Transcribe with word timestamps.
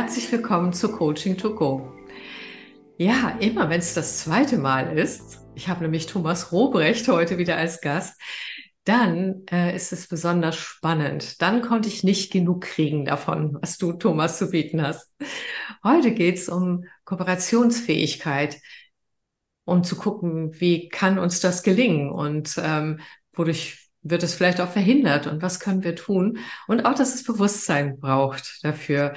Herzlich 0.00 0.32
willkommen 0.32 0.72
zu 0.72 0.90
Coaching 0.90 1.36
to 1.36 1.54
Go. 1.54 1.92
Ja, 2.96 3.36
immer 3.38 3.68
wenn 3.68 3.80
es 3.80 3.92
das 3.92 4.20
zweite 4.20 4.56
Mal 4.56 4.96
ist, 4.96 5.40
ich 5.54 5.68
habe 5.68 5.82
nämlich 5.82 6.06
Thomas 6.06 6.52
Robrecht 6.52 7.06
heute 7.08 7.36
wieder 7.36 7.58
als 7.58 7.82
Gast, 7.82 8.18
dann 8.84 9.42
äh, 9.52 9.76
ist 9.76 9.92
es 9.92 10.08
besonders 10.08 10.56
spannend. 10.56 11.42
Dann 11.42 11.60
konnte 11.60 11.90
ich 11.90 12.02
nicht 12.02 12.32
genug 12.32 12.62
kriegen 12.62 13.04
davon, 13.04 13.58
was 13.60 13.76
du, 13.76 13.92
Thomas, 13.92 14.38
zu 14.38 14.48
bieten 14.48 14.80
hast. 14.80 15.12
Heute 15.84 16.12
geht 16.12 16.38
es 16.38 16.48
um 16.48 16.84
Kooperationsfähigkeit 17.04 18.56
und 19.66 19.84
zu 19.84 19.96
gucken, 19.96 20.58
wie 20.58 20.88
kann 20.88 21.18
uns 21.18 21.40
das 21.40 21.62
gelingen 21.62 22.10
und 22.10 22.54
ähm, 22.56 23.00
wodurch 23.34 23.90
wird 24.00 24.22
es 24.22 24.32
vielleicht 24.32 24.62
auch 24.62 24.70
verhindert 24.70 25.26
und 25.26 25.42
was 25.42 25.60
können 25.60 25.84
wir 25.84 25.94
tun 25.94 26.38
und 26.68 26.86
auch, 26.86 26.94
dass 26.94 27.14
es 27.14 27.22
Bewusstsein 27.22 28.00
braucht 28.00 28.60
dafür. 28.64 29.12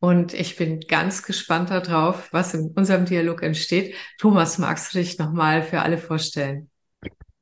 Und 0.00 0.32
ich 0.32 0.56
bin 0.56 0.80
ganz 0.80 1.22
gespannt 1.22 1.70
darauf, 1.70 2.32
was 2.32 2.54
in 2.54 2.72
unserem 2.74 3.04
Dialog 3.04 3.42
entsteht. 3.42 3.94
Thomas, 4.18 4.56
magst 4.56 4.94
du 4.94 4.98
dich 4.98 5.18
nochmal 5.18 5.62
für 5.62 5.82
alle 5.82 5.98
vorstellen? 5.98 6.70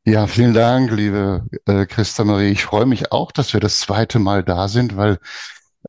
Ja, 0.05 0.27
vielen 0.27 0.55
Dank, 0.55 0.91
liebe 0.91 1.47
äh, 1.67 1.87
Christa 1.87 2.25
Marie. 2.25 2.51
Ich 2.51 2.65
freue 2.65 2.87
mich 2.87 3.12
auch, 3.12 3.31
dass 3.31 3.53
wir 3.53 3.61
das 3.61 3.79
zweite 3.79 4.19
Mal 4.19 4.43
da 4.43 4.67
sind, 4.67 4.97
weil 4.97 5.19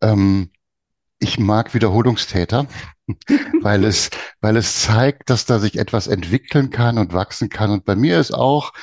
ähm, 0.02 0.52
ich 1.18 1.40
mag 1.40 1.74
Wiederholungstäter, 1.74 2.68
weil 3.62 3.84
es, 3.84 4.12
weil 4.42 4.56
es 4.56 4.82
zeigt, 4.84 5.32
dass 5.32 5.46
da 5.46 5.58
sich 5.58 5.80
etwas 5.80 6.06
entwickeln 6.06 6.70
kann 6.70 7.00
und 7.00 7.14
wachsen 7.14 7.50
kann. 7.50 7.72
Und 7.72 7.86
bei 7.86 7.96
mir 7.96 8.20
ist 8.20 8.32
auch, 8.32 8.74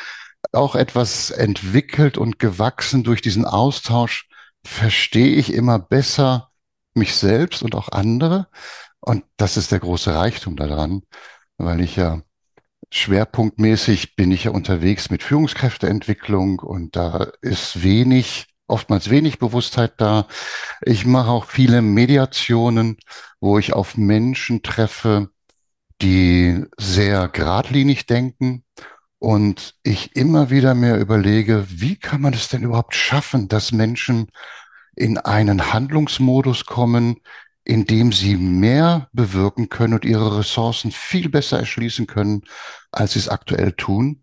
auch 0.53 0.75
etwas 0.75 1.31
entwickelt 1.31 2.19
und 2.19 2.41
gewachsen 2.41 3.05
durch 3.05 3.23
diesen 3.23 3.45
Austausch, 3.45 4.29
verstehe 4.65 5.37
ich 5.37 5.53
immer 5.53 5.79
besser, 5.79 6.46
mich 6.97 7.15
selbst 7.17 7.63
und 7.63 7.75
auch 7.75 7.91
andere. 7.91 8.49
Und 9.01 9.25
das 9.37 9.57
ist 9.57 9.73
der 9.73 9.81
große 9.81 10.15
Reichtum 10.15 10.57
daran, 10.57 11.03
weil 11.59 11.81
ich 11.81 11.97
ja 11.97 12.23
schwerpunktmäßig 12.91 14.17
bin 14.17 14.33
ich 14.33 14.45
ja 14.45 14.51
unterwegs 14.53 15.11
mit 15.11 15.23
Führungskräfteentwicklung 15.23 16.61
und 16.61 16.97
da 16.97 17.29
ist 17.43 17.83
wenig, 17.83 18.47
oftmals 18.69 19.11
wenig 19.11 19.39
Bewusstheit 19.39 19.95
da. 19.99 20.27
Ich 20.83 21.07
mache 21.07 21.31
auch 21.31 21.47
viele 21.47 21.83
Mediationen, 21.83 22.99
wo 23.41 23.59
ich 23.59 23.73
auf 23.73 23.97
Menschen 23.97 24.63
treffe, 24.63 25.31
die 26.03 26.65
sehr 26.77 27.29
geradlinig 27.29 28.07
denken 28.07 28.65
und 29.19 29.75
ich 29.83 30.15
immer 30.17 30.51
wieder 30.51 30.75
mehr 30.75 30.99
überlege, 31.01 31.67
wie 31.69 31.97
kann 31.97 32.21
man 32.21 32.35
es 32.35 32.49
denn 32.49 32.63
überhaupt 32.63 32.95
schaffen, 32.95 33.49
dass 33.49 33.73
Menschen 33.73 34.31
in 34.97 35.19
einen 35.19 35.73
Handlungsmodus 35.73 36.65
kommen, 36.65 37.21
in 37.65 37.85
dem 37.85 38.13
sie 38.13 38.37
mehr 38.37 39.09
bewirken 39.13 39.69
können 39.69 39.95
und 39.95 40.05
ihre 40.05 40.39
Ressourcen 40.39 40.91
viel 40.91 41.29
besser 41.29 41.59
erschließen 41.59 42.07
können, 42.07 42.43
als 42.93 43.13
sie 43.13 43.19
es 43.19 43.29
aktuell 43.29 43.73
tun. 43.73 44.23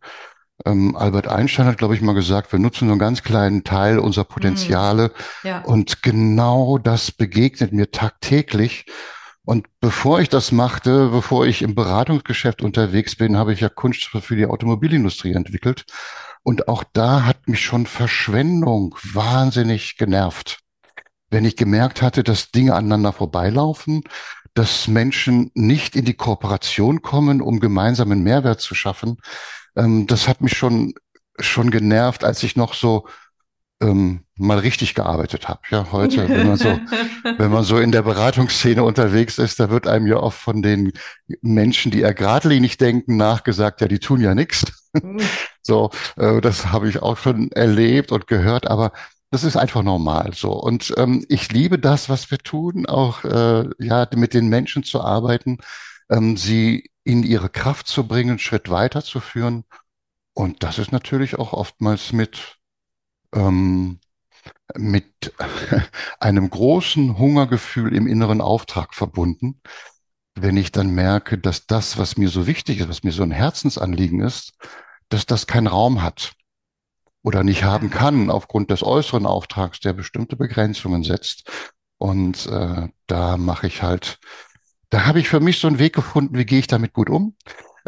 Ähm, 0.66 0.95
Albert 0.95 1.27
Einstein 1.27 1.66
hat, 1.66 1.77
glaube 1.77 1.94
ich, 1.94 2.01
mal 2.01 2.13
gesagt, 2.13 2.51
wir 2.51 2.59
nutzen 2.59 2.85
nur 2.85 2.94
einen 2.94 2.99
ganz 2.99 3.21
kleinen 3.21 3.63
Teil 3.63 3.99
unserer 3.99 4.23
Potenziale. 4.23 5.11
Mm, 5.44 5.47
ja. 5.47 5.61
Und 5.61 6.03
genau 6.03 6.77
das 6.77 7.11
begegnet 7.11 7.73
mir 7.73 7.91
tagtäglich. 7.91 8.85
Und 9.45 9.67
bevor 9.81 10.21
ich 10.21 10.29
das 10.29 10.53
machte, 10.53 11.09
bevor 11.09 11.45
ich 11.45 11.63
im 11.63 11.75
Beratungsgeschäft 11.75 12.61
unterwegs 12.61 13.17
bin, 13.17 13.35
habe 13.35 13.51
ich 13.51 13.59
ja 13.59 13.67
Kunststoffe 13.67 14.23
für 14.23 14.38
die 14.38 14.45
Automobilindustrie 14.45 15.33
entwickelt. 15.33 15.85
Und 16.44 16.69
auch 16.69 16.85
da 16.94 17.25
hat 17.25 17.47
mich 17.49 17.61
schon 17.61 17.85
Verschwendung 17.85 18.95
wahnsinnig 19.03 19.97
genervt 19.97 20.62
wenn 21.34 21.45
ich 21.45 21.58
gemerkt 21.58 22.02
hatte, 22.02 22.23
dass 22.23 22.52
Dinge 22.52 22.75
aneinander 22.75 23.12
vorbeilaufen, 23.12 24.03
dass 24.53 24.88
Menschen 24.88 25.52
nicht 25.56 25.96
in 25.96 26.06
die 26.06 26.13
Kooperation 26.13 27.02
kommen, 27.02 27.41
um 27.41 27.59
gemeinsamen 27.59 28.24
Mehrwert 28.24 28.62
zu 28.62 28.75
schaffen, 28.75 29.18
ähm, 29.75 30.07
das 30.07 30.28
hat 30.28 30.41
mich 30.41 30.56
schon 30.56 30.94
schon 31.40 31.72
genervt, 31.72 32.24
als 32.24 32.44
ich 32.44 32.56
noch 32.56 32.75
so 32.75 33.07
ähm, 33.81 34.22
mal 34.35 34.59
richtig 34.59 34.94
gearbeitet 34.94 35.47
habe. 35.50 35.62
Ja, 35.69 35.91
heute, 35.91 36.30
wenn 36.30 36.47
man 36.47 36.57
so, 36.57 36.80
wenn 37.38 37.52
man 37.52 37.63
so 37.63 37.78
in 37.80 37.91
der 37.91 38.03
Beratungsszene 38.03 38.84
unterwegs 38.84 39.38
ist, 39.38 39.59
da 39.59 39.69
wird 39.69 39.88
einem 39.88 40.07
ja 40.07 40.18
oft 40.18 40.40
von 40.40 40.62
den 40.62 40.94
Menschen, 41.41 41.91
die 41.91 42.02
eher 42.02 42.13
geradlinig 42.13 42.78
denken, 42.78 43.18
nachgesagt, 43.18 43.81
ja, 43.81 43.88
die 43.88 44.00
tun 44.00 44.22
ja 44.22 44.36
nichts. 44.36 44.66
Mhm. 44.94 45.19
So, 45.66 45.91
äh, 46.18 46.41
das 46.41 46.74
habe 46.74 46.90
ich 46.90 47.02
auch 47.02 47.16
schon 47.16 47.50
erlebt 47.53 48.12
und 48.12 48.28
gehört, 48.28 48.68
aber 48.68 48.91
das 49.33 49.44
ist 49.44 49.57
einfach 49.57 49.81
normal 49.83 50.33
so. 50.33 50.51
Und 50.53 50.94
ähm, 50.97 51.25
ich 51.27 51.51
liebe 51.51 51.79
das, 51.79 52.07
was 52.07 52.29
wir 52.29 52.38
tun, 52.38 52.85
auch 52.85 53.23
äh, 53.23 53.67
ja 53.79 54.07
mit 54.16 54.33
den 54.33 54.47
Menschen 54.47 54.83
zu 54.83 55.01
arbeiten, 55.01 55.57
ähm, 56.09 56.38
sie 56.38 56.91
in 57.03 57.23
ihre 57.23 57.49
Kraft 57.49 57.88
zu 57.88 58.07
bringen, 58.07 58.31
einen 58.31 58.39
Schritt 58.39 58.69
weiter 58.69 59.03
zu 59.03 59.19
führen. 59.19 59.66
Und 60.33 60.63
das 60.63 60.77
ist 60.79 60.91
natürlich 60.91 61.39
auch 61.39 61.53
oftmals 61.53 62.13
mit 62.13 62.57
ähm, 63.33 63.99
mit 64.77 65.33
einem 66.19 66.50
großen 66.50 67.17
Hungergefühl 67.17 67.95
im 67.95 68.07
inneren 68.07 68.41
Auftrag 68.41 68.94
verbunden, 68.94 69.61
wenn 70.35 70.57
ich 70.57 70.71
dann 70.71 70.91
merke, 70.91 71.39
dass 71.39 71.65
das, 71.65 71.97
was 71.97 72.17
mir 72.17 72.29
so 72.29 72.45
wichtig 72.47 72.79
ist, 72.79 72.89
was 72.89 73.03
mir 73.03 73.11
so 73.11 73.23
ein 73.23 73.31
Herzensanliegen 73.31 74.21
ist, 74.21 74.53
dass 75.09 75.25
das 75.25 75.47
keinen 75.47 75.67
Raum 75.67 76.03
hat 76.03 76.33
oder 77.23 77.44
nicht 77.44 77.63
haben 77.63 77.89
kann 77.89 78.29
aufgrund 78.29 78.69
des 78.69 78.84
äußeren 78.84 79.25
Auftrags, 79.25 79.79
der 79.79 79.94
bestimmte 79.94 80.35
Begrenzungen 80.35 81.03
setzt. 81.03 81.50
Und 81.97 82.45
äh, 82.47 82.89
da 83.07 83.38
mache 83.38 83.67
ich 83.67 83.81
halt, 83.81 84.19
da 84.89 85.06
habe 85.06 85.19
ich 85.19 85.29
für 85.29 85.39
mich 85.39 85.59
so 85.59 85.67
einen 85.67 85.79
Weg 85.79 85.94
gefunden, 85.95 86.38
wie 86.38 86.45
gehe 86.45 86.59
ich 86.59 86.67
damit 86.67 86.94
gut 86.94 87.09
um, 87.09 87.35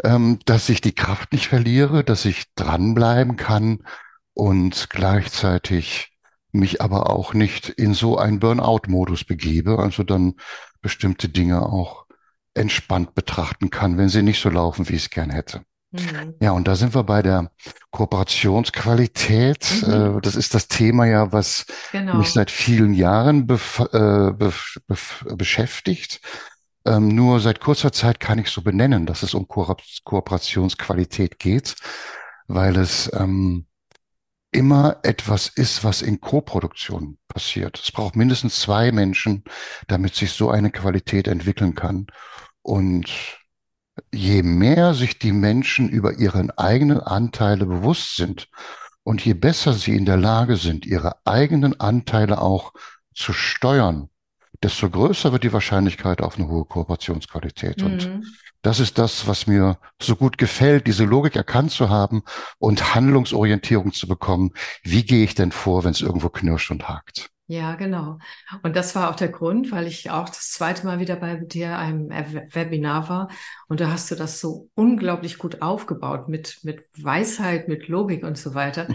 ähm, 0.02 0.38
dass 0.46 0.68
ich 0.70 0.80
die 0.80 0.94
Kraft 0.94 1.32
nicht 1.32 1.48
verliere, 1.48 2.02
dass 2.02 2.24
ich 2.24 2.44
dranbleiben 2.54 3.36
kann 3.36 3.84
und 4.32 4.88
gleichzeitig 4.90 6.12
mich 6.52 6.80
aber 6.80 7.10
auch 7.10 7.34
nicht 7.34 7.68
in 7.68 7.92
so 7.92 8.16
einen 8.16 8.40
Burnout-Modus 8.40 9.24
begebe, 9.24 9.78
also 9.78 10.02
dann 10.02 10.34
bestimmte 10.80 11.28
Dinge 11.28 11.62
auch 11.62 12.06
entspannt 12.54 13.14
betrachten 13.14 13.68
kann, 13.68 13.98
wenn 13.98 14.08
sie 14.08 14.22
nicht 14.22 14.40
so 14.40 14.48
laufen, 14.48 14.88
wie 14.88 14.94
ich 14.94 15.04
es 15.04 15.10
gern 15.10 15.28
hätte. 15.28 15.62
Mhm. 15.96 16.34
Ja, 16.40 16.52
und 16.52 16.68
da 16.68 16.76
sind 16.76 16.94
wir 16.94 17.02
bei 17.04 17.22
der 17.22 17.50
Kooperationsqualität. 17.90 19.84
Mhm. 19.86 20.18
Äh, 20.18 20.20
das 20.20 20.36
ist 20.36 20.54
das 20.54 20.68
Thema 20.68 21.06
ja, 21.06 21.32
was 21.32 21.66
genau. 21.92 22.16
mich 22.16 22.32
seit 22.32 22.50
vielen 22.50 22.94
Jahren 22.94 23.48
äh, 23.48 24.32
beschäftigt. 25.34 26.20
Ähm, 26.84 27.08
nur 27.08 27.40
seit 27.40 27.60
kurzer 27.60 27.92
Zeit 27.92 28.20
kann 28.20 28.38
ich 28.38 28.48
so 28.48 28.62
benennen, 28.62 29.06
dass 29.06 29.22
es 29.22 29.34
um 29.34 29.48
Ko 29.48 29.76
Kooperationsqualität 30.04 31.38
geht, 31.38 31.74
weil 32.46 32.76
es 32.76 33.10
ähm, 33.12 33.66
immer 34.52 35.00
etwas 35.02 35.48
ist, 35.48 35.84
was 35.84 36.00
in 36.00 36.20
Koproduktion 36.20 37.18
passiert. 37.28 37.80
Es 37.82 37.92
braucht 37.92 38.16
mindestens 38.16 38.60
zwei 38.60 38.92
Menschen, 38.92 39.44
damit 39.88 40.14
sich 40.14 40.32
so 40.32 40.50
eine 40.50 40.70
Qualität 40.70 41.28
entwickeln 41.28 41.74
kann. 41.74 42.06
Und 42.62 43.10
je 44.12 44.42
mehr 44.42 44.94
sich 44.94 45.18
die 45.18 45.32
Menschen 45.32 45.88
über 45.88 46.14
ihren 46.18 46.50
eigenen 46.50 47.00
Anteile 47.00 47.66
bewusst 47.66 48.16
sind 48.16 48.48
und 49.02 49.24
je 49.24 49.34
besser 49.34 49.72
sie 49.72 49.96
in 49.96 50.04
der 50.04 50.16
Lage 50.16 50.56
sind, 50.56 50.86
ihre 50.86 51.16
eigenen 51.24 51.78
Anteile 51.80 52.40
auch 52.40 52.72
zu 53.14 53.32
steuern, 53.32 54.08
desto 54.62 54.90
größer 54.90 55.32
wird 55.32 55.44
die 55.44 55.52
Wahrscheinlichkeit 55.52 56.20
auf 56.20 56.36
eine 56.36 56.48
hohe 56.48 56.64
Kooperationsqualität. 56.64 57.78
Mhm. 57.80 57.86
Und 57.86 58.22
das 58.62 58.80
ist 58.80 58.98
das, 58.98 59.26
was 59.26 59.46
mir 59.46 59.78
so 60.02 60.16
gut 60.16 60.38
gefällt, 60.38 60.86
diese 60.86 61.04
Logik 61.04 61.36
erkannt 61.36 61.70
zu 61.70 61.88
haben 61.88 62.22
und 62.58 62.94
Handlungsorientierung 62.94 63.92
zu 63.92 64.08
bekommen. 64.08 64.52
Wie 64.82 65.04
gehe 65.04 65.24
ich 65.24 65.34
denn 65.34 65.52
vor, 65.52 65.84
wenn 65.84 65.92
es 65.92 66.00
irgendwo 66.00 66.28
knirscht 66.30 66.70
und 66.70 66.88
hakt? 66.88 67.30
Ja, 67.48 67.76
genau. 67.76 68.18
Und 68.64 68.74
das 68.74 68.96
war 68.96 69.08
auch 69.08 69.14
der 69.14 69.28
Grund, 69.28 69.70
weil 69.70 69.86
ich 69.86 70.10
auch 70.10 70.28
das 70.28 70.50
zweite 70.50 70.84
Mal 70.84 70.98
wieder 70.98 71.14
bei 71.14 71.36
dir 71.36 71.78
einem 71.78 72.10
Webinar 72.10 73.08
war 73.08 73.28
und 73.68 73.80
da 73.80 73.92
hast 73.92 74.10
du 74.10 74.16
das 74.16 74.40
so 74.40 74.68
unglaublich 74.74 75.38
gut 75.38 75.62
aufgebaut 75.62 76.28
mit, 76.28 76.58
mit 76.64 76.84
Weisheit, 77.00 77.68
mit 77.68 77.86
Logik 77.86 78.24
und 78.24 78.36
so 78.36 78.54
weiter. 78.54 78.88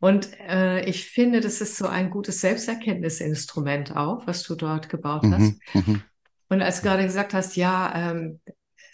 Und 0.00 0.28
äh, 0.40 0.84
ich 0.86 1.08
finde, 1.08 1.40
das 1.40 1.60
ist 1.60 1.76
so 1.76 1.86
ein 1.86 2.10
gutes 2.10 2.40
Selbsterkenntnisinstrument 2.40 3.96
auch, 3.96 4.26
was 4.26 4.42
du 4.42 4.56
dort 4.56 4.88
gebaut 4.88 5.24
hast. 5.30 5.54
Mhm, 5.74 5.82
mhm. 5.86 6.02
und 6.48 6.62
als 6.62 6.80
du 6.80 6.88
gerade 6.88 7.04
gesagt 7.04 7.32
hast, 7.32 7.56
ja, 7.56 8.10
ähm, 8.10 8.40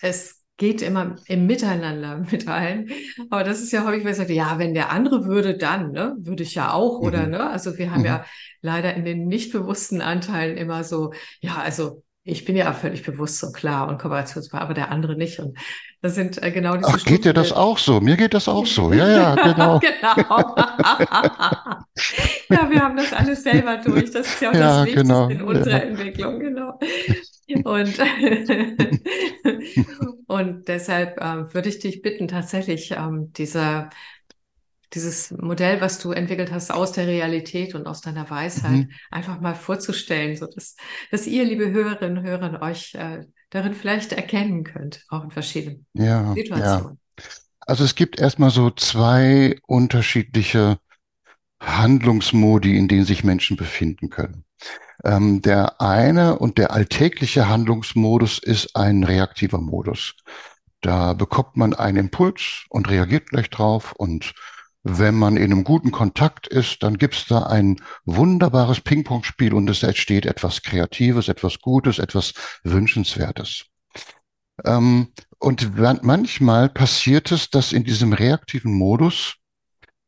es 0.02 0.43
geht 0.56 0.82
immer 0.82 1.16
im 1.26 1.46
Miteinander 1.46 2.18
mit 2.30 2.48
allen. 2.48 2.90
Aber 3.30 3.44
das 3.44 3.60
ist 3.60 3.72
ja 3.72 3.84
häufig, 3.84 4.04
weil 4.04 4.12
ich 4.12 4.18
sage, 4.18 4.34
ja, 4.34 4.58
wenn 4.58 4.74
der 4.74 4.90
andere 4.90 5.26
würde, 5.26 5.56
dann, 5.56 5.92
ne, 5.92 6.16
würde 6.18 6.42
ich 6.42 6.54
ja 6.54 6.72
auch, 6.72 7.00
mhm. 7.00 7.06
oder, 7.06 7.26
ne? 7.26 7.50
Also 7.50 7.76
wir 7.78 7.90
haben 7.90 8.00
mhm. 8.00 8.06
ja 8.06 8.24
leider 8.62 8.94
in 8.94 9.04
den 9.04 9.26
nicht 9.26 9.52
bewussten 9.52 10.00
Anteilen 10.00 10.56
immer 10.56 10.84
so, 10.84 11.12
ja, 11.40 11.56
also 11.56 12.02
ich 12.26 12.46
bin 12.46 12.56
ja 12.56 12.72
völlig 12.72 13.02
bewusst 13.02 13.38
so 13.38 13.52
klar 13.52 13.86
und 13.86 14.00
kooperationsbar, 14.00 14.62
aber 14.62 14.72
der 14.72 14.90
andere 14.90 15.14
nicht. 15.14 15.40
Und 15.40 15.58
das 16.00 16.14
sind 16.14 16.42
äh, 16.42 16.50
genau 16.50 16.74
diese 16.76 16.88
Ach, 16.88 17.04
geht 17.04 17.26
dir 17.26 17.34
das 17.34 17.52
auch 17.52 17.76
so? 17.76 18.00
Mir 18.00 18.16
geht 18.16 18.32
das 18.32 18.48
auch 18.48 18.64
so. 18.64 18.90
Ja, 18.94 19.08
ja, 19.08 19.34
genau. 19.52 19.78
genau. 19.78 20.54
ja, 22.48 22.70
wir 22.70 22.80
haben 22.80 22.96
das 22.96 23.12
alles 23.12 23.42
selber 23.42 23.76
durch. 23.76 24.10
Das 24.10 24.26
ist 24.26 24.40
ja 24.40 24.48
auch 24.50 24.54
Ja, 24.54 24.60
das 24.60 24.86
Wichtigste 24.86 25.02
genau. 25.02 25.28
in 25.28 25.42
unserer 25.42 25.70
Ja. 25.70 25.78
Entwicklung, 25.80 26.40
genau. 26.40 26.78
Und, 27.64 27.98
und 30.26 30.68
deshalb 30.68 31.18
ähm, 31.20 31.52
würde 31.52 31.68
ich 31.68 31.78
dich 31.78 32.02
bitten, 32.02 32.28
tatsächlich 32.28 32.92
ähm, 32.92 33.32
dieser, 33.34 33.90
dieses 34.94 35.32
Modell, 35.32 35.80
was 35.80 35.98
du 35.98 36.12
entwickelt 36.12 36.52
hast 36.52 36.70
aus 36.70 36.92
der 36.92 37.06
Realität 37.06 37.74
und 37.74 37.86
aus 37.86 38.00
deiner 38.00 38.28
Weisheit, 38.30 38.72
Mhm. 38.72 38.90
einfach 39.10 39.40
mal 39.40 39.54
vorzustellen, 39.54 40.36
so 40.36 40.46
dass, 40.46 40.76
dass 41.10 41.26
ihr, 41.26 41.44
liebe 41.44 41.70
Hörerinnen 41.70 42.18
und 42.18 42.24
Hörer, 42.24 42.62
euch 42.62 42.94
äh, 42.94 43.24
darin 43.50 43.74
vielleicht 43.74 44.12
erkennen 44.12 44.64
könnt, 44.64 45.04
auch 45.08 45.24
in 45.24 45.30
verschiedenen 45.30 45.86
Ja, 45.94 46.04
ja. 46.04 46.34
Situationen. 46.34 47.00
Also 47.66 47.84
es 47.84 47.94
gibt 47.94 48.20
erstmal 48.20 48.50
so 48.50 48.70
zwei 48.70 49.56
unterschiedliche 49.66 50.78
Handlungsmodi, 51.60 52.76
in 52.76 52.88
denen 52.88 53.04
sich 53.04 53.24
Menschen 53.24 53.56
befinden 53.56 54.10
können. 54.10 54.44
Ähm, 55.02 55.42
der 55.42 55.80
eine 55.80 56.38
und 56.38 56.58
der 56.58 56.72
alltägliche 56.72 57.48
Handlungsmodus 57.48 58.38
ist 58.38 58.76
ein 58.76 59.02
reaktiver 59.04 59.60
Modus. 59.60 60.14
Da 60.80 61.14
bekommt 61.14 61.56
man 61.56 61.74
einen 61.74 61.96
Impuls 61.96 62.64
und 62.68 62.88
reagiert 62.88 63.30
gleich 63.30 63.50
drauf. 63.50 63.92
Und 63.92 64.34
wenn 64.82 65.14
man 65.14 65.38
in 65.38 65.50
einem 65.50 65.64
guten 65.64 65.90
Kontakt 65.90 66.46
ist, 66.46 66.82
dann 66.82 66.98
gibt's 66.98 67.26
da 67.26 67.44
ein 67.44 67.80
wunderbares 68.04 68.82
Ping-Pong-Spiel 68.82 69.54
und 69.54 69.68
es 69.70 69.82
entsteht 69.82 70.26
etwas 70.26 70.62
Kreatives, 70.62 71.28
etwas 71.28 71.60
Gutes, 71.60 71.98
etwas 71.98 72.34
Wünschenswertes. 72.64 73.64
Ähm, 74.64 75.08
und 75.38 75.76
man- 75.76 76.00
manchmal 76.02 76.68
passiert 76.68 77.32
es, 77.32 77.50
dass 77.50 77.72
in 77.72 77.84
diesem 77.84 78.12
reaktiven 78.12 78.72
Modus 78.72 79.36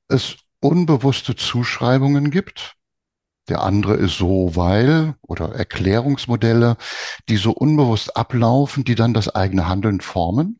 es 0.08 0.36
unbewusste 0.60 1.34
Zuschreibungen 1.36 2.30
gibt. 2.30 2.75
Der 3.48 3.62
andere 3.62 3.94
ist 3.94 4.18
so, 4.18 4.56
weil 4.56 5.14
oder 5.22 5.54
Erklärungsmodelle, 5.54 6.76
die 7.28 7.36
so 7.36 7.52
unbewusst 7.52 8.16
ablaufen, 8.16 8.84
die 8.84 8.94
dann 8.94 9.14
das 9.14 9.28
eigene 9.28 9.68
Handeln 9.68 10.00
formen, 10.00 10.58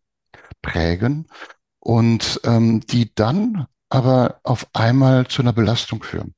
prägen 0.62 1.26
und 1.80 2.40
ähm, 2.44 2.80
die 2.80 3.14
dann 3.14 3.66
aber 3.88 4.40
auf 4.42 4.66
einmal 4.72 5.26
zu 5.26 5.42
einer 5.42 5.52
Belastung 5.52 6.02
führen. 6.02 6.34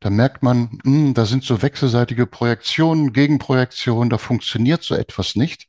Da 0.00 0.10
merkt 0.10 0.42
man, 0.42 0.78
hm, 0.84 1.14
da 1.14 1.26
sind 1.26 1.42
so 1.42 1.60
wechselseitige 1.60 2.26
Projektionen, 2.26 3.12
Gegenprojektionen, 3.12 4.10
da 4.10 4.18
funktioniert 4.18 4.82
so 4.82 4.94
etwas 4.94 5.34
nicht. 5.34 5.68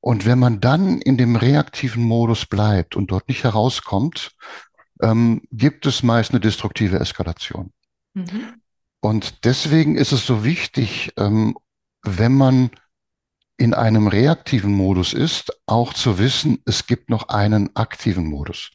Und 0.00 0.26
wenn 0.26 0.40
man 0.40 0.60
dann 0.60 1.00
in 1.00 1.16
dem 1.16 1.36
reaktiven 1.36 2.02
Modus 2.02 2.46
bleibt 2.46 2.96
und 2.96 3.12
dort 3.12 3.28
nicht 3.28 3.44
herauskommt, 3.44 4.32
ähm, 5.00 5.42
gibt 5.52 5.86
es 5.86 6.02
meist 6.02 6.30
eine 6.30 6.40
destruktive 6.40 6.98
Eskalation. 6.98 7.72
Mhm. 8.14 8.61
Und 9.04 9.44
deswegen 9.44 9.96
ist 9.96 10.12
es 10.12 10.24
so 10.24 10.44
wichtig, 10.44 11.12
ähm, 11.18 11.56
wenn 12.04 12.32
man 12.32 12.70
in 13.56 13.74
einem 13.74 14.06
reaktiven 14.06 14.72
Modus 14.72 15.12
ist, 15.12 15.52
auch 15.66 15.92
zu 15.92 16.18
wissen, 16.18 16.62
es 16.66 16.86
gibt 16.86 17.10
noch 17.10 17.28
einen 17.28 17.74
aktiven 17.74 18.26
Modus. 18.26 18.70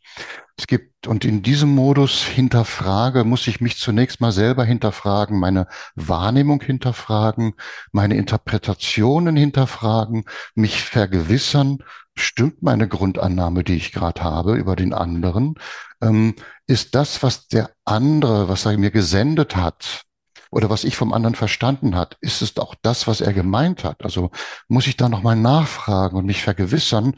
Es 0.58 0.68
gibt, 0.68 1.08
und 1.08 1.24
in 1.24 1.44
diesem 1.44 1.74
Modus 1.74 2.24
hinterfrage, 2.24 3.24
muss 3.24 3.48
ich 3.48 3.62
mich 3.62 3.78
zunächst 3.78 4.20
mal 4.20 4.32
selber 4.32 4.66
hinterfragen, 4.66 5.40
meine 5.40 5.68
Wahrnehmung 5.96 6.62
hinterfragen, 6.62 7.54
meine 7.92 8.18
Interpretationen 8.18 9.36
hinterfragen, 9.36 10.26
mich 10.56 10.84
vergewissern, 10.84 11.80
stimmt 12.16 12.64
meine 12.64 12.88
Grundannahme, 12.88 13.64
die 13.64 13.76
ich 13.76 13.92
gerade 13.92 14.24
habe 14.24 14.56
über 14.56 14.76
den 14.76 14.94
anderen? 14.94 15.56
Ähm, 16.02 16.36
ist 16.66 16.96
das, 16.96 17.24
was 17.24 17.48
der 17.48 17.70
andere, 17.86 18.50
was 18.50 18.66
er 18.66 18.78
mir 18.78 18.92
gesendet 18.92 19.56
hat, 19.56 20.07
oder 20.52 20.70
was 20.70 20.84
ich 20.84 20.96
vom 20.96 21.14
anderen 21.14 21.36
verstanden 21.36 21.96
hat, 21.96 22.18
ist 22.22 22.42
es 22.42 22.58
auch 22.58 22.76
das, 22.82 23.08
was 23.08 23.22
er 23.22 23.34
gemeint 23.34 23.84
hat? 23.84 24.04
Also 24.04 24.32
muss 24.68 24.88
ich 24.88 24.98
da 24.98 25.10
nochmal 25.10 25.36
nachfragen 25.36 26.18
und 26.18 26.26
mich 26.26 26.44
vergewissern. 26.44 27.16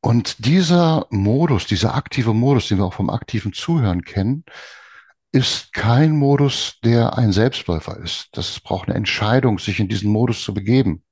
Und 0.00 0.44
dieser 0.44 1.06
Modus, 1.10 1.66
dieser 1.66 1.94
aktive 1.94 2.34
Modus, 2.34 2.68
den 2.68 2.78
wir 2.78 2.84
auch 2.84 2.94
vom 2.94 3.10
aktiven 3.10 3.52
Zuhören 3.52 4.02
kennen, 4.02 4.44
ist 5.32 5.72
kein 5.72 6.16
Modus, 6.16 6.78
der 6.84 7.18
ein 7.18 7.32
Selbstläufer 7.32 7.96
ist. 7.98 8.28
Das 8.32 8.60
braucht 8.60 8.88
eine 8.88 8.96
Entscheidung, 8.96 9.58
sich 9.58 9.80
in 9.80 9.88
diesen 9.88 10.12
Modus 10.12 10.42
zu 10.42 10.54
begeben. 10.54 11.02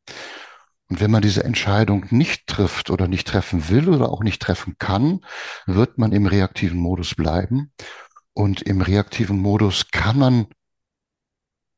Und 0.88 1.00
wenn 1.00 1.10
man 1.10 1.22
diese 1.22 1.42
Entscheidung 1.42 2.06
nicht 2.10 2.46
trifft 2.46 2.90
oder 2.90 3.08
nicht 3.08 3.26
treffen 3.26 3.70
will 3.70 3.88
oder 3.88 4.10
auch 4.10 4.22
nicht 4.22 4.42
treffen 4.42 4.76
kann, 4.78 5.24
wird 5.66 5.96
man 5.96 6.12
im 6.12 6.26
reaktiven 6.26 6.78
Modus 6.78 7.14
bleiben. 7.14 7.72
Und 8.34 8.62
im 8.62 8.80
reaktiven 8.80 9.38
Modus 9.38 9.90
kann 9.90 10.18
man 10.18 10.46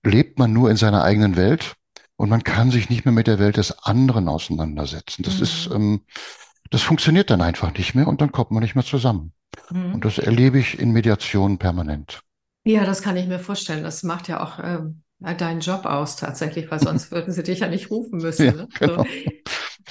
lebt 0.05 0.39
man 0.39 0.53
nur 0.53 0.71
in 0.71 0.77
seiner 0.77 1.03
eigenen 1.03 1.37
Welt 1.37 1.75
und 2.17 2.29
man 2.29 2.45
kann 2.45 2.71
sich 2.71 2.91
nicht 2.91 3.05
mehr 3.05 3.12
mit 3.12 3.27
der 3.27 3.39
Welt 3.39 3.56
des 3.56 3.79
anderen 3.85 4.29
auseinandersetzen. 4.29 5.23
Das 5.23 5.39
Mhm. 5.39 5.43
ist, 5.43 5.71
ähm, 5.73 6.01
das 6.71 6.83
funktioniert 6.83 7.31
dann 7.31 7.41
einfach 7.41 7.73
nicht 7.75 7.95
mehr 7.95 8.09
und 8.09 8.21
dann 8.21 8.33
kommt 8.33 8.51
man 8.51 8.62
nicht 8.62 8.75
mehr 8.75 8.85
zusammen. 8.85 9.33
Mhm. 9.71 9.95
Und 9.95 10.05
das 10.05 10.19
erlebe 10.19 10.59
ich 10.59 10.79
in 10.79 10.93
Mediationen 10.93 11.59
permanent. 11.59 12.21
Ja, 12.65 12.85
das 12.85 13.03
kann 13.03 13.17
ich 13.17 13.27
mir 13.27 13.39
vorstellen. 13.39 13.85
Das 13.85 14.03
macht 14.03 14.29
ja 14.29 14.43
auch 14.43 14.59
ähm, 14.62 15.03
deinen 15.32 15.61
Job 15.61 15.87
aus 15.87 16.17
tatsächlich, 16.17 16.71
weil 16.71 16.81
sonst 16.81 17.11
würden 17.11 17.32
sie 17.32 17.43
dich 17.43 17.61
ja 17.61 17.69
nicht 17.69 17.91
rufen 17.91 18.21
müssen. 18.21 18.44
Ja, 18.47 18.53
Ne? 18.53 18.69
genau. 18.79 19.05
So. 19.05 19.06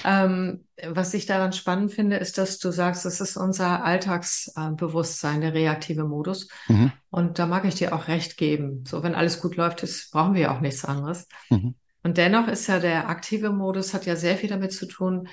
Ähm, 0.04 0.64
was 0.88 1.14
ich 1.14 1.26
daran 1.26 1.52
spannend 1.52 1.92
finde, 1.92 2.16
ist, 2.16 2.36
dass 2.36 2.58
du 2.58 2.70
sagst, 2.70 3.04
das 3.04 3.20
ist 3.20 3.36
unser 3.36 3.84
Alltagsbewusstsein, 3.84 5.40
der 5.40 5.54
reaktive 5.54 6.04
Modus. 6.04 6.48
Mhm. 6.68 6.92
Und 7.10 7.38
da 7.38 7.46
mag 7.46 7.64
ich 7.64 7.76
dir 7.76 7.94
auch 7.94 8.08
recht 8.08 8.36
geben. 8.36 8.84
So, 8.86 9.02
wenn 9.02 9.14
alles 9.14 9.40
gut 9.40 9.56
läuft, 9.56 9.82
ist, 9.82 10.10
brauchen 10.10 10.34
wir 10.34 10.42
ja 10.42 10.56
auch 10.56 10.60
nichts 10.60 10.84
anderes. 10.84 11.28
Mhm. 11.48 11.74
Und 12.02 12.18
dennoch 12.18 12.48
ist 12.48 12.66
ja 12.66 12.80
der 12.80 13.08
aktive 13.08 13.50
Modus, 13.50 13.94
hat 13.94 14.04
ja 14.04 14.16
sehr 14.16 14.36
viel 14.36 14.50
damit 14.50 14.72
zu 14.72 14.86
tun, 14.86 15.28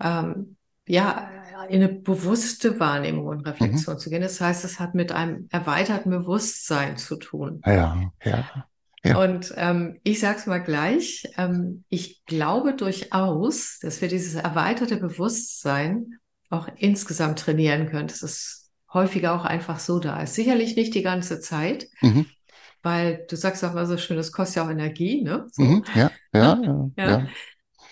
ähm, 0.00 0.56
ja, 0.88 1.28
in 1.68 1.82
eine 1.82 1.88
bewusste 1.92 2.78
Wahrnehmung 2.78 3.26
und 3.26 3.46
Reflexion 3.46 3.98
zu 3.98 4.08
gehen. 4.08 4.22
Das 4.22 4.40
heißt, 4.40 4.64
es 4.64 4.78
hat 4.78 4.94
mit 4.94 5.10
einem 5.10 5.48
erweiterten 5.50 6.10
Bewusstsein 6.10 6.96
zu 6.96 7.16
tun. 7.16 7.60
Ja, 7.66 8.00
ja. 8.24 8.66
Ja. 9.06 9.18
Und 9.22 9.52
ähm, 9.56 10.00
ich 10.02 10.20
sage 10.20 10.38
es 10.38 10.46
mal 10.46 10.58
gleich, 10.58 11.24
ähm, 11.36 11.84
ich 11.88 12.24
glaube 12.26 12.74
durchaus, 12.74 13.78
dass 13.80 14.00
wir 14.00 14.08
dieses 14.08 14.34
erweiterte 14.34 14.96
Bewusstsein 14.96 16.18
auch 16.50 16.68
insgesamt 16.76 17.38
trainieren 17.40 17.88
können, 17.88 18.08
dass 18.08 18.22
es 18.22 18.70
häufiger 18.92 19.34
auch 19.34 19.44
einfach 19.44 19.78
so 19.78 19.98
da 19.98 20.22
ist. 20.22 20.34
Sicherlich 20.34 20.76
nicht 20.76 20.94
die 20.94 21.02
ganze 21.02 21.40
Zeit, 21.40 21.88
Mhm. 22.00 22.26
weil 22.82 23.26
du 23.28 23.36
sagst 23.36 23.64
auch 23.64 23.74
mal 23.74 23.86
so 23.86 23.98
schön, 23.98 24.16
das 24.16 24.32
kostet 24.32 24.56
ja 24.56 24.64
auch 24.64 24.70
Energie, 24.70 25.22
ne? 25.22 25.46
So. 25.52 25.62
Mhm. 25.62 25.84
Ja, 25.94 26.10
ja, 26.32 26.60
ja, 26.62 26.90
Ja. 26.96 27.10
ja. 27.10 27.26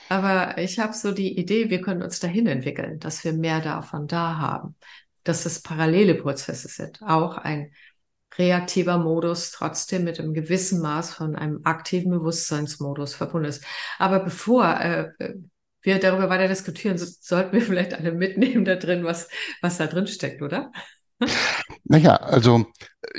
Aber 0.08 0.58
ich 0.58 0.78
habe 0.78 0.92
so 0.92 1.12
die 1.12 1.38
Idee, 1.38 1.70
wir 1.70 1.80
können 1.80 2.02
uns 2.02 2.20
dahin 2.20 2.46
entwickeln, 2.46 2.98
dass 2.98 3.24
wir 3.24 3.32
mehr 3.32 3.60
davon 3.60 4.06
da 4.06 4.38
haben, 4.38 4.76
dass 5.24 5.46
es 5.46 5.62
parallele 5.62 6.14
Prozesse 6.14 6.68
sind, 6.68 7.00
auch 7.02 7.38
ein 7.38 7.72
reaktiver 8.38 8.98
Modus 8.98 9.50
trotzdem 9.52 10.04
mit 10.04 10.18
einem 10.20 10.34
gewissen 10.34 10.80
Maß 10.80 11.14
von 11.14 11.36
einem 11.36 11.60
aktiven 11.64 12.10
Bewusstseinsmodus 12.10 13.14
verbunden 13.14 13.48
ist. 13.48 13.64
Aber 13.98 14.20
bevor 14.20 14.80
äh, 14.80 15.10
wir 15.82 15.98
darüber 16.00 16.30
weiter 16.30 16.48
diskutieren, 16.48 16.98
so, 16.98 17.06
sollten 17.20 17.52
wir 17.52 17.62
vielleicht 17.62 17.94
alle 17.94 18.12
mitnehmen 18.12 18.64
da 18.64 18.76
drin, 18.76 19.04
was, 19.04 19.28
was 19.60 19.78
da 19.78 19.86
drin 19.86 20.06
steckt, 20.06 20.42
oder? 20.42 20.72
Naja, 21.84 22.16
also 22.16 22.66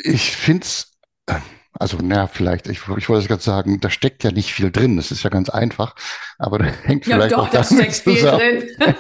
ich 0.04 0.36
find's, 0.36 0.92
äh, 1.28 1.40
also 1.74 1.98
naja, 1.98 2.28
vielleicht, 2.28 2.68
ich, 2.68 2.80
ich 2.98 3.10
wollte 3.10 3.22
es 3.24 3.28
gerade 3.28 3.42
sagen, 3.42 3.80
da 3.80 3.90
steckt 3.90 4.24
ja 4.24 4.32
nicht 4.32 4.54
viel 4.54 4.72
drin, 4.72 4.98
das 4.98 5.12
ist 5.12 5.24
ja 5.24 5.30
ganz 5.30 5.50
einfach, 5.50 5.96
aber 6.38 6.60
da 6.60 6.66
hängt 6.66 7.06
Ja, 7.06 7.18
vielleicht 7.18 7.30
doch, 7.30 7.38
auch 7.38 7.50
da 7.50 7.64
steckt 7.64 7.96
viel 7.96 8.18
zusammen. 8.18 8.38
drin. 8.38 8.70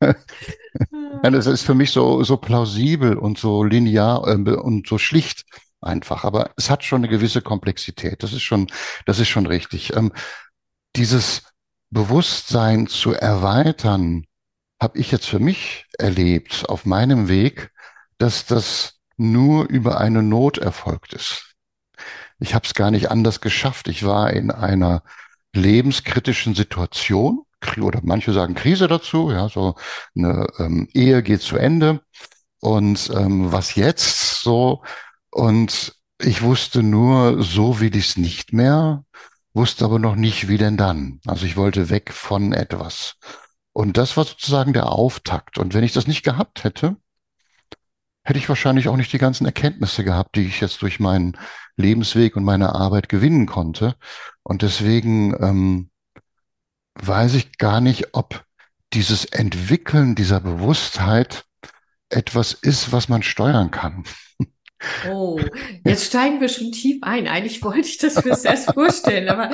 Ja, 1.22 1.30
das 1.30 1.46
ist 1.46 1.62
für 1.62 1.74
mich 1.74 1.90
so, 1.90 2.22
so 2.22 2.36
plausibel 2.36 3.16
und 3.16 3.38
so 3.38 3.64
linear 3.64 4.26
äh, 4.26 4.34
und 4.34 4.86
so 4.86 4.98
schlicht 4.98 5.44
einfach. 5.80 6.24
Aber 6.24 6.50
es 6.56 6.70
hat 6.70 6.84
schon 6.84 7.00
eine 7.00 7.08
gewisse 7.08 7.42
Komplexität. 7.42 8.22
Das 8.22 8.32
ist 8.32 8.42
schon, 8.42 8.66
das 9.06 9.18
ist 9.18 9.28
schon 9.28 9.46
richtig. 9.46 9.94
Ähm, 9.96 10.12
dieses 10.96 11.42
Bewusstsein 11.90 12.86
zu 12.86 13.12
erweitern, 13.12 14.26
habe 14.82 14.98
ich 14.98 15.10
jetzt 15.12 15.26
für 15.26 15.38
mich 15.38 15.86
erlebt 15.98 16.68
auf 16.68 16.84
meinem 16.84 17.28
Weg, 17.28 17.70
dass 18.18 18.46
das 18.46 18.98
nur 19.16 19.68
über 19.68 19.98
eine 19.98 20.22
Not 20.22 20.58
erfolgt 20.58 21.14
ist. 21.14 21.54
Ich 22.38 22.54
habe 22.54 22.66
es 22.66 22.74
gar 22.74 22.90
nicht 22.90 23.10
anders 23.10 23.40
geschafft. 23.40 23.88
Ich 23.88 24.04
war 24.04 24.32
in 24.32 24.50
einer 24.50 25.02
lebenskritischen 25.54 26.54
Situation, 26.54 27.43
oder 27.78 28.00
manche 28.02 28.32
sagen 28.32 28.54
Krise 28.54 28.88
dazu, 28.88 29.30
ja, 29.30 29.48
so 29.48 29.74
eine 30.16 30.46
ähm, 30.58 30.88
Ehe 30.92 31.22
geht 31.22 31.42
zu 31.42 31.56
Ende 31.56 32.00
und 32.60 33.10
ähm, 33.14 33.52
was 33.52 33.74
jetzt 33.74 34.40
so 34.42 34.82
und 35.30 35.94
ich 36.20 36.42
wusste 36.42 36.82
nur, 36.82 37.42
so 37.42 37.80
will 37.80 37.96
ich 37.96 38.10
es 38.10 38.16
nicht 38.16 38.52
mehr 38.52 39.04
wusste 39.54 39.84
aber 39.84 39.98
noch 39.98 40.16
nicht, 40.16 40.48
wie 40.48 40.58
denn 40.58 40.76
dann. 40.76 41.20
Also 41.26 41.46
ich 41.46 41.56
wollte 41.56 41.88
weg 41.88 42.12
von 42.12 42.52
etwas. 42.52 43.16
Und 43.72 43.96
das 43.96 44.16
war 44.16 44.24
sozusagen 44.24 44.72
der 44.72 44.90
Auftakt. 44.90 45.58
Und 45.58 45.74
wenn 45.74 45.84
ich 45.84 45.92
das 45.92 46.06
nicht 46.06 46.24
gehabt 46.24 46.64
hätte, 46.64 46.96
hätte 48.24 48.38
ich 48.38 48.48
wahrscheinlich 48.48 48.88
auch 48.88 48.96
nicht 48.96 49.12
die 49.12 49.18
ganzen 49.18 49.46
Erkenntnisse 49.46 50.04
gehabt, 50.04 50.36
die 50.36 50.46
ich 50.46 50.60
jetzt 50.60 50.82
durch 50.82 50.98
meinen 51.00 51.36
Lebensweg 51.76 52.36
und 52.36 52.44
meine 52.44 52.74
Arbeit 52.74 53.08
gewinnen 53.08 53.46
konnte. 53.46 53.96
Und 54.42 54.62
deswegen 54.62 55.34
ähm, 55.40 55.90
weiß 56.94 57.34
ich 57.34 57.58
gar 57.58 57.80
nicht, 57.80 58.14
ob 58.14 58.44
dieses 58.92 59.24
Entwickeln 59.24 60.14
dieser 60.14 60.40
Bewusstheit 60.40 61.44
etwas 62.08 62.52
ist, 62.52 62.92
was 62.92 63.08
man 63.08 63.22
steuern 63.22 63.70
kann. 63.70 64.04
Oh, 65.08 65.40
jetzt 65.84 66.06
steigen 66.06 66.40
wir 66.40 66.48
schon 66.48 66.72
tief 66.72 66.98
ein. 67.02 67.26
Eigentlich 67.26 67.62
wollte 67.62 67.88
ich 67.88 67.98
das 67.98 68.22
mir 68.24 68.36
erst 68.44 68.72
vorstellen, 68.72 69.28
aber 69.28 69.50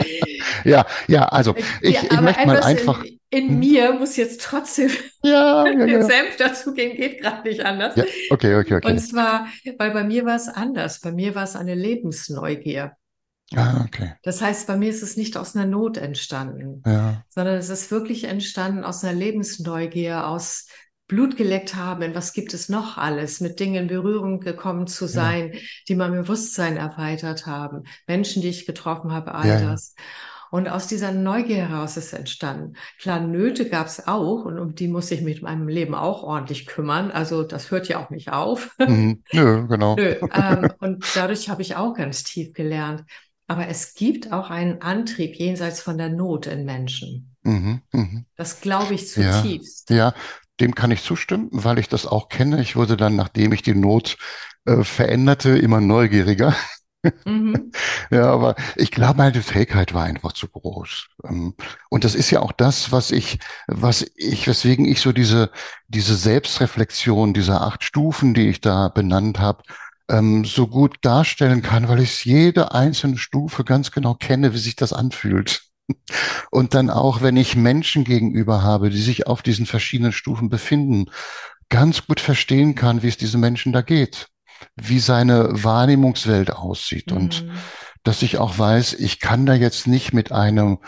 ja, 0.64 0.86
ja, 1.06 1.26
also 1.26 1.54
ich, 1.80 1.94
ja, 1.94 2.02
ich 2.02 2.20
möchte 2.20 2.46
mal 2.46 2.60
einfach. 2.60 3.04
In, 3.04 3.20
in 3.30 3.48
hm? 3.48 3.58
mir 3.58 3.92
muss 3.92 4.16
jetzt 4.16 4.40
trotzdem 4.42 4.90
ja, 5.22 5.66
ja, 5.66 5.86
ja. 5.86 6.02
Senf 6.06 6.36
dazugehen, 6.36 6.96
geht 6.96 7.20
gerade 7.20 7.48
nicht 7.48 7.64
anders. 7.64 7.94
Ja, 7.96 8.04
okay, 8.30 8.56
okay, 8.56 8.76
okay. 8.76 8.90
Und 8.90 8.98
zwar, 8.98 9.46
weil 9.78 9.92
bei 9.92 10.04
mir 10.04 10.24
war 10.24 10.36
es 10.36 10.48
anders. 10.48 11.00
Bei 11.00 11.12
mir 11.12 11.34
war 11.34 11.44
es 11.44 11.54
eine 11.54 11.74
Lebensneugier. 11.74 12.96
Ah, 13.54 13.84
okay. 13.84 14.14
Das 14.22 14.40
heißt, 14.40 14.66
bei 14.66 14.76
mir 14.76 14.90
ist 14.90 15.02
es 15.02 15.16
nicht 15.16 15.36
aus 15.36 15.56
einer 15.56 15.66
Not 15.66 15.96
entstanden, 15.96 16.82
ja. 16.86 17.24
sondern 17.28 17.56
es 17.56 17.68
ist 17.68 17.90
wirklich 17.90 18.24
entstanden 18.24 18.84
aus 18.84 19.02
einer 19.02 19.18
Lebensneugier, 19.18 20.26
aus 20.26 20.66
Blut 21.08 21.36
geleckt 21.36 21.74
haben, 21.74 22.02
in 22.02 22.14
was 22.14 22.32
gibt 22.32 22.54
es 22.54 22.68
noch 22.68 22.96
alles, 22.96 23.40
mit 23.40 23.58
Dingen 23.58 23.82
in 23.82 23.88
Berührung 23.88 24.38
gekommen 24.38 24.86
zu 24.86 25.08
sein, 25.08 25.50
ja. 25.52 25.58
die 25.88 25.96
mein 25.96 26.12
Bewusstsein 26.12 26.76
erweitert 26.76 27.46
haben, 27.46 27.82
Menschen, 28.06 28.42
die 28.42 28.48
ich 28.48 28.64
getroffen 28.64 29.12
habe, 29.12 29.34
all 29.34 29.48
ja, 29.48 29.60
das. 29.60 29.96
Und 30.52 30.68
aus 30.68 30.86
dieser 30.86 31.12
Neugier 31.12 31.68
heraus 31.68 31.96
ist 31.96 32.12
entstanden. 32.12 32.74
Klar, 32.98 33.20
Nöte 33.20 33.68
gab 33.68 33.86
es 33.86 34.06
auch 34.06 34.44
und 34.44 34.58
um 34.58 34.74
die 34.74 34.88
muss 34.88 35.10
ich 35.10 35.22
mit 35.22 35.42
meinem 35.42 35.68
Leben 35.68 35.94
auch 35.94 36.22
ordentlich 36.22 36.66
kümmern. 36.66 37.10
Also 37.10 37.44
das 37.44 37.70
hört 37.70 37.88
ja 37.88 38.04
auch 38.04 38.10
nicht 38.10 38.32
auf. 38.32 38.76
Mhm. 38.78 39.22
Nö, 39.32 39.66
genau. 39.68 39.94
Nö. 39.98 40.16
Ähm, 40.32 40.70
und 40.78 41.04
dadurch 41.14 41.48
habe 41.48 41.62
ich 41.62 41.76
auch 41.76 41.94
ganz 41.94 42.24
tief 42.24 42.52
gelernt. 42.52 43.04
Aber 43.50 43.66
es 43.66 43.94
gibt 43.94 44.32
auch 44.32 44.48
einen 44.48 44.80
Antrieb 44.80 45.34
jenseits 45.34 45.80
von 45.82 45.98
der 45.98 46.08
Not 46.08 46.46
in 46.46 46.64
Menschen. 46.64 47.34
Mhm, 47.42 47.80
mh. 47.90 48.22
Das 48.36 48.60
glaube 48.60 48.94
ich 48.94 49.08
zutiefst. 49.08 49.90
Ja, 49.90 49.96
ja, 49.96 50.14
dem 50.60 50.76
kann 50.76 50.92
ich 50.92 51.02
zustimmen, 51.02 51.48
weil 51.50 51.80
ich 51.80 51.88
das 51.88 52.06
auch 52.06 52.28
kenne. 52.28 52.62
Ich 52.62 52.76
wurde 52.76 52.96
dann, 52.96 53.16
nachdem 53.16 53.52
ich 53.52 53.62
die 53.62 53.74
Not 53.74 54.18
äh, 54.66 54.84
veränderte, 54.84 55.58
immer 55.58 55.80
neugieriger. 55.80 56.54
Mhm. 57.24 57.72
Ja, 58.12 58.30
aber 58.30 58.56
ich 58.76 58.90
glaube, 58.90 59.18
meine 59.18 59.42
Fähigkeit 59.42 59.94
war 59.94 60.04
einfach 60.04 60.32
zu 60.32 60.48
groß. 60.48 61.06
Ähm, 61.24 61.54
und 61.88 62.04
das 62.04 62.14
ist 62.14 62.30
ja 62.30 62.40
auch 62.40 62.52
das, 62.52 62.92
was 62.92 63.10
ich, 63.10 63.38
was 63.66 64.04
ich, 64.16 64.46
weswegen 64.46 64.84
ich 64.84 65.00
so 65.00 65.12
diese, 65.12 65.50
diese 65.88 66.14
Selbstreflexion 66.14 67.32
dieser 67.34 67.62
acht 67.62 67.82
Stufen, 67.84 68.34
die 68.34 68.48
ich 68.48 68.60
da 68.60 68.88
benannt 68.88 69.38
habe, 69.40 69.62
ähm, 70.10 70.44
so 70.44 70.66
gut 70.66 70.96
darstellen 71.02 71.62
kann, 71.62 71.88
weil 71.88 72.00
ich 72.00 72.24
jede 72.24 72.72
einzelne 72.72 73.16
Stufe 73.16 73.64
ganz 73.64 73.92
genau 73.92 74.14
kenne, 74.14 74.52
wie 74.52 74.58
sich 74.58 74.76
das 74.76 74.92
anfühlt. 74.92 75.62
Und 76.50 76.74
dann 76.74 76.90
auch, 76.90 77.22
wenn 77.22 77.36
ich 77.36 77.56
Menschen 77.56 78.04
gegenüber 78.04 78.62
habe, 78.62 78.90
die 78.90 79.00
sich 79.00 79.26
auf 79.26 79.42
diesen 79.42 79.66
verschiedenen 79.66 80.12
Stufen 80.12 80.48
befinden, 80.48 81.06
ganz 81.68 82.06
gut 82.06 82.20
verstehen 82.20 82.74
kann, 82.74 83.02
wie 83.02 83.08
es 83.08 83.16
diesen 83.16 83.40
Menschen 83.40 83.72
da 83.72 83.82
geht, 83.82 84.26
wie 84.76 84.98
seine 84.98 85.48
Wahrnehmungswelt 85.62 86.50
aussieht 86.50 87.10
mhm. 87.10 87.16
und 87.16 87.46
dass 88.02 88.22
ich 88.22 88.38
auch 88.38 88.58
weiß, 88.58 88.94
ich 88.94 89.20
kann 89.20 89.46
da 89.46 89.54
jetzt 89.54 89.86
nicht 89.86 90.12
mit 90.12 90.32
einem 90.32 90.78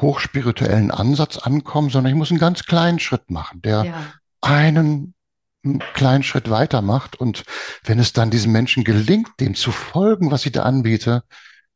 hochspirituellen 0.00 0.90
Ansatz 0.90 1.36
ankommen, 1.36 1.90
sondern 1.90 2.12
ich 2.12 2.16
muss 2.16 2.30
einen 2.30 2.40
ganz 2.40 2.64
kleinen 2.64 2.98
Schritt 2.98 3.30
machen, 3.30 3.60
der 3.60 3.84
ja. 3.84 3.94
einen 4.40 5.14
kleinen 5.94 6.22
Schritt 6.22 6.50
weiter 6.50 6.82
macht. 6.82 7.16
Und 7.16 7.44
wenn 7.84 7.98
es 7.98 8.12
dann 8.12 8.30
diesen 8.30 8.52
Menschen 8.52 8.84
gelingt, 8.84 9.28
dem 9.40 9.54
zu 9.54 9.72
folgen, 9.72 10.30
was 10.30 10.46
ich 10.46 10.52
da 10.52 10.62
anbiete, 10.62 11.22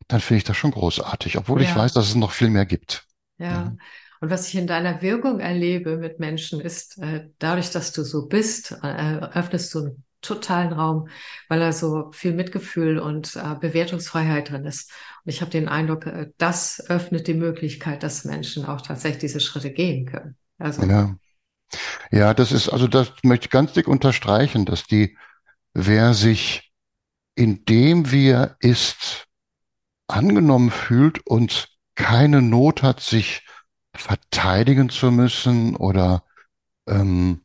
dann 0.08 0.20
finde 0.20 0.38
ich 0.38 0.44
das 0.44 0.56
schon 0.56 0.70
großartig, 0.70 1.38
obwohl 1.38 1.62
ja. 1.62 1.68
ich 1.68 1.76
weiß, 1.76 1.92
dass 1.92 2.08
es 2.08 2.14
noch 2.14 2.32
viel 2.32 2.50
mehr 2.50 2.66
gibt. 2.66 3.06
Ja. 3.38 3.64
Mhm. 3.66 3.80
Und 4.20 4.30
was 4.30 4.48
ich 4.48 4.54
in 4.54 4.66
deiner 4.66 5.02
Wirkung 5.02 5.40
erlebe 5.40 5.98
mit 5.98 6.18
Menschen 6.18 6.60
ist, 6.60 6.98
äh, 6.98 7.28
dadurch, 7.38 7.70
dass 7.70 7.92
du 7.92 8.02
so 8.04 8.26
bist, 8.26 8.72
äh, 8.82 9.18
öffnest 9.34 9.74
du 9.74 9.78
einen 9.80 10.04
totalen 10.22 10.72
Raum, 10.72 11.08
weil 11.48 11.60
da 11.60 11.72
so 11.72 12.10
viel 12.12 12.32
Mitgefühl 12.32 12.98
und 12.98 13.36
äh, 13.36 13.54
Bewertungsfreiheit 13.60 14.50
drin 14.50 14.64
ist. 14.64 14.90
Und 15.24 15.30
ich 15.30 15.40
habe 15.42 15.50
den 15.50 15.68
Eindruck, 15.68 16.06
äh, 16.06 16.30
das 16.38 16.82
öffnet 16.88 17.26
die 17.26 17.34
Möglichkeit, 17.34 18.02
dass 18.02 18.24
Menschen 18.24 18.64
auch 18.64 18.80
tatsächlich 18.80 19.20
diese 19.20 19.40
Schritte 19.40 19.70
gehen 19.70 20.06
können. 20.06 20.36
Also, 20.58 20.84
ja. 20.84 21.14
Ja, 22.10 22.34
das 22.34 22.52
ist, 22.52 22.68
also 22.68 22.86
das 22.88 23.12
möchte 23.22 23.46
ich 23.46 23.50
ganz 23.50 23.72
dick 23.72 23.88
unterstreichen, 23.88 24.64
dass 24.64 24.84
die, 24.84 25.16
wer 25.72 26.14
sich 26.14 26.72
in 27.34 27.64
dem, 27.64 28.10
wie 28.12 28.28
er 28.28 28.56
ist, 28.60 29.26
angenommen 30.06 30.70
fühlt 30.70 31.26
und 31.26 31.68
keine 31.94 32.42
Not 32.42 32.82
hat, 32.82 33.00
sich 33.00 33.42
verteidigen 33.94 34.88
zu 34.88 35.10
müssen 35.10 35.76
oder 35.76 36.24
ähm, 36.88 37.44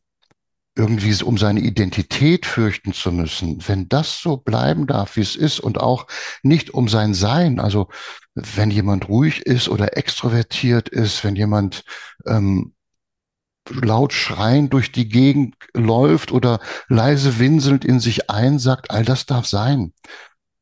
irgendwie 0.75 1.21
um 1.23 1.37
seine 1.37 1.59
Identität 1.59 2.45
fürchten 2.45 2.93
zu 2.93 3.11
müssen, 3.11 3.61
wenn 3.67 3.89
das 3.89 4.21
so 4.21 4.37
bleiben 4.37 4.87
darf, 4.87 5.17
wie 5.17 5.21
es 5.21 5.35
ist 5.35 5.59
und 5.59 5.79
auch 5.79 6.07
nicht 6.41 6.73
um 6.73 6.87
sein 6.87 7.13
Sein, 7.13 7.59
also 7.59 7.89
wenn 8.33 8.71
jemand 8.71 9.09
ruhig 9.09 9.45
ist 9.45 9.67
oder 9.67 9.97
extrovertiert 9.97 10.87
ist, 10.87 11.23
wenn 11.23 11.35
jemand 11.35 11.83
ähm, 12.25 12.73
laut 13.69 14.13
schreiend 14.13 14.73
durch 14.73 14.91
die 14.91 15.09
Gegend 15.09 15.55
läuft 15.73 16.31
oder 16.31 16.59
leise 16.87 17.39
winselnd 17.39 17.85
in 17.85 17.99
sich 17.99 18.29
einsagt, 18.29 18.91
all 18.91 19.05
das 19.05 19.25
darf 19.25 19.45
sein. 19.45 19.93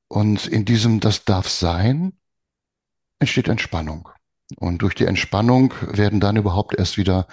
Und 0.08 0.48
in 0.48 0.66
diesem 0.66 1.00
Das 1.00 1.26
darf 1.26 1.50
sein 1.50 2.14
entsteht 3.20 3.48
Entspannung. 3.48 4.10
Und 4.58 4.82
durch 4.82 4.96
die 4.96 5.06
Entspannung 5.06 5.74
werden 5.82 6.20
dann 6.20 6.38
überhaupt 6.38 6.78
erst 6.78 6.98
wieder 6.98 7.28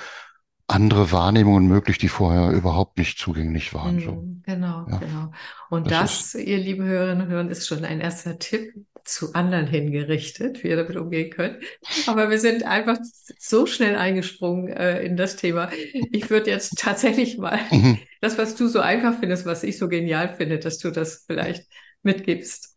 andere 0.66 1.12
Wahrnehmungen 1.12 1.66
möglich, 1.68 1.98
die 1.98 2.08
vorher 2.08 2.50
überhaupt 2.50 2.98
nicht 2.98 3.18
zugänglich 3.18 3.74
waren. 3.74 4.00
So. 4.00 4.12
Mhm, 4.12 4.42
genau, 4.44 4.86
ja. 4.88 4.98
genau. 4.98 5.32
Und 5.68 5.90
das, 5.90 6.32
das 6.32 6.34
ihr 6.42 6.58
lieben 6.58 6.84
Hörerinnen 6.84 7.26
und 7.26 7.32
Hörer, 7.32 7.50
ist 7.50 7.68
schon 7.68 7.84
ein 7.84 8.00
erster 8.00 8.38
Tipp 8.38 8.74
zu 9.04 9.34
anderen 9.34 9.66
hingerichtet, 9.66 10.62
wie 10.62 10.68
ihr 10.68 10.76
damit 10.76 10.96
umgehen 10.96 11.30
könnt. 11.30 11.58
Aber 12.06 12.30
wir 12.30 12.38
sind 12.38 12.64
einfach 12.64 12.98
so 13.38 13.66
schnell 13.66 13.96
eingesprungen 13.96 14.68
äh, 14.68 15.02
in 15.02 15.16
das 15.16 15.36
Thema. 15.36 15.70
Ich 16.12 16.30
würde 16.30 16.50
jetzt 16.50 16.78
tatsächlich 16.78 17.38
mal 17.38 17.58
mhm. 17.70 17.98
das, 18.20 18.38
was 18.38 18.56
du 18.56 18.68
so 18.68 18.80
einfach 18.80 19.18
findest, 19.20 19.46
was 19.46 19.62
ich 19.62 19.78
so 19.78 19.88
genial 19.88 20.34
finde, 20.34 20.58
dass 20.58 20.78
du 20.78 20.90
das 20.90 21.24
vielleicht 21.26 21.66
mitgibst. 22.02 22.76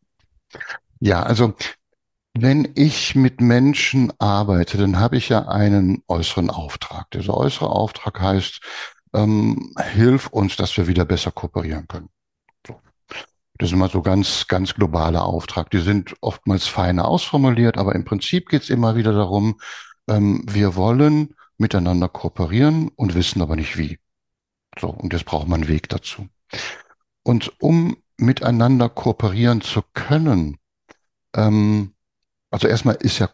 Ja, 0.99 1.23
also 1.23 1.53
wenn 2.33 2.71
ich 2.75 3.15
mit 3.15 3.41
Menschen 3.41 4.13
arbeite, 4.19 4.77
dann 4.77 4.99
habe 4.99 5.17
ich 5.17 5.29
ja 5.29 5.47
einen 5.47 6.03
äußeren 6.07 6.49
Auftrag. 6.49 7.09
Dieser 7.11 7.35
äußere 7.35 7.69
Auftrag 7.69 8.19
heißt, 8.19 8.61
ähm, 9.13 9.73
hilf 9.93 10.27
uns, 10.27 10.55
dass 10.55 10.77
wir 10.77 10.87
wieder 10.87 11.05
besser 11.05 11.31
kooperieren 11.31 11.87
können. 11.87 12.09
Das 13.57 13.69
ist 13.69 13.73
immer 13.73 13.89
so 13.89 14.01
ganz, 14.01 14.47
ganz 14.47 14.73
globaler 14.75 15.23
Auftrag. 15.23 15.71
Die 15.71 15.79
sind 15.79 16.15
oftmals 16.21 16.67
feiner 16.67 17.07
ausformuliert, 17.07 17.77
aber 17.77 17.95
im 17.95 18.05
Prinzip 18.05 18.49
geht 18.49 18.63
es 18.63 18.69
immer 18.69 18.95
wieder 18.95 19.13
darum, 19.13 19.59
ähm, 20.07 20.43
wir 20.47 20.75
wollen 20.75 21.35
miteinander 21.57 22.07
kooperieren 22.07 22.89
und 22.89 23.15
wissen 23.15 23.41
aber 23.41 23.55
nicht 23.55 23.77
wie. 23.77 23.99
So, 24.79 24.89
und 24.89 25.13
jetzt 25.13 25.25
braucht 25.25 25.47
man 25.47 25.61
einen 25.61 25.69
Weg 25.69 25.89
dazu. 25.89 26.27
Und 27.23 27.51
um 27.59 27.97
miteinander 28.17 28.89
kooperieren 28.89 29.61
zu 29.61 29.81
können, 29.93 30.57
ähm, 31.35 31.93
also 32.51 32.67
erstmal 32.67 32.95
ist 32.95 33.19
ja 33.19 33.27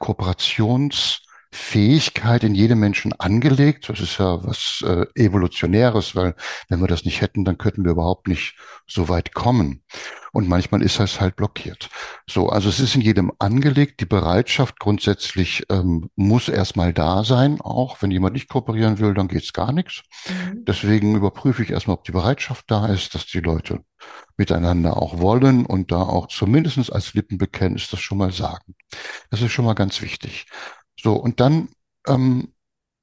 Kooperationsfähigkeit 1.53 2.43
in 2.43 2.55
jedem 2.55 2.79
Menschen 2.79 3.13
angelegt. 3.13 3.89
Das 3.89 4.00
ist 4.00 4.17
ja 4.17 4.43
was 4.43 4.83
äh, 4.86 5.05
Evolutionäres, 5.15 6.15
weil 6.15 6.36
wenn 6.69 6.81
wir 6.81 6.88
das 6.88 7.05
nicht 7.05 7.22
hätten, 7.22 7.45
dann 7.45 7.57
könnten 7.57 7.83
wir 7.83 7.91
überhaupt 7.91 8.27
nicht 8.27 8.55
so 8.88 9.07
weit 9.10 9.33
kommen. 9.33 9.83
Und 10.31 10.48
manchmal 10.48 10.81
ist 10.81 11.00
das 11.00 11.22
halt 11.22 11.36
blockiert. 11.36 11.89
So, 12.27 12.50
also 12.50 12.67
es 12.67 12.79
ist 12.79 12.95
in 12.95 13.01
jedem 13.01 13.31
angelegt. 13.38 14.00
Die 14.00 14.05
Bereitschaft 14.05 14.79
grundsätzlich 14.79 15.63
ähm, 15.69 16.10
muss 16.15 16.50
erstmal 16.50 16.91
da 16.91 17.24
sein. 17.24 17.62
Auch 17.62 18.01
wenn 18.01 18.10
jemand 18.10 18.33
nicht 18.33 18.50
kooperieren 18.50 18.98
will, 18.98 19.13
dann 19.13 19.27
geht's 19.27 19.53
gar 19.53 19.72
nichts. 19.72 20.01
Mhm. 20.27 20.65
Deswegen 20.65 21.15
überprüfe 21.15 21.62
ich 21.62 21.69
erstmal, 21.69 21.98
ob 21.98 22.03
die 22.03 22.12
Bereitschaft 22.12 22.65
da 22.67 22.88
ist, 22.88 23.13
dass 23.13 23.27
die 23.27 23.41
Leute 23.41 23.81
miteinander 24.36 24.98
auch 24.98 25.19
wollen 25.19 25.67
und 25.67 25.91
da 25.91 26.01
auch 26.01 26.27
zumindestens 26.27 26.89
als 26.89 27.13
Lippenbekenntnis 27.13 27.89
das 27.89 28.00
schon 28.00 28.17
mal 28.17 28.31
sagen. 28.31 28.75
Das 29.29 29.41
ist 29.41 29.51
schon 29.51 29.65
mal 29.65 29.75
ganz 29.75 30.01
wichtig. 30.01 30.48
So, 31.03 31.15
und 31.15 31.41
dann 31.41 31.67
ähm, 32.07 32.53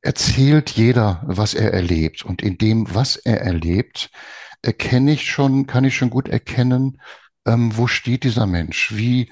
erzählt 0.01 0.71
jeder, 0.71 1.23
was 1.27 1.53
er 1.53 1.75
erlebt. 1.75 2.25
Und 2.25 2.41
in 2.41 2.57
dem, 2.57 2.93
was 2.95 3.17
er 3.17 3.43
erlebt, 3.43 4.11
erkenne 4.63 5.13
ich 5.13 5.31
schon, 5.31 5.67
kann 5.67 5.85
ich 5.85 5.97
schon 5.97 6.09
gut 6.09 6.29
erkennen, 6.29 7.01
ähm, 7.47 7.77
wo 7.77 7.87
steht 7.87 8.25
dieser 8.25 8.47
Mensch? 8.47 8.97
Wie, 8.97 9.31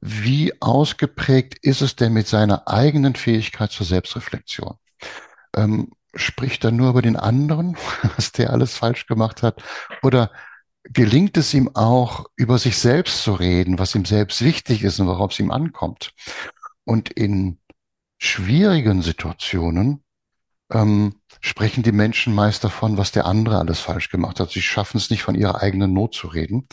wie 0.00 0.52
ausgeprägt 0.60 1.58
ist 1.62 1.82
es 1.82 1.94
denn 1.94 2.12
mit 2.12 2.26
seiner 2.26 2.66
eigenen 2.66 3.14
Fähigkeit 3.14 3.70
zur 3.70 3.86
Selbstreflexion? 3.86 4.74
Ähm, 5.56 5.92
spricht 6.14 6.64
er 6.64 6.72
nur 6.72 6.90
über 6.90 7.02
den 7.02 7.16
anderen, 7.16 7.76
was 8.16 8.32
der 8.32 8.50
alles 8.50 8.76
falsch 8.76 9.06
gemacht 9.06 9.44
hat? 9.44 9.62
Oder 10.02 10.32
gelingt 10.82 11.36
es 11.36 11.54
ihm 11.54 11.70
auch, 11.74 12.26
über 12.34 12.58
sich 12.58 12.76
selbst 12.78 13.22
zu 13.22 13.34
reden, 13.34 13.78
was 13.78 13.94
ihm 13.94 14.04
selbst 14.04 14.42
wichtig 14.42 14.82
ist 14.82 14.98
und 14.98 15.06
worauf 15.06 15.30
es 15.30 15.38
ihm 15.38 15.52
ankommt? 15.52 16.12
Und 16.84 17.10
in 17.10 17.59
schwierigen 18.20 19.02
Situationen 19.02 20.04
ähm, 20.70 21.16
sprechen 21.40 21.82
die 21.82 21.92
Menschen 21.92 22.34
meist 22.34 22.62
davon, 22.62 22.96
was 22.96 23.10
der 23.12 23.26
andere 23.26 23.58
alles 23.58 23.80
falsch 23.80 24.10
gemacht 24.10 24.38
hat. 24.38 24.50
Sie 24.50 24.62
schaffen 24.62 24.98
es 24.98 25.10
nicht, 25.10 25.22
von 25.22 25.34
ihrer 25.34 25.62
eigenen 25.62 25.92
Not 25.92 26.14
zu 26.14 26.28
reden. 26.28 26.68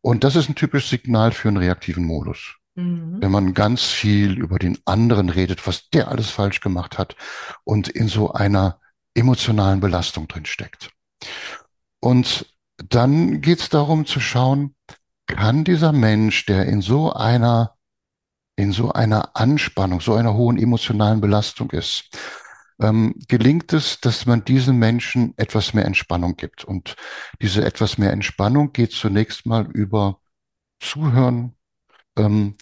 Und 0.00 0.24
das 0.24 0.34
ist 0.34 0.48
ein 0.48 0.54
typisches 0.54 0.90
Signal 0.90 1.32
für 1.32 1.48
einen 1.48 1.58
reaktiven 1.58 2.04
Modus. 2.04 2.56
Mhm. 2.74 3.18
Wenn 3.20 3.30
man 3.30 3.54
ganz 3.54 3.84
viel 3.84 4.38
über 4.38 4.58
den 4.58 4.78
anderen 4.86 5.28
redet, 5.28 5.66
was 5.66 5.90
der 5.90 6.08
alles 6.08 6.30
falsch 6.30 6.60
gemacht 6.60 6.98
hat 6.98 7.16
und 7.64 7.88
in 7.88 8.08
so 8.08 8.32
einer 8.32 8.80
emotionalen 9.14 9.80
Belastung 9.80 10.26
drin 10.26 10.46
steckt. 10.46 10.90
Und 12.00 12.46
dann 12.88 13.40
geht 13.40 13.60
es 13.60 13.68
darum 13.68 14.06
zu 14.06 14.20
schauen, 14.20 14.74
kann 15.26 15.64
dieser 15.64 15.92
Mensch, 15.92 16.46
der 16.46 16.66
in 16.66 16.80
so 16.80 17.12
einer 17.12 17.74
in 18.58 18.72
so 18.72 18.90
einer 18.90 19.36
Anspannung, 19.36 20.00
so 20.00 20.14
einer 20.14 20.34
hohen 20.34 20.58
emotionalen 20.58 21.20
Belastung 21.20 21.70
ist, 21.70 22.10
ähm, 22.80 23.14
gelingt 23.28 23.72
es, 23.72 24.00
dass 24.00 24.26
man 24.26 24.44
diesen 24.44 24.78
Menschen 24.78 25.32
etwas 25.36 25.74
mehr 25.74 25.84
Entspannung 25.84 26.36
gibt. 26.36 26.64
Und 26.64 26.96
diese 27.40 27.64
etwas 27.64 27.98
mehr 27.98 28.12
Entspannung 28.12 28.72
geht 28.72 28.90
zunächst 28.90 29.46
mal 29.46 29.70
über 29.70 30.20
Zuhören, 30.80 31.54
ähm, 32.16 32.56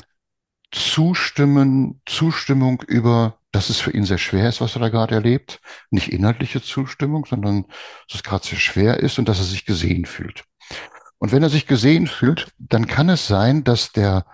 Zustimmen, 0.70 2.02
Zustimmung 2.04 2.82
über, 2.86 3.38
dass 3.50 3.70
es 3.70 3.80
für 3.80 3.92
ihn 3.92 4.04
sehr 4.04 4.18
schwer 4.18 4.50
ist, 4.50 4.60
was 4.60 4.76
er 4.76 4.80
da 4.80 4.90
gerade 4.90 5.14
erlebt. 5.14 5.62
Nicht 5.90 6.12
inhaltliche 6.12 6.60
Zustimmung, 6.60 7.24
sondern 7.24 7.62
dass 8.08 8.16
es 8.16 8.22
gerade 8.22 8.46
sehr 8.46 8.58
schwer 8.58 9.00
ist 9.00 9.18
und 9.18 9.30
dass 9.30 9.38
er 9.38 9.44
sich 9.44 9.64
gesehen 9.64 10.04
fühlt. 10.04 10.44
Und 11.16 11.32
wenn 11.32 11.42
er 11.42 11.48
sich 11.48 11.66
gesehen 11.66 12.06
fühlt, 12.06 12.52
dann 12.58 12.86
kann 12.86 13.08
es 13.08 13.26
sein, 13.26 13.64
dass 13.64 13.92
der 13.92 14.26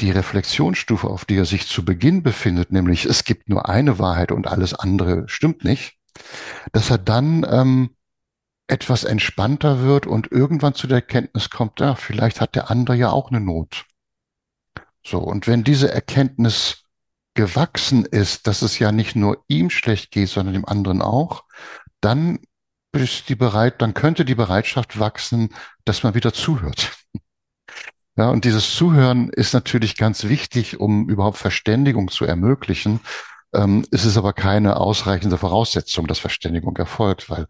die 0.00 0.10
Reflexionsstufe, 0.10 1.08
auf 1.08 1.24
die 1.24 1.36
er 1.36 1.44
sich 1.44 1.68
zu 1.68 1.84
Beginn 1.84 2.22
befindet, 2.22 2.72
nämlich 2.72 3.04
es 3.04 3.24
gibt 3.24 3.48
nur 3.48 3.68
eine 3.68 3.98
Wahrheit 3.98 4.32
und 4.32 4.46
alles 4.46 4.74
andere 4.74 5.24
stimmt 5.28 5.64
nicht, 5.64 5.96
dass 6.72 6.90
er 6.90 6.98
dann 6.98 7.46
ähm, 7.48 7.96
etwas 8.66 9.04
entspannter 9.04 9.82
wird 9.82 10.06
und 10.06 10.32
irgendwann 10.32 10.74
zu 10.74 10.86
der 10.86 10.96
Erkenntnis 10.96 11.50
kommt, 11.50 11.80
ja, 11.80 11.94
vielleicht 11.94 12.40
hat 12.40 12.54
der 12.54 12.70
andere 12.70 12.96
ja 12.96 13.10
auch 13.10 13.30
eine 13.30 13.40
Not. 13.40 13.84
So, 15.06 15.18
und 15.18 15.46
wenn 15.46 15.64
diese 15.64 15.92
Erkenntnis 15.92 16.84
gewachsen 17.34 18.06
ist, 18.06 18.46
dass 18.46 18.62
es 18.62 18.78
ja 18.78 18.90
nicht 18.90 19.16
nur 19.16 19.44
ihm 19.48 19.68
schlecht 19.68 20.12
geht, 20.12 20.28
sondern 20.28 20.54
dem 20.54 20.64
anderen 20.64 21.02
auch, 21.02 21.44
dann 22.00 22.38
ist 22.92 23.28
die 23.28 23.34
bereit, 23.34 23.82
dann 23.82 23.92
könnte 23.92 24.24
die 24.24 24.36
Bereitschaft 24.36 24.98
wachsen, 24.98 25.52
dass 25.84 26.02
man 26.02 26.14
wieder 26.14 26.32
zuhört. 26.32 26.92
Ja, 28.16 28.30
und 28.30 28.44
dieses 28.44 28.74
Zuhören 28.76 29.28
ist 29.30 29.54
natürlich 29.54 29.96
ganz 29.96 30.24
wichtig, 30.24 30.78
um 30.78 31.08
überhaupt 31.08 31.36
Verständigung 31.36 32.10
zu 32.10 32.24
ermöglichen. 32.24 33.00
Ähm, 33.52 33.84
es 33.90 34.04
ist 34.04 34.16
aber 34.16 34.32
keine 34.32 34.76
ausreichende 34.76 35.36
Voraussetzung, 35.36 36.06
dass 36.06 36.20
Verständigung 36.20 36.76
erfolgt, 36.76 37.28
weil 37.28 37.48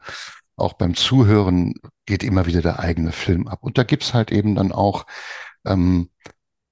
auch 0.56 0.74
beim 0.74 0.94
Zuhören 0.94 1.74
geht 2.06 2.22
immer 2.22 2.46
wieder 2.46 2.62
der 2.62 2.78
eigene 2.78 3.12
Film 3.12 3.46
ab. 3.46 3.58
Und 3.62 3.76
da 3.76 3.82
gibt's 3.82 4.14
halt 4.14 4.32
eben 4.32 4.54
dann 4.54 4.72
auch 4.72 5.06
ähm, 5.66 6.10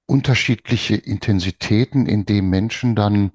unterschiedliche 0.07 0.95
Intensitäten, 0.95 2.07
in 2.07 2.25
dem 2.25 2.49
Menschen 2.49 2.95
dann 2.95 3.31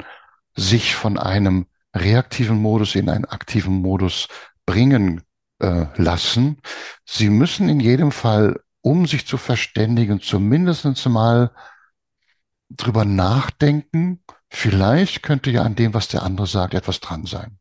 sich 0.56 0.94
von 0.94 1.18
einem 1.18 1.66
reaktiven 1.94 2.60
Modus 2.60 2.94
in 2.94 3.08
einen 3.08 3.24
aktiven 3.26 3.80
Modus 3.80 4.28
bringen 4.66 5.22
äh, 5.60 5.86
lassen. 5.96 6.60
Sie 7.04 7.30
müssen 7.30 7.68
in 7.68 7.80
jedem 7.80 8.10
Fall 8.10 8.60
um 8.80 9.06
sich 9.06 9.26
zu 9.26 9.36
verständigen, 9.36 10.20
zumindest 10.20 11.06
mal 11.08 11.50
drüber 12.70 13.04
nachdenken, 13.04 14.22
vielleicht 14.48 15.22
könnte 15.22 15.50
ja 15.50 15.62
an 15.62 15.74
dem, 15.74 15.94
was 15.94 16.08
der 16.08 16.22
andere 16.22 16.46
sagt, 16.46 16.74
etwas 16.74 17.00
dran 17.00 17.26
sein. 17.26 17.58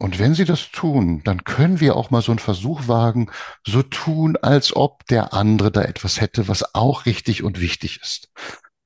Und 0.00 0.20
wenn 0.20 0.34
sie 0.34 0.44
das 0.44 0.70
tun, 0.70 1.22
dann 1.24 1.42
können 1.42 1.80
wir 1.80 1.96
auch 1.96 2.10
mal 2.10 2.22
so 2.22 2.30
einen 2.30 2.38
Versuch 2.38 2.86
wagen, 2.86 3.30
so 3.66 3.82
tun, 3.82 4.36
als 4.36 4.74
ob 4.74 5.04
der 5.06 5.34
andere 5.34 5.72
da 5.72 5.82
etwas 5.82 6.20
hätte, 6.20 6.46
was 6.46 6.74
auch 6.74 7.04
richtig 7.04 7.42
und 7.42 7.60
wichtig 7.60 8.00
ist. 8.00 8.30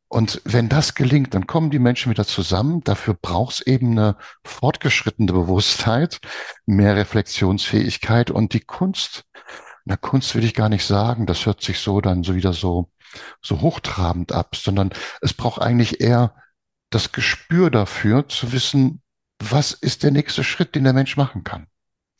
Und 0.08 0.40
wenn 0.44 0.68
das 0.68 0.94
gelingt, 0.94 1.34
dann 1.34 1.46
kommen 1.46 1.70
die 1.70 1.78
Menschen 1.78 2.10
wieder 2.10 2.26
zusammen. 2.26 2.82
Dafür 2.84 3.14
braucht 3.14 3.54
es 3.54 3.60
eben 3.66 3.92
eine 3.92 4.16
fortgeschrittene 4.44 5.32
Bewusstheit, 5.32 6.20
mehr 6.66 6.96
Reflexionsfähigkeit 6.96 8.30
und 8.30 8.54
die 8.54 8.60
Kunst 8.60 9.24
na, 9.84 9.96
Kunst 9.96 10.34
will 10.34 10.44
ich 10.44 10.54
gar 10.54 10.68
nicht 10.68 10.84
sagen. 10.84 11.26
Das 11.26 11.46
hört 11.46 11.62
sich 11.62 11.78
so 11.78 12.00
dann 12.00 12.22
so 12.22 12.34
wieder 12.34 12.52
so, 12.52 12.90
so 13.40 13.60
hochtrabend 13.60 14.32
ab, 14.32 14.56
sondern 14.56 14.90
es 15.20 15.34
braucht 15.34 15.60
eigentlich 15.60 16.00
eher 16.00 16.34
das 16.90 17.12
Gespür 17.12 17.70
dafür, 17.70 18.28
zu 18.28 18.52
wissen, 18.52 19.02
was 19.38 19.72
ist 19.72 20.02
der 20.02 20.10
nächste 20.10 20.44
Schritt, 20.44 20.74
den 20.74 20.84
der 20.84 20.92
Mensch 20.92 21.16
machen 21.16 21.42
kann? 21.42 21.66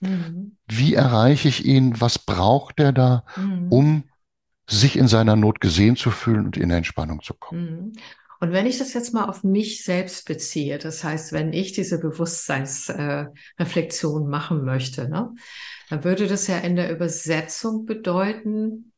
Mhm. 0.01 0.57
Wie 0.67 0.95
erreiche 0.95 1.49
ich 1.49 1.65
ihn? 1.65 2.01
Was 2.01 2.19
braucht 2.19 2.81
er 2.81 2.93
da, 2.93 3.25
mhm. 3.37 3.69
um 3.71 4.05
sich 4.69 4.97
in 4.97 5.09
seiner 5.09 5.37
Not 5.37 5.61
gesehen 5.61 5.97
zu 5.97 6.11
fühlen 6.11 6.47
und 6.47 6.57
in 6.57 6.71
Entspannung 6.71 7.23
zu 7.23 7.35
kommen? 7.35 7.63
Mhm. 7.63 7.93
Und 8.41 8.51
wenn 8.51 8.67
ich 8.67 8.79
das 8.79 8.93
jetzt 8.93 9.15
mal 9.15 9.27
auf 9.27 9.45
mich 9.45 9.85
selbst 9.85 10.27
beziehe, 10.27 10.79
das 10.79 11.05
heißt, 11.05 11.33
wenn 11.33 11.53
ich 11.53 11.75
diese 11.75 12.01
Bewusstseinsreflexion 12.01 14.25
äh, 14.25 14.29
machen 14.29 14.65
möchte, 14.65 15.09
ne, 15.09 15.33
dann 15.93 16.05
würde 16.05 16.27
das 16.27 16.47
ja 16.47 16.57
in 16.57 16.75
der 16.75 16.91
Übersetzung 16.91 17.85
bedeuten, 17.85 18.95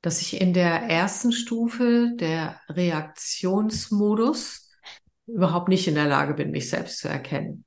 dass 0.00 0.22
ich 0.22 0.40
in 0.40 0.54
der 0.54 0.84
ersten 0.84 1.30
Stufe 1.30 2.12
der 2.14 2.58
Reaktionsmodus 2.70 4.70
überhaupt 5.26 5.68
nicht 5.68 5.86
in 5.86 5.94
der 5.94 6.06
Lage 6.06 6.32
bin, 6.32 6.52
mich 6.52 6.70
selbst 6.70 7.00
zu 7.00 7.08
erkennen. 7.08 7.66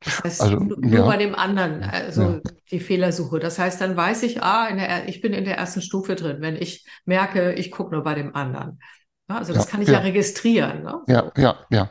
Das 0.00 0.24
heißt, 0.24 0.40
also, 0.40 0.56
nur 0.56 0.92
ja. 0.92 1.06
bei 1.06 1.16
dem 1.16 1.36
anderen, 1.36 1.84
also 1.84 2.22
ja. 2.22 2.40
die 2.72 2.80
Fehlersuche. 2.80 3.38
Das 3.38 3.60
heißt, 3.60 3.80
dann 3.80 3.96
weiß 3.96 4.24
ich, 4.24 4.42
ah, 4.42 4.66
in 4.66 4.78
der, 4.78 5.06
ich 5.06 5.20
bin 5.20 5.32
in 5.32 5.44
der 5.44 5.58
ersten 5.58 5.80
Stufe 5.80 6.16
drin, 6.16 6.38
wenn 6.40 6.56
ich 6.56 6.88
merke, 7.04 7.52
ich 7.52 7.70
gucke 7.70 7.94
nur 7.94 8.02
bei 8.02 8.16
dem 8.16 8.34
anderen. 8.34 8.80
Also 9.28 9.52
das 9.52 9.66
ja, 9.66 9.70
kann 9.70 9.82
ich 9.82 9.90
ja, 9.90 9.98
registrieren. 9.98 10.82
Ne? 10.82 11.02
Ja, 11.06 11.30
ja, 11.36 11.56
ja. 11.70 11.90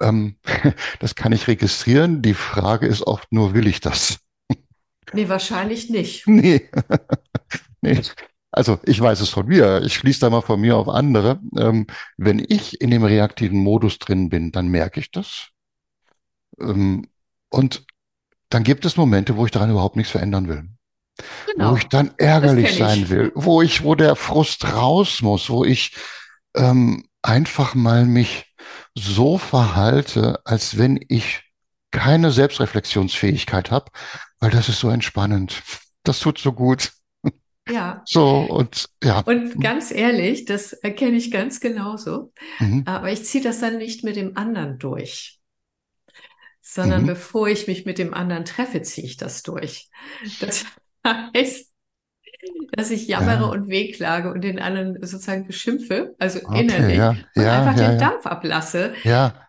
Ähm, 0.00 0.36
das 1.00 1.16
kann 1.16 1.32
ich 1.32 1.48
registrieren. 1.48 2.22
Die 2.22 2.34
Frage 2.34 2.86
ist 2.86 3.04
oft 3.04 3.32
nur, 3.32 3.54
will 3.54 3.66
ich 3.66 3.80
das? 3.80 4.20
Nee, 5.12 5.28
wahrscheinlich 5.28 5.90
nicht. 5.90 6.26
Nee. 6.28 6.68
nee. 7.80 8.00
Also 8.50 8.78
ich 8.84 9.00
weiß 9.00 9.20
es 9.20 9.30
von 9.30 9.46
mir. 9.46 9.82
Ich 9.82 9.94
schließe 9.94 10.20
da 10.20 10.30
mal 10.30 10.40
von 10.40 10.60
mir 10.60 10.76
auf 10.76 10.88
andere. 10.88 11.40
Ähm, 11.56 11.86
wenn 12.16 12.44
ich 12.46 12.80
in 12.80 12.90
dem 12.90 13.02
reaktiven 13.02 13.58
Modus 13.58 13.98
drin 13.98 14.28
bin, 14.28 14.52
dann 14.52 14.68
merke 14.68 15.00
ich 15.00 15.10
das. 15.10 15.48
Ähm, 16.60 17.08
und 17.48 17.84
dann 18.50 18.62
gibt 18.62 18.84
es 18.84 18.96
Momente, 18.96 19.36
wo 19.36 19.44
ich 19.44 19.50
daran 19.50 19.70
überhaupt 19.70 19.96
nichts 19.96 20.12
verändern 20.12 20.48
will. 20.48 20.68
Genau. 21.52 21.72
Wo 21.72 21.76
ich 21.76 21.88
dann 21.88 22.12
ärgerlich 22.16 22.76
sein 22.76 23.08
will, 23.08 23.32
wo 23.34 23.62
ich, 23.62 23.82
wo 23.82 23.94
der 23.94 24.16
Frust 24.16 24.64
raus 24.64 25.22
muss, 25.22 25.50
wo 25.50 25.64
ich 25.64 25.96
ähm, 26.54 27.04
einfach 27.22 27.74
mal 27.74 28.04
mich 28.04 28.54
so 28.94 29.38
verhalte, 29.38 30.40
als 30.44 30.78
wenn 30.78 31.04
ich 31.08 31.42
keine 31.90 32.30
Selbstreflexionsfähigkeit 32.32 33.70
habe, 33.70 33.90
weil 34.44 34.50
das 34.50 34.68
ist 34.68 34.80
so 34.80 34.90
entspannend. 34.90 35.62
Das 36.02 36.20
tut 36.20 36.38
so 36.38 36.52
gut. 36.52 36.92
Ja. 37.66 38.02
So 38.04 38.40
und 38.40 38.90
ja. 39.02 39.20
Und 39.20 39.58
ganz 39.58 39.90
ehrlich, 39.90 40.44
das 40.44 40.74
erkenne 40.74 41.16
ich 41.16 41.30
ganz 41.30 41.60
genauso. 41.60 42.30
Mhm. 42.58 42.82
Aber 42.84 43.10
ich 43.10 43.24
ziehe 43.24 43.42
das 43.42 43.60
dann 43.60 43.78
nicht 43.78 44.04
mit 44.04 44.16
dem 44.16 44.36
anderen 44.36 44.78
durch, 44.78 45.40
sondern 46.60 47.04
mhm. 47.04 47.06
bevor 47.06 47.48
ich 47.48 47.66
mich 47.68 47.86
mit 47.86 47.96
dem 47.96 48.12
anderen 48.12 48.44
treffe, 48.44 48.82
ziehe 48.82 49.06
ich 49.06 49.16
das 49.16 49.42
durch. 49.42 49.88
Das 50.40 50.66
heißt, 51.06 51.70
dass 52.72 52.90
ich 52.90 53.08
jammere 53.08 53.44
ja. 53.44 53.46
und 53.46 53.68
wehklage 53.68 54.30
und 54.30 54.42
den 54.42 54.58
anderen 54.58 54.98
sozusagen 55.06 55.46
beschimpfe, 55.46 56.14
also 56.18 56.40
okay, 56.44 56.60
innerlich, 56.60 56.98
ja, 56.98 57.10
und 57.10 57.42
ja, 57.42 57.62
einfach 57.62 57.76
den 57.76 57.98
Dampf 57.98 58.26
ablasse. 58.26 58.92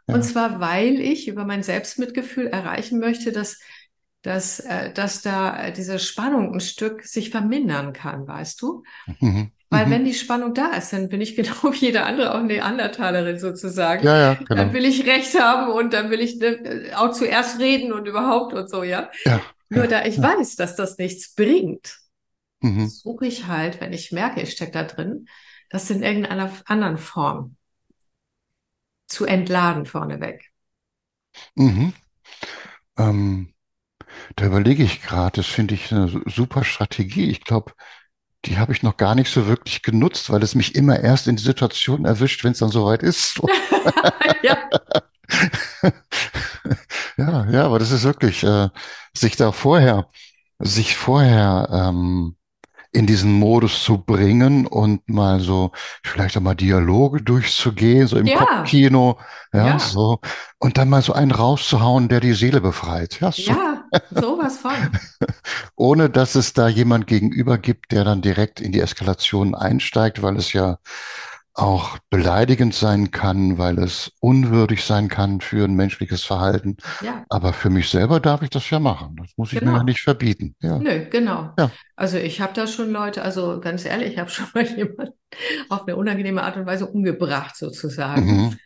Und 0.06 0.24
zwar, 0.24 0.62
weil 0.62 1.02
ich 1.02 1.28
über 1.28 1.44
mein 1.44 1.64
Selbstmitgefühl 1.64 2.48
erreichen 2.48 3.00
möchte, 3.00 3.34
dass, 3.34 3.60
dass, 4.26 4.60
äh, 4.60 4.92
dass 4.92 5.22
da 5.22 5.70
diese 5.70 6.00
Spannung 6.00 6.52
ein 6.56 6.60
Stück 6.60 7.04
sich 7.04 7.30
vermindern 7.30 7.94
kann, 7.94 8.28
weißt 8.28 8.60
du? 8.60 8.82
Mhm. 9.20 9.52
Weil 9.70 9.86
mhm. 9.86 9.92
wenn 9.92 10.06
die 10.06 10.16
Spannung 10.16 10.56
da 10.56 10.74
ist, 10.74 10.92
dann 10.94 11.10
bin 11.10 11.22
ich 11.22 11.36
genau 11.36 11.54
wie 11.72 11.86
jeder 11.86 12.08
andere 12.08 12.32
auch 12.32 12.40
eine 12.40 12.48
Neandertalerin 12.48 13.38
sozusagen. 13.38 14.04
Ja, 14.04 14.18
ja, 14.18 14.34
genau. 14.34 14.56
Dann 14.56 14.74
will 14.74 14.84
ich 14.84 15.06
Recht 15.06 15.40
haben 15.40 15.72
und 15.72 15.94
dann 15.94 16.10
will 16.10 16.22
ich 16.22 16.38
ne, 16.38 16.92
auch 16.96 17.12
zuerst 17.12 17.60
reden 17.60 17.94
und 17.94 18.08
überhaupt 18.08 18.54
und 18.54 18.68
so, 18.68 18.82
ja. 18.82 19.12
ja 19.26 19.42
Nur 19.70 19.86
da 19.86 20.06
ich 20.06 20.20
weiß, 20.20 20.56
dass 20.56 20.76
das 20.76 20.98
nichts 20.98 21.36
bringt, 21.36 22.00
mhm. 22.62 22.88
suche 22.88 23.28
ich 23.28 23.46
halt, 23.46 23.80
wenn 23.80 23.94
ich 23.94 24.12
merke, 24.12 24.42
ich 24.42 24.54
stecke 24.54 24.72
da 24.72 24.84
drin, 24.84 25.28
das 25.70 25.88
in 25.92 26.02
irgendeiner 26.02 26.52
anderen 26.66 26.98
Form 26.98 27.58
zu 29.06 29.26
entladen 29.26 29.86
vorneweg. 29.86 30.50
Mhm. 31.54 31.94
Ähm, 32.98 33.55
da 34.36 34.46
überlege 34.46 34.84
ich 34.84 35.02
gerade, 35.02 35.38
das 35.38 35.48
finde 35.48 35.76
ich 35.76 35.92
eine 35.92 36.22
super 36.26 36.64
Strategie. 36.64 37.30
Ich 37.30 37.44
glaube, 37.44 37.74
die 38.46 38.58
habe 38.58 38.74
ich 38.74 38.84
noch 38.84 38.98
gar 38.98 39.16
nicht 39.16 39.32
so 39.32 39.48
wirklich 39.48 39.82
genutzt, 39.82 40.30
weil 40.30 40.44
es 40.44 40.56
mich 40.56 40.76
immer 40.76 41.00
erst 41.00 41.28
in 41.28 41.36
die 41.36 41.44
Situation 41.44 42.06
erwischt, 42.06 42.44
wenn 42.44 42.52
es 42.52 42.60
dann 42.60 42.70
soweit 42.70 43.04
ist. 43.04 43.42
ja. 44.44 44.58
ja, 47.18 47.50
ja, 47.50 47.66
aber 47.66 47.80
das 47.80 47.92
ist 47.92 48.04
wirklich, 48.04 48.44
äh, 48.44 48.70
sich 49.16 49.36
da 49.36 49.52
vorher, 49.52 50.08
sich 50.60 50.96
vorher 50.96 51.68
ähm, 51.72 52.36
in 52.96 53.06
diesen 53.06 53.34
Modus 53.34 53.84
zu 53.84 53.98
bringen 53.98 54.66
und 54.66 55.08
mal 55.10 55.42
so 55.42 55.72
vielleicht 56.04 56.38
auch 56.38 56.42
mal 56.42 56.56
Dialoge 56.56 57.22
durchzugehen, 57.22 58.08
so 58.08 58.18
im 58.18 58.26
Ja, 58.26 58.38
Kopfkino, 58.38 59.20
ja, 59.54 59.68
ja, 59.68 59.80
so. 59.80 60.20
Und 60.60 60.78
dann 60.78 60.90
mal 60.90 61.02
so 61.02 61.14
einen 61.14 61.32
rauszuhauen, 61.32 62.08
der 62.08 62.22
die 62.22 62.34
Seele 62.34 62.62
befreit, 62.62 63.20
ja, 63.20 63.32
so. 63.32 63.52
Ja, 63.52 63.84
sowas 64.12 64.58
von. 64.58 64.72
ohne 65.76 66.10
dass 66.10 66.36
es 66.36 66.54
da 66.54 66.68
jemand 66.70 67.08
gegenüber 67.08 67.58
gibt, 67.58 67.92
der 67.92 68.06
dann 68.06 68.22
direkt 68.22 68.62
in 68.62 68.72
die 68.72 68.80
Eskalation 68.80 69.56
einsteigt, 69.56 70.22
weil 70.22 70.38
es 70.38 70.54
ja 70.54 70.78
auch 71.56 71.98
beleidigend 72.10 72.74
sein 72.76 73.12
kann, 73.12 73.58
weil 73.58 73.80
es 73.80 74.12
unwürdig 74.20 74.84
sein 74.84 75.08
kann 75.08 75.42
für 75.42 75.66
ein 75.66 75.76
menschliches 75.76 76.24
Verhalten. 76.24 76.78
Ja, 77.00 77.26
Aber 77.30 77.54
für 77.54 77.70
mich 77.70 77.90
selber 77.90 78.20
darf 78.20 78.42
ich 78.42 78.50
das 78.50 78.70
ja 78.70 78.80
machen. 78.80 79.16
Das 79.18 79.30
muss 79.38 79.54
ich 79.54 79.64
mir 79.64 79.72
ja 79.72 79.80
genau. 79.80 79.84
nicht 79.84 80.02
verbieten. 80.02 80.56
Ja, 80.62 80.80
Nö, 80.80 81.06
genau. 81.10 81.54
ja. 81.58 81.72
Also 81.96 82.18
ich 82.18 82.42
habe 82.42 82.54
da 82.54 82.68
schon 82.68 82.92
Leute, 82.92 83.22
also 83.22 83.62
ganz 83.62 83.86
ehrlich, 83.86 84.14
ich 84.14 84.20
habe 84.20 84.30
schon 84.30 84.48
mal 84.54 84.66
jemanden 84.78 85.14
auf 85.70 85.84
eine 85.88 85.96
unangenehme 85.96 86.44
Art 86.44 86.58
und 86.58 86.66
Weise 86.66 86.88
umgebracht, 86.88 87.56
sozusagen. 87.56 88.26
Mhm. 88.26 88.60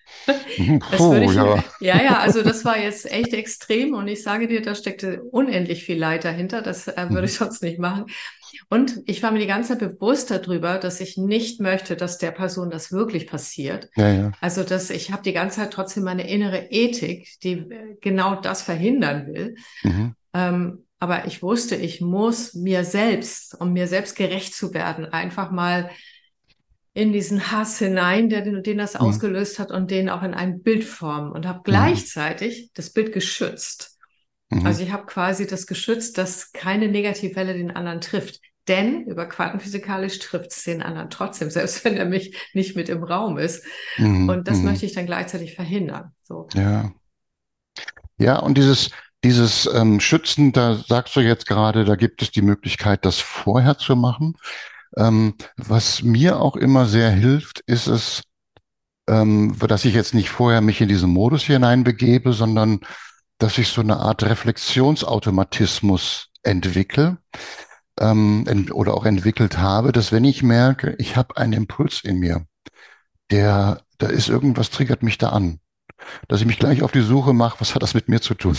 Mhm. 0.57 0.79
Das 0.91 1.09
würde 1.09 1.25
Puh, 1.25 1.31
ich, 1.31 1.33
ja. 1.35 1.63
ja, 1.79 2.01
ja, 2.03 2.19
also 2.19 2.41
das 2.43 2.65
war 2.65 2.77
jetzt 2.77 3.09
echt 3.11 3.33
extrem 3.33 3.93
und 3.93 4.07
ich 4.07 4.23
sage 4.23 4.47
dir, 4.47 4.61
da 4.61 4.75
steckte 4.75 5.21
unendlich 5.23 5.83
viel 5.83 5.97
Leid 5.99 6.25
dahinter. 6.25 6.61
Das 6.61 6.87
äh, 6.87 7.09
würde 7.09 7.21
Mhm. 7.21 7.23
ich 7.27 7.33
sonst 7.35 7.63
nicht 7.63 7.79
machen. 7.79 8.05
Und 8.69 9.01
ich 9.05 9.21
war 9.23 9.31
mir 9.31 9.39
die 9.39 9.47
ganze 9.47 9.69
Zeit 9.69 9.79
bewusst 9.79 10.31
darüber, 10.31 10.77
dass 10.77 10.99
ich 11.01 11.17
nicht 11.17 11.59
möchte, 11.61 11.95
dass 11.95 12.17
der 12.17 12.31
Person 12.31 12.69
das 12.69 12.91
wirklich 12.91 13.27
passiert. 13.27 13.89
Ja, 13.95 14.09
ja. 14.11 14.31
Also, 14.41 14.63
dass 14.63 14.89
ich 14.89 15.11
habe 15.11 15.23
die 15.23 15.33
ganze 15.33 15.57
Zeit 15.57 15.71
trotzdem 15.73 16.03
meine 16.03 16.29
innere 16.29 16.67
Ethik, 16.71 17.27
die 17.43 17.53
äh, 17.53 17.97
genau 18.01 18.35
das 18.35 18.61
verhindern 18.61 19.27
will. 19.27 19.55
Mhm. 19.83 20.15
Ähm, 20.33 20.85
aber 20.99 21.25
ich 21.27 21.41
wusste, 21.41 21.75
ich 21.75 22.01
muss 22.01 22.53
mir 22.53 22.83
selbst, 22.83 23.59
um 23.59 23.71
mir 23.73 23.87
selbst 23.87 24.15
gerecht 24.15 24.53
zu 24.53 24.73
werden, 24.73 25.05
einfach 25.05 25.49
mal 25.51 25.89
in 26.93 27.13
diesen 27.13 27.51
Hass 27.51 27.77
hinein, 27.79 28.29
der 28.29 28.41
den, 28.41 28.63
den 28.63 28.77
das 28.77 28.95
Mhm. 28.95 29.01
ausgelöst 29.01 29.59
hat 29.59 29.71
und 29.71 29.91
den 29.91 30.09
auch 30.09 30.23
in 30.23 30.33
ein 30.33 30.61
Bild 30.61 30.83
formen 30.83 31.31
und 31.31 31.47
habe 31.47 31.59
Mhm. 31.59 31.63
gleichzeitig 31.63 32.71
das 32.73 32.89
Bild 32.89 33.13
geschützt. 33.13 33.97
Mhm. 34.49 34.65
Also 34.65 34.83
ich 34.83 34.91
habe 34.91 35.05
quasi 35.05 35.47
das 35.47 35.67
geschützt, 35.67 36.17
dass 36.17 36.51
keine 36.51 36.87
Negativwelle 36.87 37.53
den 37.53 37.71
anderen 37.71 38.01
trifft. 38.01 38.41
Denn 38.67 39.05
über 39.05 39.25
quantenphysikalisch 39.27 40.19
trifft 40.19 40.51
es 40.51 40.63
den 40.63 40.81
anderen 40.83 41.09
trotzdem, 41.09 41.49
selbst 41.51 41.83
wenn 41.85 41.97
er 41.97 42.05
mich 42.05 42.35
nicht 42.53 42.75
mit 42.75 42.89
im 42.89 43.03
Raum 43.03 43.37
ist. 43.37 43.63
Mhm. 43.97 44.29
Und 44.29 44.47
das 44.47 44.59
Mhm. 44.59 44.65
möchte 44.65 44.85
ich 44.85 44.93
dann 44.93 45.05
gleichzeitig 45.05 45.55
verhindern. 45.55 46.11
So. 46.23 46.47
Ja. 46.53 46.91
Ja, 48.17 48.37
und 48.39 48.57
dieses, 48.57 48.89
dieses 49.23 49.65
ähm, 49.73 49.99
Schützen, 49.99 50.51
da 50.51 50.75
sagst 50.75 51.15
du 51.15 51.21
jetzt 51.21 51.47
gerade, 51.47 51.85
da 51.85 51.95
gibt 51.95 52.21
es 52.21 52.31
die 52.31 52.41
Möglichkeit, 52.41 53.05
das 53.05 53.19
vorher 53.19 53.77
zu 53.77 53.95
machen. 53.95 54.35
Ähm, 54.97 55.35
was 55.57 56.03
mir 56.03 56.39
auch 56.39 56.55
immer 56.55 56.85
sehr 56.85 57.11
hilft, 57.11 57.61
ist 57.61 57.87
es, 57.87 58.23
ähm, 59.09 59.55
dass 59.67 59.85
ich 59.85 59.93
jetzt 59.95 60.13
nicht 60.13 60.29
vorher 60.29 60.61
mich 60.61 60.81
in 60.81 60.89
diesen 60.89 61.09
Modus 61.11 61.43
hineinbegebe, 61.43 62.33
sondern 62.33 62.81
dass 63.39 63.57
ich 63.57 63.69
so 63.69 63.81
eine 63.81 63.97
Art 63.97 64.23
Reflexionsautomatismus 64.23 66.29
entwickle, 66.43 67.17
ähm, 67.99 68.45
ent 68.47 68.71
oder 68.71 68.93
auch 68.93 69.05
entwickelt 69.05 69.57
habe, 69.57 69.91
dass 69.91 70.11
wenn 70.11 70.23
ich 70.23 70.43
merke, 70.43 70.95
ich 70.99 71.17
habe 71.17 71.37
einen 71.37 71.53
Impuls 71.53 72.03
in 72.03 72.19
mir, 72.19 72.45
der, 73.31 73.81
da 73.97 74.07
ist 74.07 74.29
irgendwas, 74.29 74.69
triggert 74.69 75.03
mich 75.03 75.17
da 75.17 75.29
an, 75.29 75.59
dass 76.27 76.41
ich 76.41 76.47
mich 76.47 76.59
gleich 76.59 76.83
auf 76.83 76.91
die 76.91 77.01
Suche 77.01 77.33
mache, 77.33 77.59
was 77.59 77.75
hat 77.75 77.83
das 77.83 77.93
mit 77.93 78.09
mir 78.09 78.21
zu 78.21 78.33
tun? 78.35 78.57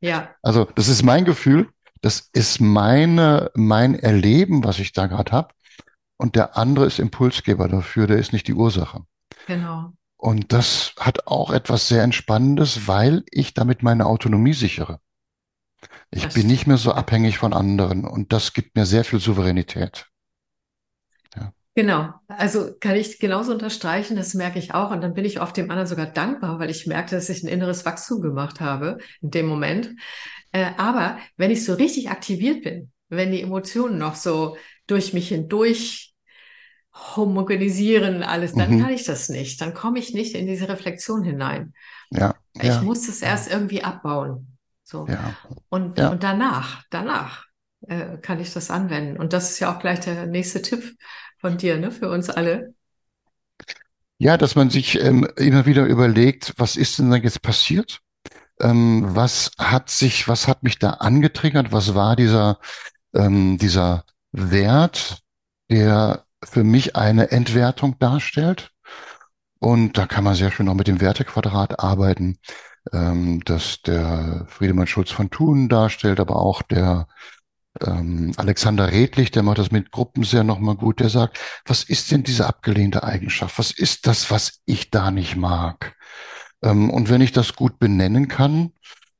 Ja, 0.00 0.34
Also, 0.42 0.64
das 0.64 0.88
ist 0.88 1.02
mein 1.02 1.24
Gefühl, 1.24 1.68
das 2.00 2.30
ist 2.32 2.60
meine, 2.60 3.50
mein 3.54 3.94
Erleben, 3.94 4.64
was 4.64 4.78
ich 4.78 4.92
da 4.92 5.06
gerade 5.06 5.32
habe. 5.32 5.54
Und 6.16 6.36
der 6.36 6.56
andere 6.56 6.86
ist 6.86 6.98
Impulsgeber 6.98 7.68
dafür, 7.68 8.06
der 8.06 8.18
ist 8.18 8.32
nicht 8.32 8.48
die 8.48 8.54
Ursache. 8.54 9.02
genau. 9.46 9.92
Und 10.20 10.52
das 10.52 10.94
hat 10.98 11.26
auch 11.26 11.50
etwas 11.50 11.88
sehr 11.88 12.02
Entspannendes, 12.04 12.86
weil 12.86 13.24
ich 13.30 13.54
damit 13.54 13.82
meine 13.82 14.06
Autonomie 14.06 14.52
sichere. 14.52 15.00
Ich 16.12 16.24
Das 16.24 16.34
bin 16.34 16.46
nicht 16.46 16.66
mehr 16.68 16.76
so 16.76 16.92
abhängig 16.92 17.38
von 17.38 17.52
anderen 17.52 18.04
und 18.04 18.32
das 18.32 18.52
gibt 18.52 18.76
mir 18.76 18.86
sehr 18.86 19.04
viel 19.04 19.18
Souveränität. 19.18 20.06
Ja. 21.36 21.52
Genau. 21.74 22.12
Also 22.28 22.74
kann 22.80 22.96
ich 22.96 23.18
genauso 23.18 23.52
unterstreichen, 23.52 24.16
das 24.16 24.34
merke 24.34 24.58
ich 24.58 24.74
auch. 24.74 24.90
Und 24.90 25.00
dann 25.00 25.14
bin 25.14 25.24
ich 25.24 25.40
oft 25.40 25.56
dem 25.56 25.70
anderen 25.70 25.86
sogar 25.86 26.06
dankbar, 26.06 26.58
weil 26.58 26.70
ich 26.70 26.86
merkte, 26.86 27.14
dass 27.14 27.28
ich 27.28 27.42
ein 27.42 27.48
inneres 27.48 27.84
Wachstum 27.84 28.20
gemacht 28.20 28.60
habe 28.60 28.98
in 29.20 29.30
dem 29.30 29.46
Moment. 29.46 29.90
Äh, 30.52 30.66
aber 30.76 31.18
wenn 31.36 31.50
ich 31.50 31.64
so 31.64 31.74
richtig 31.74 32.10
aktiviert 32.10 32.62
bin, 32.64 32.92
wenn 33.08 33.32
die 33.32 33.42
Emotionen 33.42 33.98
noch 33.98 34.16
so 34.16 34.56
durch 34.86 35.12
mich 35.12 35.28
hindurch 35.28 36.09
homogenisieren, 36.94 38.22
alles, 38.22 38.56
dann 38.56 38.70
Mhm. 38.70 38.76
kann 38.76 38.90
ich 38.90 39.04
das 39.04 39.28
nicht. 39.28 39.60
Dann 39.60 39.74
komme 39.74 39.98
ich 39.98 40.14
nicht 40.14 40.34
in 40.34 40.46
diese 40.46 40.68
Reflexion 40.68 41.22
hinein. 41.22 41.74
Ja, 42.10 42.34
Ich 42.60 42.80
ja, 42.80 42.82
muss 42.82 43.08
es 43.08 43.22
erst 43.22 43.50
irgendwie 43.50 43.84
abbauen. 43.84 44.58
So. 44.84 45.14
ja, 45.14 45.36
Und, 45.68 46.02
ja. 46.02 46.10
und 46.10 46.22
danach, 46.22 46.84
danach 46.90 47.46
äh, 47.88 48.18
kann 48.18 48.40
ich 48.40 48.52
das 48.52 48.70
anwenden. 48.70 49.18
Und 49.18 49.32
das 49.32 49.50
ist 49.52 49.60
ja 49.60 49.74
auch 49.74 49.80
gleich 49.80 50.00
der 50.00 50.26
nächste 50.26 50.62
Tipp 50.62 50.96
von 51.38 51.58
dir, 51.58 51.78
ne, 51.78 51.90
für 51.92 52.10
uns 52.10 52.30
alle. 52.30 52.74
Ja, 54.18 54.36
dass 54.36 54.54
man 54.54 54.68
sich 54.70 55.00
ähm, 55.00 55.26
immer 55.36 55.64
wieder 55.66 55.86
überlegt, 55.86 56.54
was 56.58 56.76
ist 56.76 56.98
denn 56.98 57.10
da 57.10 57.16
jetzt 57.16 57.40
passiert? 57.42 58.00
Ähm, 58.60 59.04
was 59.16 59.52
hat 59.58 59.90
sich, 59.90 60.28
was 60.28 60.48
hat 60.48 60.62
mich 60.64 60.78
da 60.78 60.92
angetriggert? 60.92 61.72
Was 61.72 61.94
war 61.94 62.16
dieser, 62.16 62.60
ähm, 63.14 63.58
dieser 63.58 64.04
Wert, 64.32 65.20
der 65.70 66.26
für 66.44 66.64
mich 66.64 66.96
eine 66.96 67.30
Entwertung 67.30 67.98
darstellt? 67.98 68.72
Und 69.58 69.98
da 69.98 70.06
kann 70.06 70.24
man 70.24 70.34
sehr 70.34 70.50
schön 70.50 70.68
auch 70.68 70.74
mit 70.74 70.86
dem 70.86 71.00
Wertequadrat 71.00 71.80
arbeiten, 71.80 72.38
ähm, 72.92 73.42
das 73.44 73.82
der 73.82 74.46
Friedemann 74.48 74.86
Schulz 74.86 75.10
von 75.10 75.30
Thun 75.30 75.68
darstellt, 75.68 76.18
aber 76.18 76.36
auch 76.36 76.62
der 76.62 77.06
ähm, 77.86 78.32
Alexander 78.36 78.90
Redlich, 78.90 79.30
der 79.30 79.42
macht 79.42 79.58
das 79.58 79.70
mit 79.70 79.90
Gruppen 79.90 80.24
sehr 80.24 80.44
nochmal 80.44 80.76
gut, 80.76 81.00
der 81.00 81.08
sagt, 81.08 81.38
was 81.66 81.84
ist 81.84 82.10
denn 82.10 82.22
diese 82.22 82.46
abgelehnte 82.46 83.04
Eigenschaft? 83.04 83.58
Was 83.58 83.70
ist 83.70 84.06
das, 84.06 84.30
was 84.30 84.60
ich 84.64 84.90
da 84.90 85.10
nicht 85.10 85.36
mag? 85.36 85.94
Ähm, 86.62 86.90
und 86.90 87.10
wenn 87.10 87.20
ich 87.20 87.32
das 87.32 87.54
gut 87.54 87.78
benennen 87.78 88.28
kann, 88.28 88.72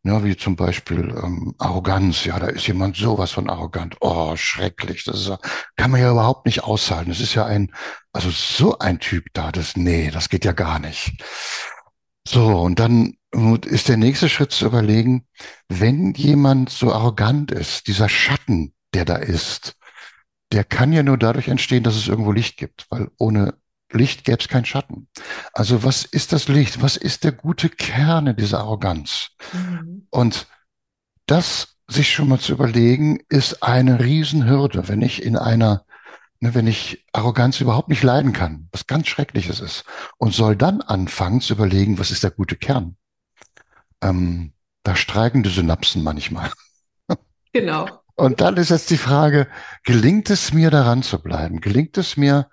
ja, 0.02 0.24
wie 0.24 0.36
zum 0.36 0.56
Beispiel 0.56 1.14
ähm, 1.22 1.54
Arroganz, 1.58 2.24
ja, 2.24 2.38
da 2.38 2.46
ist 2.46 2.66
jemand 2.66 2.96
sowas 2.96 3.32
von 3.32 3.50
arrogant. 3.50 3.96
Oh, 4.00 4.34
schrecklich. 4.34 5.04
Das 5.04 5.20
ist, 5.20 5.38
kann 5.76 5.90
man 5.90 6.00
ja 6.00 6.10
überhaupt 6.10 6.46
nicht 6.46 6.64
aushalten. 6.64 7.10
Das 7.10 7.20
ist 7.20 7.34
ja 7.34 7.44
ein, 7.44 7.72
also 8.12 8.30
so 8.30 8.78
ein 8.78 8.98
Typ 8.98 9.26
da, 9.34 9.52
das, 9.52 9.76
nee, 9.76 10.10
das 10.10 10.30
geht 10.30 10.44
ja 10.46 10.52
gar 10.52 10.78
nicht. 10.78 11.22
So, 12.26 12.60
und 12.60 12.78
dann 12.78 13.14
ist 13.66 13.88
der 13.88 13.96
nächste 13.96 14.28
Schritt 14.28 14.52
zu 14.52 14.66
überlegen, 14.66 15.26
wenn 15.68 16.14
jemand 16.14 16.70
so 16.70 16.92
arrogant 16.92 17.52
ist, 17.52 17.86
dieser 17.86 18.08
Schatten, 18.08 18.72
der 18.94 19.04
da 19.04 19.16
ist, 19.16 19.76
der 20.52 20.64
kann 20.64 20.92
ja 20.92 21.02
nur 21.02 21.18
dadurch 21.18 21.48
entstehen, 21.48 21.84
dass 21.84 21.96
es 21.96 22.08
irgendwo 22.08 22.32
Licht 22.32 22.56
gibt, 22.56 22.86
weil 22.90 23.10
ohne 23.18 23.54
Licht 23.92 24.24
gäbe 24.24 24.38
es 24.38 24.48
keinen 24.48 24.64
Schatten. 24.64 25.08
Also 25.52 25.82
was 25.82 26.04
ist 26.04 26.32
das 26.32 26.48
Licht? 26.48 26.82
Was 26.82 26.96
ist 26.96 27.24
der 27.24 27.32
gute 27.32 27.68
Kern 27.68 28.26
in 28.28 28.36
dieser 28.36 28.60
Arroganz? 28.60 29.30
Mhm. 29.52 30.06
Und 30.10 30.46
das 31.26 31.76
sich 31.88 32.12
schon 32.12 32.28
mal 32.28 32.38
zu 32.38 32.52
überlegen, 32.52 33.20
ist 33.28 33.62
eine 33.62 34.00
Riesenhürde, 34.00 34.88
wenn 34.88 35.02
ich 35.02 35.22
in 35.22 35.36
einer, 35.36 35.84
ne, 36.38 36.54
wenn 36.54 36.66
ich 36.66 37.04
Arroganz 37.12 37.60
überhaupt 37.60 37.88
nicht 37.88 38.02
leiden 38.02 38.32
kann, 38.32 38.68
was 38.72 38.86
ganz 38.86 39.08
Schreckliches 39.08 39.60
ist, 39.60 39.84
und 40.16 40.32
soll 40.32 40.56
dann 40.56 40.80
anfangen 40.80 41.40
zu 41.40 41.54
überlegen, 41.54 41.98
was 41.98 42.10
ist 42.10 42.22
der 42.22 42.30
gute 42.30 42.56
Kern? 42.56 42.96
Ähm, 44.00 44.52
da 44.82 44.96
streiken 44.96 45.42
die 45.42 45.50
Synapsen 45.50 46.02
manchmal. 46.02 46.50
Genau. 47.52 47.88
Und 48.14 48.40
dann 48.40 48.56
ist 48.58 48.70
jetzt 48.70 48.90
die 48.90 48.96
Frage, 48.96 49.48
gelingt 49.82 50.30
es 50.30 50.52
mir 50.52 50.70
daran 50.70 51.02
zu 51.02 51.20
bleiben? 51.20 51.60
Gelingt 51.60 51.98
es 51.98 52.16
mir, 52.16 52.48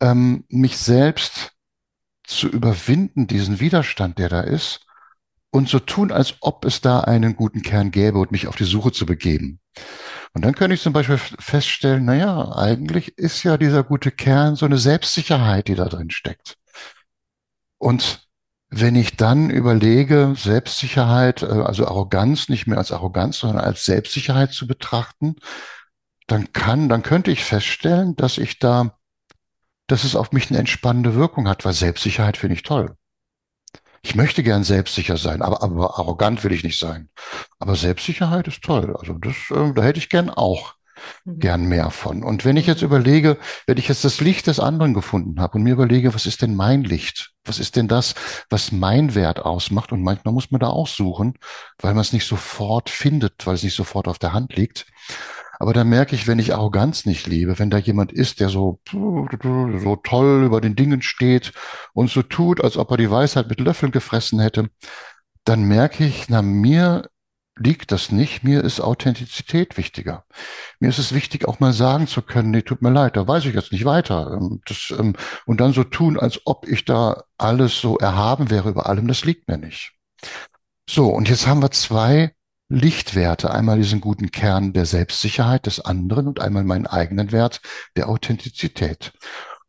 ähm, 0.00 0.44
mich 0.48 0.78
selbst 0.78 1.52
zu 2.24 2.48
überwinden, 2.48 3.26
diesen 3.26 3.60
Widerstand, 3.60 4.18
der 4.18 4.28
da 4.28 4.40
ist, 4.40 4.80
und 5.50 5.68
so 5.68 5.78
tun, 5.78 6.12
als 6.12 6.34
ob 6.40 6.64
es 6.64 6.80
da 6.80 7.00
einen 7.00 7.34
guten 7.34 7.62
Kern 7.62 7.90
gäbe 7.90 8.18
und 8.18 8.32
mich 8.32 8.48
auf 8.48 8.56
die 8.56 8.64
Suche 8.64 8.92
zu 8.92 9.06
begeben. 9.06 9.60
Und 10.34 10.44
dann 10.44 10.54
könnte 10.54 10.74
ich 10.74 10.82
zum 10.82 10.92
Beispiel 10.92 11.18
feststellen, 11.18 12.04
na 12.04 12.14
ja, 12.14 12.52
eigentlich 12.56 13.16
ist 13.16 13.42
ja 13.44 13.56
dieser 13.56 13.82
gute 13.82 14.10
Kern 14.10 14.56
so 14.56 14.66
eine 14.66 14.78
Selbstsicherheit, 14.78 15.68
die 15.68 15.74
da 15.74 15.86
drin 15.86 16.10
steckt. 16.10 16.56
Und 17.78 18.28
wenn 18.70 18.96
ich 18.96 19.16
dann 19.16 19.48
überlege, 19.48 20.34
Selbstsicherheit, 20.36 21.42
äh, 21.42 21.46
also 21.46 21.86
Arroganz 21.86 22.48
nicht 22.48 22.66
mehr 22.66 22.78
als 22.78 22.92
Arroganz, 22.92 23.38
sondern 23.38 23.64
als 23.64 23.84
Selbstsicherheit 23.84 24.52
zu 24.52 24.66
betrachten, 24.66 25.36
dann 26.26 26.52
kann, 26.52 26.90
dann 26.90 27.02
könnte 27.02 27.30
ich 27.30 27.44
feststellen, 27.44 28.14
dass 28.16 28.36
ich 28.36 28.58
da, 28.58 28.97
dass 29.88 30.04
es 30.04 30.14
auf 30.14 30.32
mich 30.32 30.50
eine 30.50 30.60
entspannende 30.60 31.14
Wirkung 31.16 31.48
hat, 31.48 31.64
weil 31.64 31.72
Selbstsicherheit 31.72 32.36
finde 32.36 32.54
ich 32.54 32.62
toll. 32.62 32.94
Ich 34.02 34.14
möchte 34.14 34.42
gern 34.44 34.62
selbstsicher 34.62 35.16
sein, 35.16 35.42
aber, 35.42 35.62
aber 35.62 35.98
arrogant 35.98 36.44
will 36.44 36.52
ich 36.52 36.62
nicht 36.62 36.78
sein. 36.78 37.08
Aber 37.58 37.74
Selbstsicherheit 37.74 38.46
ist 38.46 38.62
toll. 38.62 38.94
Also 38.96 39.14
das, 39.14 39.34
äh, 39.50 39.72
da 39.74 39.82
hätte 39.82 39.98
ich 39.98 40.08
gern 40.08 40.30
auch 40.30 40.74
mhm. 41.24 41.38
gern 41.40 41.64
mehr 41.64 41.90
von. 41.90 42.22
Und 42.22 42.44
wenn 42.44 42.56
ich 42.56 42.66
jetzt 42.66 42.82
mhm. 42.82 42.88
überlege, 42.88 43.38
wenn 43.66 43.76
ich 43.76 43.88
jetzt 43.88 44.04
das 44.04 44.20
Licht 44.20 44.46
des 44.46 44.60
anderen 44.60 44.94
gefunden 44.94 45.40
habe 45.40 45.58
und 45.58 45.64
mir 45.64 45.72
überlege, 45.72 46.14
was 46.14 46.26
ist 46.26 46.42
denn 46.42 46.54
mein 46.54 46.84
Licht? 46.84 47.32
Was 47.44 47.58
ist 47.58 47.76
denn 47.76 47.88
das, 47.88 48.14
was 48.50 48.72
mein 48.72 49.14
Wert 49.14 49.40
ausmacht? 49.40 49.90
Und 49.90 50.02
manchmal 50.02 50.34
muss 50.34 50.50
man 50.50 50.60
da 50.60 50.68
auch 50.68 50.86
suchen, 50.86 51.34
weil 51.78 51.94
man 51.94 52.02
es 52.02 52.12
nicht 52.12 52.26
sofort 52.26 52.90
findet, 52.90 53.46
weil 53.46 53.54
es 53.54 53.62
nicht 53.62 53.76
sofort 53.76 54.06
auf 54.06 54.18
der 54.18 54.32
Hand 54.32 54.54
liegt. 54.54 54.86
Aber 55.58 55.72
da 55.72 55.84
merke 55.84 56.14
ich, 56.14 56.26
wenn 56.26 56.38
ich 56.38 56.54
Arroganz 56.54 57.04
nicht 57.04 57.26
liebe, 57.26 57.58
wenn 57.58 57.70
da 57.70 57.78
jemand 57.78 58.12
ist, 58.12 58.40
der 58.40 58.48
so, 58.48 58.80
so 58.90 59.96
toll 59.96 60.44
über 60.44 60.60
den 60.60 60.76
Dingen 60.76 61.02
steht 61.02 61.52
und 61.92 62.10
so 62.10 62.22
tut, 62.22 62.62
als 62.62 62.76
ob 62.76 62.90
er 62.92 62.96
die 62.96 63.10
Weisheit 63.10 63.48
mit 63.48 63.60
Löffeln 63.60 63.92
gefressen 63.92 64.40
hätte, 64.40 64.70
dann 65.44 65.62
merke 65.62 66.04
ich, 66.04 66.28
na, 66.28 66.42
mir 66.42 67.08
liegt 67.58 67.92
das 67.92 68.12
nicht. 68.12 68.44
Mir 68.44 68.62
ist 68.62 68.80
Authentizität 68.80 69.76
wichtiger. 69.76 70.24
Mir 70.80 70.88
ist 70.88 70.98
es 70.98 71.12
wichtig, 71.12 71.46
auch 71.46 71.60
mal 71.60 71.72
sagen 71.72 72.06
zu 72.06 72.22
können, 72.22 72.50
nee, 72.50 72.62
tut 72.62 72.82
mir 72.82 72.90
leid, 72.90 73.16
da 73.16 73.26
weiß 73.26 73.44
ich 73.46 73.54
jetzt 73.54 73.72
nicht 73.72 73.84
weiter. 73.84 74.32
Ähm, 74.32 74.60
das, 74.66 74.94
ähm, 74.98 75.14
und 75.46 75.60
dann 75.60 75.72
so 75.72 75.84
tun, 75.84 76.18
als 76.18 76.40
ob 76.44 76.66
ich 76.68 76.84
da 76.84 77.24
alles 77.36 77.80
so 77.80 77.98
erhaben 77.98 78.50
wäre 78.50 78.70
über 78.70 78.86
allem, 78.86 79.08
das 79.08 79.24
liegt 79.24 79.48
mir 79.48 79.58
nicht. 79.58 79.92
So, 80.88 81.08
und 81.08 81.28
jetzt 81.28 81.46
haben 81.46 81.62
wir 81.62 81.70
zwei 81.70 82.32
Lichtwerte. 82.68 83.50
Einmal 83.50 83.78
diesen 83.78 84.00
guten 84.00 84.30
Kern 84.30 84.72
der 84.72 84.86
Selbstsicherheit 84.86 85.66
des 85.66 85.80
anderen 85.80 86.28
und 86.28 86.40
einmal 86.40 86.64
meinen 86.64 86.86
eigenen 86.86 87.32
Wert 87.32 87.60
der 87.96 88.08
Authentizität. 88.08 89.12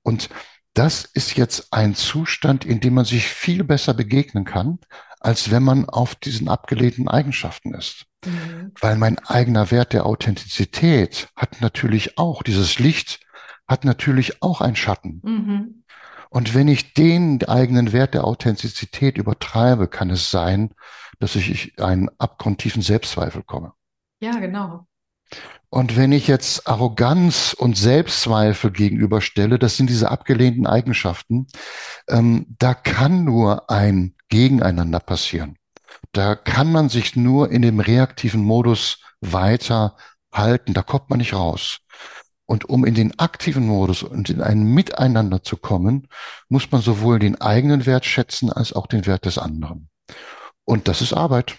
Und 0.04 0.30
das 0.74 1.06
ist 1.06 1.36
jetzt 1.36 1.74
ein 1.74 1.96
Zustand, 1.96 2.66
in 2.66 2.80
dem 2.80 2.94
man 2.94 3.06
sich 3.06 3.28
viel 3.28 3.64
besser 3.64 3.94
begegnen 3.94 4.46
kann, 4.46 4.80
als 5.20 5.52
wenn 5.52 5.64
man 5.64 5.90
auf 5.90 6.16
diesen 6.16 6.48
abgelehnten 6.48 7.08
Eigenschaften 7.08 7.74
ist. 7.74 8.06
Mhm. 8.26 8.72
Weil 8.80 8.98
mein 8.98 9.20
eigener 9.20 9.72
Wert 9.72 9.94
der 9.94 10.06
Authentizität 10.06 11.30
hat 11.36 11.62
natürlich 11.62 12.18
auch, 12.18 12.44
dieses 12.44 12.80
Licht 12.80 13.20
hat 13.68 13.86
natürlich 13.86 14.42
auch 14.42 14.62
einen 14.62 14.76
Schatten. 14.76 15.22
Mhm. 15.24 15.84
Und 16.30 16.54
wenn 16.54 16.68
ich 16.68 16.94
den 16.94 17.44
eigenen 17.44 17.92
Wert 17.92 18.14
der 18.14 18.24
Authentizität 18.24 19.18
übertreibe, 19.18 19.88
kann 19.88 20.10
es 20.12 20.30
sein, 20.30 20.72
dass 21.20 21.36
ich 21.36 21.80
einen 21.80 22.10
abgrundtiefen 22.18 22.82
Selbstzweifel 22.82 23.44
komme. 23.44 23.74
Ja, 24.22 24.40
genau. 24.40 24.86
Und 25.70 25.96
wenn 25.96 26.12
ich 26.12 26.28
jetzt 26.28 26.68
Arroganz 26.68 27.54
und 27.54 27.78
Selbstzweifel 27.78 28.72
gegenüberstelle, 28.72 29.60
das 29.60 29.78
sind 29.78 29.90
diese 29.90 30.10
abgelehnten 30.10 30.66
Eigenschaften, 30.66 31.48
ähm, 32.08 32.48
da 32.58 32.74
kann 32.74 33.24
nur 33.24 33.70
ein 33.70 34.16
Gegeneinander 34.30 35.00
passieren. 35.00 35.58
Da 36.12 36.36
kann 36.36 36.72
man 36.72 36.90
sich 36.90 37.16
nur 37.16 37.52
in 37.52 37.62
dem 37.62 37.80
reaktiven 37.80 38.42
Modus 38.42 39.00
weiter 39.22 39.96
halten, 40.34 40.74
da 40.74 40.82
kommt 40.82 41.10
man 41.10 41.20
nicht 41.20 41.34
raus. 41.34 41.80
Und 42.46 42.66
um 42.66 42.84
in 42.84 42.96
den 42.96 43.20
aktiven 43.20 43.68
Modus 43.68 44.02
und 44.02 44.32
in 44.32 44.42
ein 44.42 44.64
Miteinander 44.64 45.44
zu 45.44 45.56
kommen, 45.56 46.08
muss 46.48 46.72
man 46.72 46.82
sowohl 46.82 47.20
den 47.20 47.40
eigenen 47.40 47.86
Wert 47.86 48.06
schätzen 48.06 48.52
als 48.52 48.74
auch 48.74 48.88
den 48.88 49.06
Wert 49.06 49.26
des 49.26 49.38
anderen. 49.38 49.90
Und 50.70 50.88
das 50.88 51.02
ist 51.02 51.14
Arbeit. 51.14 51.58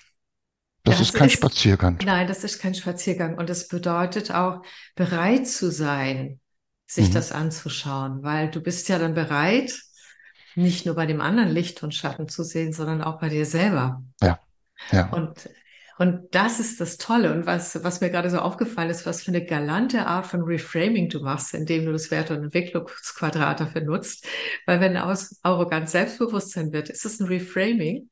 Das, 0.84 0.98
das 0.98 1.08
ist 1.08 1.14
kein 1.14 1.26
ist, 1.26 1.32
Spaziergang. 1.32 1.98
Nein, 2.04 2.28
das 2.28 2.44
ist 2.44 2.60
kein 2.60 2.76
Spaziergang. 2.76 3.36
Und 3.38 3.50
es 3.50 3.66
bedeutet 3.66 4.30
auch, 4.30 4.62
bereit 4.94 5.48
zu 5.48 5.72
sein, 5.72 6.38
sich 6.86 7.08
mhm. 7.08 7.14
das 7.14 7.32
anzuschauen, 7.32 8.22
weil 8.22 8.52
du 8.52 8.60
bist 8.60 8.88
ja 8.88 9.00
dann 9.00 9.14
bereit, 9.14 9.82
nicht 10.54 10.86
nur 10.86 10.94
bei 10.94 11.06
dem 11.06 11.20
anderen 11.20 11.50
Licht 11.50 11.82
und 11.82 11.92
Schatten 11.92 12.28
zu 12.28 12.44
sehen, 12.44 12.72
sondern 12.72 13.02
auch 13.02 13.18
bei 13.18 13.28
dir 13.28 13.46
selber. 13.46 14.00
Ja. 14.22 14.38
Ja. 14.92 15.08
Und 15.10 15.50
und 16.00 16.28
das 16.30 16.60
ist 16.60 16.80
das 16.80 16.96
Tolle. 16.96 17.30
Und 17.30 17.44
was, 17.44 17.84
was 17.84 18.00
mir 18.00 18.08
gerade 18.08 18.30
so 18.30 18.38
aufgefallen 18.38 18.88
ist, 18.88 19.04
was 19.04 19.22
für 19.22 19.32
eine 19.32 19.44
galante 19.44 20.06
Art 20.06 20.26
von 20.26 20.40
Reframing 20.40 21.10
du 21.10 21.20
machst, 21.20 21.52
indem 21.52 21.84
du 21.84 21.92
das 21.92 22.10
Wert- 22.10 22.30
und 22.30 22.42
Entwicklungsquadrat 22.42 23.60
dafür 23.60 23.82
nutzt. 23.82 24.26
Weil 24.64 24.80
wenn 24.80 24.96
aus 24.96 25.38
Arroganz 25.42 25.92
Selbstbewusstsein 25.92 26.72
wird, 26.72 26.88
ist 26.88 27.04
es 27.04 27.20
ein 27.20 27.26
Reframing. 27.26 28.08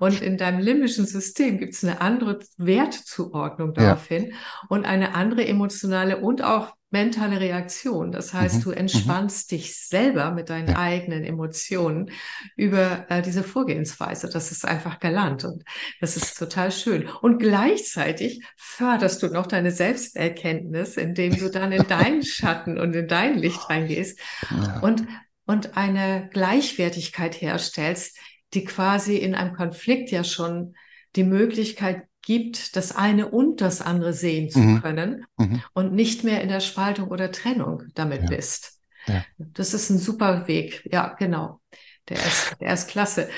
Und 0.00 0.20
in 0.20 0.36
deinem 0.36 0.58
limbischen 0.58 1.06
System 1.06 1.58
gibt 1.58 1.74
es 1.74 1.84
eine 1.84 2.00
andere 2.00 2.40
Wertzuordnung 2.56 3.72
daraufhin 3.72 4.30
ja. 4.30 4.36
und 4.68 4.84
eine 4.84 5.14
andere 5.14 5.46
emotionale 5.46 6.16
und 6.16 6.42
auch 6.42 6.74
mentale 6.90 7.38
Reaktion. 7.40 8.12
Das 8.12 8.32
heißt, 8.32 8.56
mhm. 8.56 8.62
du 8.62 8.68
mhm. 8.70 8.76
entspannst 8.76 9.52
mhm. 9.52 9.56
dich 9.56 9.76
selber 9.76 10.30
mit 10.30 10.48
deinen 10.48 10.68
ja. 10.68 10.78
eigenen 10.78 11.24
Emotionen 11.24 12.10
über 12.56 13.06
äh, 13.10 13.20
diese 13.20 13.42
Vorgehensweise. 13.42 14.28
Das 14.28 14.50
ist 14.50 14.64
einfach 14.64 14.98
galant 14.98 15.44
und 15.44 15.64
das 16.00 16.16
ist 16.16 16.38
total 16.38 16.72
schön. 16.72 17.08
Und 17.20 17.38
gleichzeitig 17.38 18.42
förderst 18.56 19.22
du 19.22 19.28
noch 19.28 19.46
deine 19.46 19.70
Selbsterkenntnis, 19.70 20.96
indem 20.96 21.36
du 21.36 21.50
dann 21.50 21.72
in 21.72 21.86
deinen 21.86 22.22
Schatten 22.24 22.78
und 22.78 22.94
in 22.94 23.06
dein 23.08 23.38
Licht 23.38 23.68
reingehst 23.68 24.18
ja. 24.50 24.80
und, 24.80 25.06
und 25.44 25.76
eine 25.76 26.30
Gleichwertigkeit 26.32 27.40
herstellst, 27.40 28.16
die 28.54 28.64
quasi 28.64 29.16
in 29.16 29.34
einem 29.34 29.54
Konflikt 29.54 30.10
ja 30.10 30.24
schon 30.24 30.74
die 31.16 31.24
Möglichkeit 31.24 32.04
gibt, 32.28 32.76
das 32.76 32.94
eine 32.94 33.28
und 33.28 33.62
das 33.62 33.80
andere 33.80 34.12
sehen 34.12 34.50
zu 34.50 34.58
mhm. 34.58 34.82
können 34.82 35.24
mhm. 35.38 35.62
und 35.72 35.94
nicht 35.94 36.24
mehr 36.24 36.42
in 36.42 36.50
der 36.50 36.60
Spaltung 36.60 37.08
oder 37.08 37.32
Trennung 37.32 37.84
damit 37.94 38.24
ja. 38.24 38.28
bist. 38.28 38.80
Ja. 39.06 39.24
Das 39.38 39.72
ist 39.72 39.88
ein 39.88 39.96
super 39.96 40.46
Weg. 40.46 40.86
Ja, 40.92 41.14
genau. 41.18 41.62
Der 42.10 42.18
ist, 42.18 42.54
der 42.60 42.74
ist 42.74 42.90
klasse. 42.90 43.30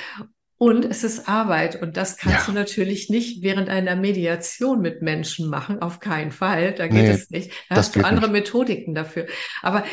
Und 0.56 0.84
es 0.84 1.04
ist 1.04 1.28
Arbeit 1.28 1.80
und 1.80 1.96
das 1.96 2.16
kannst 2.16 2.48
ja. 2.48 2.52
du 2.52 2.52
natürlich 2.52 3.10
nicht 3.10 3.44
während 3.44 3.68
einer 3.68 3.94
Mediation 3.94 4.80
mit 4.80 5.02
Menschen 5.02 5.48
machen, 5.48 5.80
auf 5.80 6.00
keinen 6.00 6.32
Fall. 6.32 6.74
Da 6.74 6.88
geht 6.88 7.04
nee, 7.04 7.10
es 7.10 7.30
nicht. 7.30 7.52
Da 7.68 7.76
hast 7.76 7.94
du 7.94 8.04
andere 8.04 8.26
nicht. 8.26 8.42
Methodiken 8.42 8.92
dafür. 8.92 9.26
Aber 9.62 9.84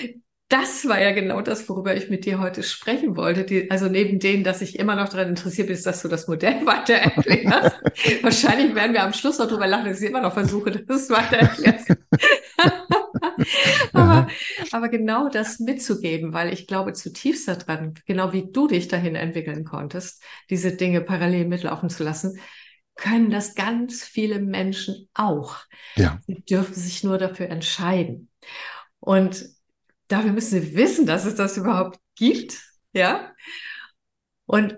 das 0.49 0.87
war 0.87 1.01
ja 1.01 1.11
genau 1.11 1.41
das, 1.41 1.67
worüber 1.67 1.95
ich 1.95 2.09
mit 2.09 2.23
dir 2.23 2.39
heute 2.39 2.63
sprechen 2.63 3.17
wollte. 3.17 3.43
Die, 3.43 3.69
also 3.69 3.87
neben 3.87 4.19
denen, 4.19 4.45
dass 4.45 4.61
ich 4.61 4.79
immer 4.79 4.95
noch 4.95 5.09
daran 5.09 5.29
interessiert 5.29 5.67
bin, 5.67 5.81
dass 5.81 6.01
du 6.01 6.07
das 6.07 6.27
Modell 6.27 6.61
weiter 6.65 6.93
erklärst. 6.93 7.77
Wahrscheinlich 8.23 8.73
werden 8.73 8.93
wir 8.93 9.03
am 9.03 9.13
Schluss 9.13 9.39
noch 9.39 9.47
drüber 9.47 9.67
lachen, 9.67 9.89
dass 9.89 10.01
ich 10.01 10.09
immer 10.09 10.21
noch 10.21 10.33
versuche, 10.33 10.71
dass 10.71 10.85
du 10.85 10.93
es 10.93 11.09
weiter 11.09 11.37
erklärst. 11.37 11.89
aber, 13.93 14.27
aber 14.71 14.89
genau 14.89 15.27
das 15.27 15.59
mitzugeben, 15.59 16.31
weil 16.31 16.53
ich 16.53 16.65
glaube 16.65 16.93
zutiefst 16.93 17.49
daran, 17.49 17.95
genau 18.05 18.31
wie 18.31 18.49
du 18.49 18.67
dich 18.67 18.87
dahin 18.87 19.15
entwickeln 19.15 19.65
konntest, 19.65 20.23
diese 20.49 20.71
Dinge 20.71 21.01
parallel 21.01 21.45
mitlaufen 21.45 21.89
zu 21.89 22.05
lassen, 22.05 22.39
können 22.95 23.31
das 23.31 23.53
ganz 23.53 24.03
viele 24.03 24.39
Menschen 24.39 25.09
auch. 25.13 25.57
Ja. 25.95 26.21
Sie 26.25 26.35
dürfen 26.35 26.73
sich 26.73 27.03
nur 27.03 27.17
dafür 27.17 27.49
entscheiden. 27.49 28.29
Und 28.99 29.56
dafür 30.07 30.31
müssen 30.31 30.61
sie 30.61 30.75
wissen, 30.75 31.05
dass 31.05 31.25
es 31.25 31.35
das 31.35 31.57
überhaupt 31.57 31.99
gibt. 32.15 32.61
Ja. 32.93 33.31
Und 34.45 34.73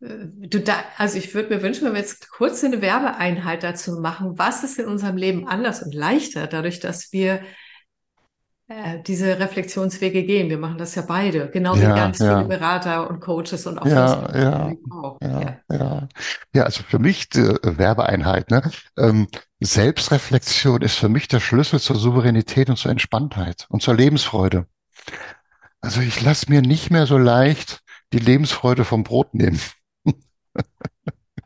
äh, 0.00 0.26
du 0.26 0.60
da, 0.60 0.74
also 0.96 1.18
ich 1.18 1.34
würde 1.34 1.54
mir 1.54 1.62
wünschen, 1.62 1.84
wenn 1.86 1.94
wir 1.94 2.00
jetzt 2.00 2.30
kurz 2.30 2.62
eine 2.64 2.80
Werbeeinheit 2.80 3.62
dazu 3.62 4.00
machen, 4.00 4.38
was 4.38 4.64
ist 4.64 4.78
in 4.78 4.86
unserem 4.86 5.16
Leben 5.16 5.48
anders 5.48 5.82
und 5.82 5.94
leichter, 5.94 6.46
dadurch, 6.46 6.80
dass 6.80 7.12
wir 7.12 7.40
äh, 8.66 9.02
diese 9.06 9.38
Reflexionswege 9.38 10.24
gehen. 10.24 10.48
Wir 10.48 10.56
machen 10.56 10.78
das 10.78 10.94
ja 10.94 11.02
beide, 11.02 11.50
genau 11.50 11.74
ja, 11.74 11.82
wie 11.82 11.98
ganz 11.98 12.18
ja. 12.18 12.38
viele 12.38 12.48
Berater 12.48 13.10
und 13.10 13.20
Coaches 13.20 13.66
und 13.66 13.78
auch 13.78 13.84
ja, 13.84 14.30
ja, 14.34 14.72
auch. 14.90 15.18
Ja, 15.20 15.40
ja, 15.40 15.58
ja. 15.70 16.08
Ja, 16.54 16.62
also 16.62 16.82
für 16.82 16.98
mich 16.98 17.28
die 17.28 17.40
äh, 17.40 17.78
Werbeeinheit, 17.78 18.50
ne? 18.50 18.62
Ähm, 18.96 19.28
Selbstreflexion 19.60 20.80
ist 20.80 20.96
für 20.96 21.10
mich 21.10 21.28
der 21.28 21.40
Schlüssel 21.40 21.78
zur 21.78 21.96
Souveränität 21.96 22.70
und 22.70 22.76
zur 22.76 22.90
Entspanntheit 22.90 23.66
und 23.68 23.82
zur 23.82 23.94
Lebensfreude. 23.94 24.66
Also 25.80 26.00
ich 26.00 26.20
lasse 26.22 26.50
mir 26.50 26.62
nicht 26.62 26.90
mehr 26.90 27.06
so 27.06 27.18
leicht 27.18 27.82
die 28.12 28.18
Lebensfreude 28.18 28.84
vom 28.84 29.04
Brot 29.04 29.34
nehmen. 29.34 29.60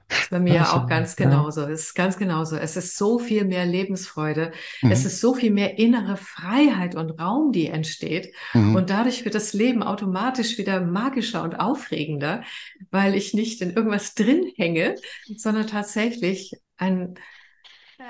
Das 0.09 0.21
ist 0.21 0.31
bei 0.31 0.41
mir 0.41 0.55
ja, 0.55 0.73
auch 0.73 0.87
ganz 0.87 1.17
genauso. 1.17 1.63
Es 1.63 1.83
ist 1.83 1.95
ganz 1.95 2.17
genauso. 2.17 2.57
Es 2.57 2.77
ist 2.77 2.97
so 2.97 3.19
viel 3.19 3.45
mehr 3.45 3.67
Lebensfreude. 3.67 4.53
Mhm. 4.81 4.91
Es 4.91 5.05
ist 5.05 5.21
so 5.21 5.35
viel 5.35 5.51
mehr 5.51 5.79
innere 5.79 6.17
Freiheit 6.17 6.95
und 6.95 7.21
Raum, 7.21 7.53
die 7.53 7.67
entsteht. 7.67 8.33
Mhm. 8.55 8.75
Und 8.75 8.91
dadurch 8.91 9.25
wird 9.25 9.35
das 9.35 9.53
Leben 9.53 9.83
automatisch 9.83 10.57
wieder 10.57 10.81
magischer 10.81 11.43
und 11.43 11.61
aufregender, 11.61 12.43
weil 12.91 13.15
ich 13.15 13.35
nicht 13.35 13.61
in 13.61 13.75
irgendwas 13.75 14.15
drin 14.15 14.51
hänge, 14.57 14.95
sondern 15.37 15.67
tatsächlich 15.67 16.55
ein, 16.79 17.15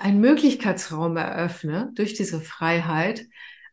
ein 0.00 0.20
Möglichkeitsraum 0.20 1.16
eröffne 1.16 1.90
durch 1.96 2.14
diese 2.14 2.40
Freiheit, 2.40 3.26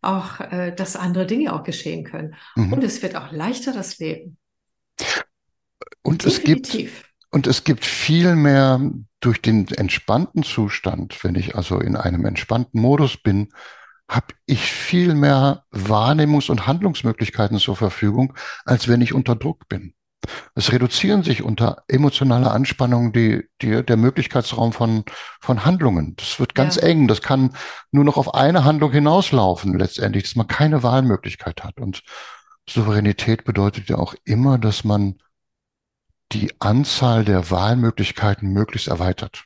auch, 0.05 0.39
äh, 0.39 0.73
dass 0.75 0.95
andere 0.95 1.25
Dinge 1.25 1.53
auch 1.53 1.63
geschehen 1.63 2.03
können. 2.03 2.35
Mhm. 2.55 2.73
Und 2.73 2.83
es 2.83 3.01
wird 3.01 3.15
auch 3.15 3.31
leichter, 3.31 3.73
das 3.73 3.97
Leben. 3.99 4.37
Und 6.01 6.23
Definitiv. 6.23 6.65
es 6.65 7.01
gibt, 7.01 7.13
und 7.31 7.47
es 7.47 7.63
gibt 7.63 7.85
viel 7.85 8.35
mehr 8.35 8.79
durch 9.19 9.41
den 9.41 9.67
entspannten 9.67 10.43
Zustand, 10.43 11.23
wenn 11.23 11.35
ich 11.35 11.55
also 11.55 11.79
in 11.79 11.95
einem 11.95 12.25
entspannten 12.25 12.79
Modus 12.79 13.17
bin, 13.17 13.49
habe 14.09 14.27
ich 14.45 14.61
viel 14.61 15.15
mehr 15.15 15.65
Wahrnehmungs- 15.71 16.51
und 16.51 16.67
Handlungsmöglichkeiten 16.67 17.57
zur 17.57 17.75
Verfügung, 17.75 18.35
als 18.63 18.87
wenn 18.87 19.01
ich 19.01 19.13
unter 19.13 19.35
Druck 19.35 19.67
bin. 19.67 19.95
Es 20.55 20.71
reduzieren 20.71 21.23
sich 21.23 21.43
unter 21.43 21.83
emotionaler 21.87 22.51
Anspannung 22.51 23.13
die, 23.13 23.43
die, 23.61 23.83
der 23.83 23.97
Möglichkeitsraum 23.97 24.73
von, 24.73 25.03
von 25.39 25.65
Handlungen. 25.65 26.15
Das 26.15 26.39
wird 26.39 26.55
ganz 26.55 26.77
ja. 26.77 26.83
eng. 26.83 27.07
Das 27.07 27.21
kann 27.21 27.55
nur 27.91 28.03
noch 28.03 28.17
auf 28.17 28.33
eine 28.33 28.63
Handlung 28.63 28.91
hinauslaufen, 28.91 29.77
letztendlich, 29.77 30.23
dass 30.23 30.35
man 30.35 30.47
keine 30.47 30.81
Wahlmöglichkeit 30.83 31.63
hat. 31.63 31.79
Und 31.79 32.03
Souveränität 32.67 33.43
bedeutet 33.43 33.89
ja 33.89 33.97
auch 33.97 34.15
immer, 34.23 34.57
dass 34.57 34.83
man 34.83 35.19
die 36.31 36.51
Anzahl 36.59 37.23
der 37.23 37.51
Wahlmöglichkeiten 37.51 38.51
möglichst 38.51 38.87
erweitert. 38.87 39.45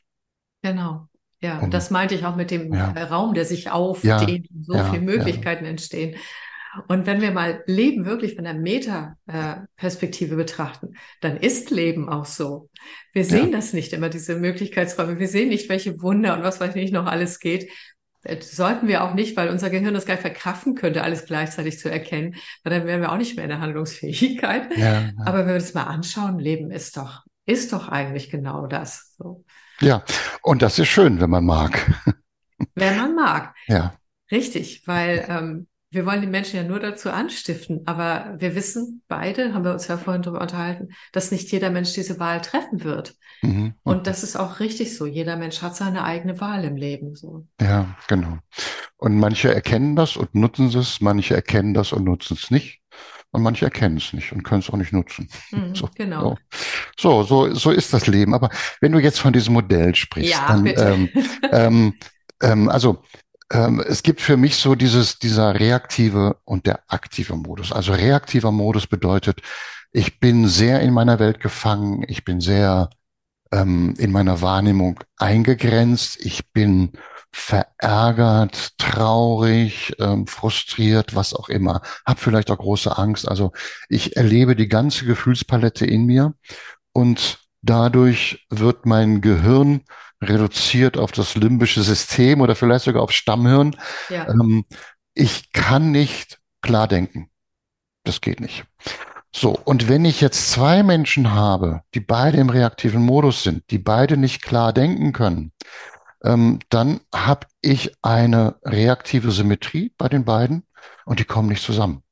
Genau. 0.62 1.08
Ja, 1.42 1.60
und, 1.60 1.74
das 1.74 1.90
meinte 1.90 2.16
ich 2.16 2.26
auch 2.26 2.36
mit 2.36 2.52
dem 2.52 2.74
ja. 2.74 2.92
Raum, 2.92 3.34
der 3.34 3.46
sich 3.46 3.72
aufdehnt, 3.72 4.48
ja, 4.50 4.62
so 4.62 4.74
ja, 4.74 4.92
viele 4.92 5.02
Möglichkeiten 5.02 5.66
entstehen. 5.66 6.16
Und 6.88 7.08
wenn 7.08 7.22
wir 7.22 7.32
mal 7.32 7.64
Leben 7.66 8.06
wirklich 8.06 8.36
von 8.36 8.44
der 8.44 8.54
Meta-Perspektive 8.54 10.36
betrachten, 10.36 10.96
dann 11.22 11.38
ist 11.38 11.72
Leben 11.72 12.10
auch 12.10 12.26
so. 12.26 12.70
Wir 13.14 13.26
sehen 13.26 13.52
das 13.52 13.74
nicht 13.74 13.92
immer, 13.94 14.10
diese 14.10 14.36
Möglichkeitsräume. 14.36 15.18
Wir 15.20 15.28
sehen 15.28 15.50
nicht, 15.50 15.70
welche 15.70 16.02
Wunder 16.02 16.36
und 16.36 16.44
was 16.44 16.60
weiß 16.60 16.70
ich 16.70 16.76
nicht 16.76 16.94
noch 16.94 17.08
alles 17.08 17.40
geht. 17.40 17.72
Das 18.22 18.52
sollten 18.52 18.88
wir 18.88 19.04
auch 19.04 19.14
nicht, 19.14 19.38
weil 19.38 19.50
unser 19.50 19.70
Gehirn 19.70 19.94
das 19.94 20.06
gar 20.06 20.16
nicht 20.16 20.22
verkraften 20.22 20.76
könnte, 20.76 21.04
alles 21.04 21.26
gleichzeitig 21.26 21.80
zu 21.80 21.90
erkennen, 21.90 22.36
weil 22.64 22.78
dann 22.78 22.86
wären 22.86 23.02
wir 23.02 23.12
auch 23.12 23.18
nicht 23.18 23.36
mehr 23.36 23.46
in 23.46 23.50
der 23.50 23.62
Handlungsfähigkeit. 23.62 24.78
Ja, 24.78 25.02
ja. 25.02 25.10
Aber 25.26 25.40
wenn 25.40 25.48
wir 25.48 25.54
das 25.56 25.74
mal 25.74 25.86
anschauen, 25.86 26.38
Leben 26.38 26.70
ist 26.70 26.98
doch, 26.98 27.24
ist 27.46 27.72
doch 27.72 27.88
eigentlich 27.88 28.30
genau 28.30 28.68
das. 28.68 29.16
So. 29.18 29.46
Ja, 29.80 30.04
und 30.42 30.62
das 30.62 30.78
ist 30.78 30.90
schön, 30.90 31.22
wenn 31.22 31.30
man 31.30 31.46
mag. 31.46 31.90
Wenn 32.76 32.98
man 32.98 33.16
mag. 33.16 33.56
Ja. 33.68 33.94
Richtig, 34.30 34.84
weil 34.86 35.26
ähm, 35.30 35.68
wir 35.92 36.06
wollen 36.06 36.22
die 36.22 36.28
Menschen 36.28 36.58
ja 36.58 36.64
nur 36.64 36.80
dazu 36.80 37.10
anstiften, 37.10 37.82
aber 37.86 38.36
wir 38.38 38.56
wissen 38.56 39.02
beide, 39.08 39.54
haben 39.54 39.64
wir 39.64 39.74
uns 39.74 39.88
ja 39.88 39.98
vorhin 39.98 40.22
darüber 40.22 40.42
unterhalten, 40.42 40.90
dass 41.12 41.32
nicht 41.32 41.52
jeder 41.52 41.72
Mensch 41.72 41.94
diese 41.94 42.20
Wahl 42.20 42.42
treffen 42.42 42.84
wird. 42.84 43.16
Mhm. 43.42 43.74
Und 43.84 44.06
das 44.06 44.24
ist 44.24 44.36
auch 44.36 44.60
richtig 44.60 44.96
so. 44.96 45.06
Jeder 45.06 45.36
Mensch 45.36 45.62
hat 45.62 45.76
seine 45.76 46.04
eigene 46.04 46.40
Wahl 46.40 46.64
im 46.64 46.76
Leben. 46.76 47.16
So. 47.16 47.48
Ja, 47.60 47.96
genau. 48.08 48.38
Und 48.98 49.18
manche 49.18 49.54
erkennen 49.54 49.96
das 49.96 50.16
und 50.16 50.36
nutzen 50.36 50.68
es, 50.68 51.02
manche 51.02 51.34
erkennen 51.34 51.74
das 51.74 51.92
und 51.92 52.04
nutzen 52.04 52.38
es 52.40 52.52
nicht. 52.52 52.82
Und 53.32 53.44
manche 53.44 53.66
erkennen 53.66 53.98
es 53.98 54.12
nicht 54.14 54.32
und 54.32 54.44
können 54.44 54.62
es 54.62 54.70
auch 54.70 54.78
nicht 54.78 54.92
nutzen. 54.92 55.30
Mhm, 55.52 55.74
so, 55.76 55.90
genau. 55.96 56.38
So. 57.00 57.24
so, 57.24 57.54
so, 57.54 57.72
ist 57.72 57.94
das 57.94 58.08
Leben. 58.08 58.34
Aber 58.34 58.50
wenn 58.82 58.92
du 58.92 59.00
jetzt 59.00 59.20
von 59.20 59.34
diesem 59.34 59.54
Modell 59.54 59.96
sprichst, 59.96 60.32
ja, 60.32 60.48
dann, 60.48 60.66
ähm, 60.66 61.10
ähm, 61.52 61.94
ähm, 62.42 62.70
also 62.70 63.04
ähm, 63.52 63.84
es 63.88 64.04
gibt 64.04 64.22
für 64.22 64.38
mich 64.38 64.58
so 64.58 64.76
dieses, 64.76 65.20
dieser 65.20 65.60
reaktive 65.60 66.38
und 66.46 66.66
der 66.66 66.84
aktive 66.88 67.36
Modus. 67.36 67.72
Also 67.72 67.94
reaktiver 67.94 68.52
Modus 68.52 68.88
bedeutet, 68.88 69.42
ich 69.92 70.20
bin 70.20 70.48
sehr 70.48 70.82
in 70.82 70.94
meiner 70.94 71.20
Welt 71.20 71.40
gefangen, 71.40 72.04
ich 72.08 72.24
bin 72.24 72.42
sehr 72.42 72.90
ähm, 73.52 73.96
in 73.98 74.12
meiner 74.12 74.42
Wahrnehmung 74.42 75.00
eingegrenzt, 75.18 76.18
ich 76.24 76.52
bin 76.52 76.92
verärgert, 77.32 78.78
traurig, 78.78 79.96
ähm, 80.00 80.28
frustriert, 80.28 81.16
was 81.16 81.34
auch 81.34 81.50
immer, 81.50 81.82
habe 82.06 82.20
vielleicht 82.20 82.52
auch 82.52 82.58
große 82.58 82.98
Angst. 82.98 83.28
Also 83.28 83.52
ich 83.88 84.16
erlebe 84.16 84.56
die 84.56 84.68
ganze 84.68 85.06
Gefühlspalette 85.06 85.86
in 85.86 86.06
mir 86.06 86.34
und 86.92 87.40
dadurch 87.62 88.46
wird 88.50 88.86
mein 88.86 89.22
Gehirn 89.22 89.82
reduziert 90.22 90.98
auf 90.98 91.12
das 91.12 91.36
limbische 91.36 91.84
System 91.84 92.42
oder 92.42 92.56
vielleicht 92.56 92.86
sogar 92.86 93.04
auf 93.04 93.12
Stammhirn. 93.12 93.76
Ja. 94.10 94.28
Ähm, 94.28 94.66
ich 95.14 95.52
kann 95.52 95.92
nicht 95.92 96.40
klar 96.62 96.88
denken. 96.88 97.30
Das 98.04 98.22
geht 98.22 98.40
nicht. 98.40 98.66
So, 99.32 99.52
und 99.52 99.88
wenn 99.88 100.06
ich 100.06 100.22
jetzt 100.22 100.52
zwei 100.52 100.82
Menschen 100.82 101.34
habe, 101.34 101.82
die 101.94 102.00
beide 102.00 102.38
im 102.38 102.50
reaktiven 102.50 103.02
Modus 103.02 103.44
sind, 103.44 103.64
die 103.70 103.78
beide 103.78 104.18
nicht 104.18 104.42
klar 104.42 104.74
denken 104.74 105.14
können, 105.14 105.52
ähm, 106.24 106.60
dann 106.70 107.02
habe 107.14 107.48
ich 107.62 107.96
eine 108.02 108.56
reaktive 108.64 109.32
Symmetrie 109.32 109.94
bei 109.98 110.10
den 110.10 110.26
beiden 110.26 110.66
und 111.06 111.20
die 111.20 111.26
kommen 111.26 111.50
nicht 111.50 111.64
zusammen. 111.64 112.04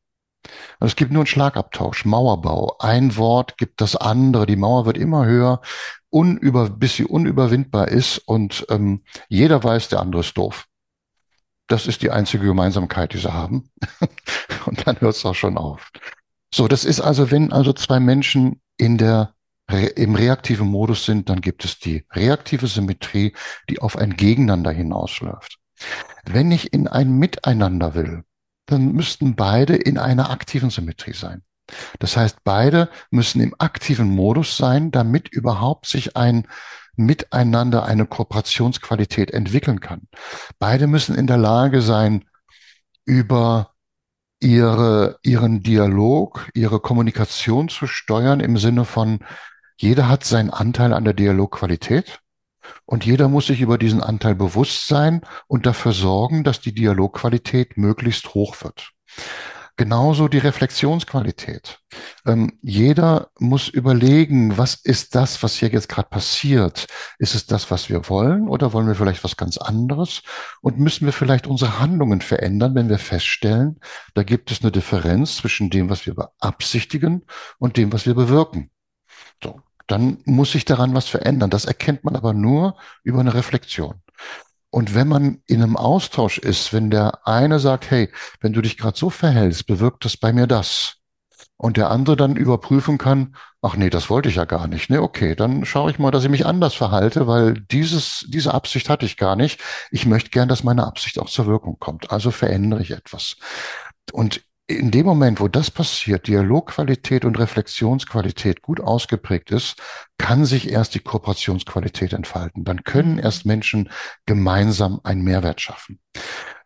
Also 0.80 0.92
es 0.92 0.96
gibt 0.96 1.12
nur 1.12 1.22
einen 1.22 1.28
Schlagabtausch, 1.28 2.06
Mauerbau. 2.06 2.78
Ein 2.80 3.18
Wort 3.18 3.58
gibt 3.58 3.82
das 3.82 3.96
andere. 3.96 4.46
Die 4.46 4.56
Mauer 4.56 4.86
wird 4.86 4.98
immer 4.98 5.26
höher 5.26 5.62
unüber, 6.10 6.70
bis 6.70 6.96
sie 6.96 7.06
unüberwindbar 7.06 7.90
ist 7.90 8.18
und 8.20 8.66
ähm, 8.70 9.04
jeder 9.28 9.64
weiß, 9.64 9.90
der 9.90 10.00
andere 10.00 10.22
ist 10.22 10.38
doof. 10.38 10.66
Das 11.68 11.86
ist 11.86 12.02
die 12.02 12.12
einzige 12.12 12.46
Gemeinsamkeit, 12.46 13.14
die 13.14 13.18
sie 13.18 13.34
haben. 13.34 13.70
und 14.66 14.88
dann 14.88 15.00
hört 15.02 15.16
es 15.16 15.26
auch 15.26 15.36
schon 15.36 15.58
auf. 15.58 15.92
So, 16.54 16.68
das 16.68 16.86
ist 16.86 17.02
also, 17.02 17.30
wenn 17.30 17.52
also 17.52 17.74
zwei 17.74 18.00
Menschen 18.00 18.62
in 18.78 18.98
der 18.98 19.34
im 19.70 20.16
reaktiven 20.16 20.68
Modus 20.68 21.06
sind, 21.06 21.28
dann 21.28 21.42
gibt 21.42 21.66
es 21.66 21.78
die 21.78 22.06
reaktive 22.14 22.68
Symmetrie, 22.68 23.34
die 23.70 23.80
auf 23.80 23.98
ein 23.98 24.16
Gegeneinander 24.16 24.72
hinausläuft. 24.72 25.60
Wenn 26.24 26.52
ich 26.52 26.72
in 26.74 26.88
ein 26.88 27.12
Miteinander 27.12 27.94
will, 27.94 28.24
dann 28.68 28.92
müssten 28.92 29.36
beide 29.36 29.76
in 29.76 29.98
einer 29.98 30.30
aktiven 30.30 30.70
Symmetrie 30.70 31.14
sein. 31.14 31.42
Das 32.00 32.16
heißt, 32.16 32.44
beide 32.44 32.90
müssen 33.12 33.42
im 33.42 33.56
aktiven 33.58 34.10
Modus 34.10 34.56
sein, 34.58 34.92
damit 34.92 35.30
überhaupt 35.30 35.88
sich 35.88 36.16
ein 36.16 36.48
Miteinander, 36.96 37.86
eine 37.86 38.06
Kooperationsqualität 38.06 39.32
entwickeln 39.32 39.80
kann. 39.80 40.08
Beide 40.60 40.88
müssen 40.88 41.16
in 41.16 41.28
der 41.28 41.38
Lage 41.38 41.82
sein, 41.82 42.26
über 43.06 43.74
ihre, 44.40 45.20
ihren 45.24 45.64
Dialog, 45.64 46.50
ihre 46.54 46.80
Kommunikation 46.80 47.70
zu 47.70 47.88
steuern 47.88 48.40
im 48.40 48.58
Sinne 48.58 48.86
von, 48.86 49.20
jeder 49.78 50.10
hat 50.10 50.24
seinen 50.24 50.50
Anteil 50.50 50.94
an 50.94 51.04
der 51.04 51.14
Dialogqualität 51.14 52.20
und 52.86 53.06
jeder 53.06 53.28
muss 53.28 53.48
sich 53.48 53.62
über 53.62 53.78
diesen 53.78 54.02
Anteil 54.02 54.36
bewusst 54.36 54.88
sein 54.88 55.22
und 55.48 55.66
dafür 55.66 55.92
sorgen, 55.94 56.44
dass 56.44 56.62
die 56.62 56.74
Dialogqualität 56.74 57.78
möglichst 57.78 58.34
hoch 58.34 58.64
wird. 58.64 58.94
Genauso 59.80 60.28
die 60.28 60.40
Reflexionsqualität. 60.40 61.80
Ähm, 62.26 62.58
jeder 62.64 63.30
muss 63.38 63.68
überlegen, 63.68 64.58
was 64.58 64.74
ist 64.74 65.14
das, 65.14 65.44
was 65.44 65.54
hier 65.54 65.70
jetzt 65.70 65.88
gerade 65.88 66.10
passiert? 66.10 66.88
Ist 67.20 67.36
es 67.36 67.46
das, 67.46 67.70
was 67.70 67.88
wir 67.88 68.10
wollen 68.10 68.48
oder 68.50 68.74
wollen 68.74 68.88
wir 68.88 68.96
vielleicht 68.96 69.24
was 69.24 69.38
ganz 69.38 69.58
anderes? 69.58 70.24
Und 70.62 70.80
müssen 70.80 71.06
wir 71.06 71.14
vielleicht 71.14 71.46
unsere 71.46 71.80
Handlungen 71.80 72.22
verändern, 72.22 72.74
wenn 72.74 72.90
wir 72.90 72.98
feststellen, 72.98 73.80
da 74.16 74.24
gibt 74.24 74.50
es 74.50 74.64
eine 74.64 74.72
Differenz 74.72 75.38
zwischen 75.38 75.70
dem, 75.70 75.92
was 75.92 76.08
wir 76.08 76.16
beabsichtigen 76.16 77.28
und 77.60 77.78
dem, 77.78 77.94
was 77.94 78.08
wir 78.08 78.16
bewirken? 78.16 78.72
So, 79.44 79.62
dann 79.88 80.20
muss 80.26 80.52
sich 80.52 80.66
daran 80.66 80.94
was 80.94 81.08
verändern. 81.08 81.50
Das 81.50 81.66
erkennt 81.66 82.04
man 82.04 82.16
aber 82.16 82.34
nur 82.34 82.78
über 83.04 83.20
eine 83.20 83.34
Reflexion. 83.34 84.02
Und 84.70 84.94
wenn 84.94 85.08
man 85.08 85.42
in 85.48 85.64
einem 85.64 85.78
Austausch 85.78 86.38
ist, 86.38 86.74
wenn 86.74 86.90
der 86.90 87.26
eine 87.26 87.60
sagt, 87.60 87.90
hey, 87.90 88.12
wenn 88.42 88.54
du 88.54 88.62
dich 88.62 88.78
gerade 88.78 88.98
so 88.98 89.10
verhältst, 89.10 89.66
bewirkt 89.66 90.04
das 90.06 90.18
bei 90.18 90.34
mir 90.34 90.46
das. 90.46 90.96
Und 91.56 91.78
der 91.78 91.90
andere 91.90 92.16
dann 92.16 92.36
überprüfen 92.36 92.98
kann, 93.00 93.36
ach 93.62 93.76
nee, 93.76 93.90
das 93.90 94.10
wollte 94.10 94.30
ich 94.30 94.36
ja 94.36 94.46
gar 94.46 94.68
nicht. 94.68 94.90
Nee, 94.90 95.00
okay, 95.00 95.36
dann 95.36 95.66
schaue 95.66 95.90
ich 95.90 95.98
mal, 95.98 96.12
dass 96.12 96.24
ich 96.24 96.30
mich 96.30 96.46
anders 96.46 96.76
verhalte, 96.76 97.26
weil 97.26 97.54
dieses, 97.54 98.26
diese 98.28 98.54
Absicht 98.54 98.90
hatte 98.90 99.06
ich 99.06 99.18
gar 99.18 99.36
nicht. 99.36 99.60
Ich 99.90 100.06
möchte 100.06 100.30
gern, 100.30 100.50
dass 100.50 100.64
meine 100.64 100.86
Absicht 100.86 101.18
auch 101.18 101.30
zur 101.30 101.48
Wirkung 101.48 101.80
kommt. 101.80 102.12
Also 102.12 102.30
verändere 102.30 102.82
ich 102.82 102.92
etwas. 102.92 103.38
Und 104.12 104.44
in 104.68 104.92
dem 104.92 105.06
Moment, 105.06 105.40
wo 105.40 105.48
das 105.48 105.72
passiert, 105.72 106.28
Dialogqualität 106.28 107.24
und 107.24 107.40
Reflexionsqualität 107.40 108.62
gut 108.62 108.82
ausgeprägt 108.82 109.52
ist, 109.52 109.82
kann 110.18 110.46
sich 110.46 110.70
erst 110.70 110.94
die 110.94 111.00
Kooperationsqualität 111.00 112.12
entfalten. 112.12 112.66
Dann 112.66 112.84
können 112.84 113.14
mhm. 113.14 113.20
erst 113.20 113.46
Menschen 113.46 113.90
gemeinsam 114.26 115.00
einen 115.04 115.24
Mehrwert 115.24 115.62
schaffen. 115.62 116.00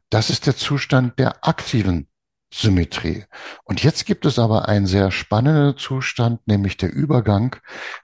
Das 0.10 0.30
ist 0.32 0.48
der 0.48 0.58
Zustand 0.58 1.20
der 1.20 1.48
aktiven 1.48 2.08
Symmetrie. 2.54 3.26
Und 3.64 3.84
jetzt 3.84 4.06
gibt 4.06 4.26
es 4.26 4.40
aber 4.40 4.68
einen 4.68 4.88
sehr 4.88 5.12
spannenden 5.12 5.78
Zustand, 5.78 6.46
nämlich 6.48 6.78
der 6.78 6.92
Übergang, 6.92 7.56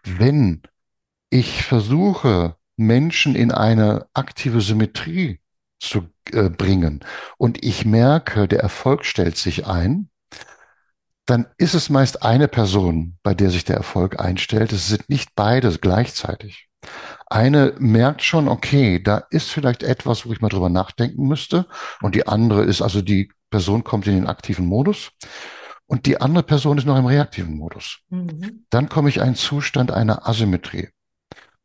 wenn 0.04 0.62
ich 1.30 1.64
versuche, 1.64 2.56
Menschen 2.78 3.36
in 3.36 3.52
eine 3.52 4.08
aktive 4.14 4.62
Symmetrie 4.62 5.42
zu 5.80 6.08
äh, 6.34 6.50
bringen 6.50 7.04
und 7.38 7.64
ich 7.64 7.86
merke, 7.86 8.48
der 8.48 8.60
Erfolg 8.60 9.06
stellt 9.06 9.38
sich 9.38 9.68
ein, 9.68 10.10
dann 11.28 11.46
ist 11.58 11.74
es 11.74 11.90
meist 11.90 12.24
eine 12.24 12.48
Person, 12.48 13.18
bei 13.22 13.34
der 13.34 13.50
sich 13.50 13.66
der 13.66 13.76
Erfolg 13.76 14.20
einstellt. 14.20 14.72
Es 14.72 14.88
sind 14.88 15.10
nicht 15.10 15.32
beide 15.36 15.70
gleichzeitig. 15.78 16.70
Eine 17.28 17.74
merkt 17.80 18.24
schon, 18.24 18.48
okay, 18.48 19.04
da 19.04 19.18
ist 19.30 19.50
vielleicht 19.50 19.84
etwas, 19.84 20.26
wo 20.26 20.32
ich 20.32 20.40
mal 20.40 20.48
drüber 20.48 20.70
nachdenken 20.70 21.28
müsste. 21.28 21.66
Und 22.02 22.16
die 22.16 22.28
andere 22.28 22.64
ist, 22.64 22.82
also 22.82 23.02
die 23.02 23.30
Person 23.50 23.84
kommt 23.84 24.08
in 24.08 24.16
den 24.16 24.28
aktiven 24.28 24.66
Modus 24.66 25.12
und 25.86 26.06
die 26.06 26.20
andere 26.22 26.44
Person 26.44 26.78
ist 26.78 26.86
noch 26.86 26.98
im 26.98 27.06
reaktiven 27.06 27.58
Modus. 27.58 28.00
Mhm. 28.10 28.66
Dann 28.70 28.88
komme 28.88 29.10
ich 29.10 29.18
in 29.18 29.24
einen 29.24 29.36
Zustand 29.36 29.92
einer 29.92 30.28
Asymmetrie, 30.28 30.90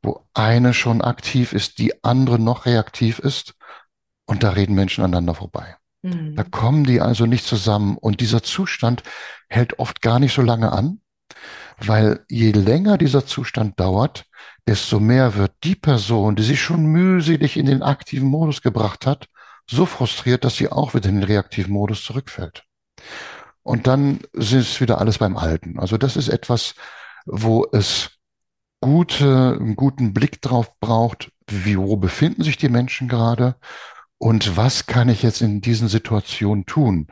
wo 0.02 0.26
eine 0.34 0.74
schon 0.74 1.02
aktiv 1.02 1.52
ist, 1.52 1.78
die 1.78 2.02
andere 2.02 2.40
noch 2.40 2.66
reaktiv 2.66 3.20
ist 3.20 3.54
und 4.26 4.42
da 4.42 4.50
reden 4.50 4.74
Menschen 4.74 5.04
aneinander 5.04 5.34
vorbei. 5.34 5.76
Mhm. 6.02 6.34
Da 6.36 6.44
kommen 6.44 6.84
die 6.84 7.00
also 7.00 7.26
nicht 7.26 7.46
zusammen 7.46 7.96
und 7.96 8.20
dieser 8.20 8.42
Zustand 8.42 9.02
hält 9.48 9.78
oft 9.78 10.02
gar 10.02 10.18
nicht 10.18 10.34
so 10.34 10.42
lange 10.42 10.72
an, 10.72 11.00
weil 11.78 12.24
je 12.28 12.52
länger 12.52 12.98
dieser 12.98 13.26
Zustand 13.26 13.78
dauert, 13.78 14.24
desto 14.66 15.00
mehr 15.00 15.34
wird 15.36 15.52
die 15.64 15.74
Person, 15.74 16.36
die 16.36 16.42
sich 16.42 16.60
schon 16.60 16.84
mühselig 16.86 17.56
in 17.56 17.66
den 17.66 17.82
aktiven 17.82 18.28
Modus 18.28 18.62
gebracht 18.62 19.06
hat, 19.06 19.28
so 19.68 19.86
frustriert, 19.86 20.44
dass 20.44 20.56
sie 20.56 20.70
auch 20.70 20.94
wieder 20.94 21.08
in 21.08 21.16
den 21.16 21.24
reaktiven 21.24 21.72
Modus 21.72 22.04
zurückfällt. 22.04 22.64
Und 23.62 23.86
dann 23.86 24.20
ist 24.32 24.80
wieder 24.80 24.98
alles 24.98 25.18
beim 25.18 25.36
Alten. 25.36 25.78
Also 25.78 25.96
das 25.96 26.16
ist 26.16 26.28
etwas, 26.28 26.74
wo 27.26 27.66
es 27.72 28.10
gute, 28.80 29.56
einen 29.60 29.76
guten 29.76 30.12
Blick 30.12 30.42
drauf 30.42 30.78
braucht, 30.80 31.30
wie, 31.46 31.78
wo 31.78 31.96
befinden 31.96 32.42
sich 32.42 32.56
die 32.56 32.68
Menschen 32.68 33.08
gerade 33.08 33.56
und 34.22 34.56
was 34.56 34.86
kann 34.86 35.08
ich 35.08 35.24
jetzt 35.24 35.42
in 35.42 35.60
diesen 35.60 35.88
Situationen 35.88 36.64
tun? 36.64 37.08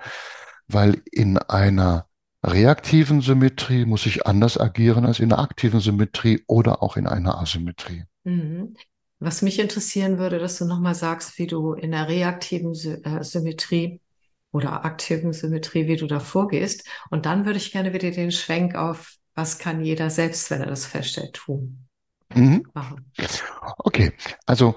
Weil 0.68 1.02
in 1.10 1.38
einer 1.38 2.06
reaktiven 2.44 3.20
Symmetrie 3.20 3.84
muss 3.84 4.06
ich 4.06 4.28
anders 4.28 4.60
agieren 4.60 5.04
als 5.04 5.18
in 5.18 5.32
einer 5.32 5.42
aktiven 5.42 5.80
Symmetrie 5.80 6.44
oder 6.46 6.84
auch 6.84 6.96
in 6.96 7.08
einer 7.08 7.36
Asymmetrie. 7.40 8.04
Mhm. 8.22 8.76
Was 9.18 9.42
mich 9.42 9.58
interessieren 9.58 10.18
würde, 10.18 10.38
dass 10.38 10.58
du 10.58 10.66
nochmal 10.66 10.94
sagst, 10.94 11.36
wie 11.40 11.48
du 11.48 11.72
in 11.72 11.90
der 11.90 12.06
reaktiven 12.06 12.74
Sy 12.74 13.02
äh, 13.02 13.24
Symmetrie 13.24 14.00
oder 14.52 14.84
aktiven 14.84 15.32
Symmetrie, 15.32 15.88
wie 15.88 15.96
du 15.96 16.06
da 16.06 16.20
vorgehst. 16.20 16.88
Und 17.10 17.26
dann 17.26 17.44
würde 17.44 17.58
ich 17.58 17.72
gerne 17.72 17.92
wieder 17.92 18.12
den 18.12 18.30
Schwenk 18.30 18.76
auf, 18.76 19.16
was 19.34 19.58
kann 19.58 19.84
jeder 19.84 20.10
selbst, 20.10 20.48
wenn 20.52 20.60
er 20.60 20.68
das 20.68 20.86
feststellt, 20.86 21.32
tun. 21.34 21.88
Mhm. 22.32 22.64
Machen. 22.72 23.10
Okay, 23.78 24.12
also 24.46 24.76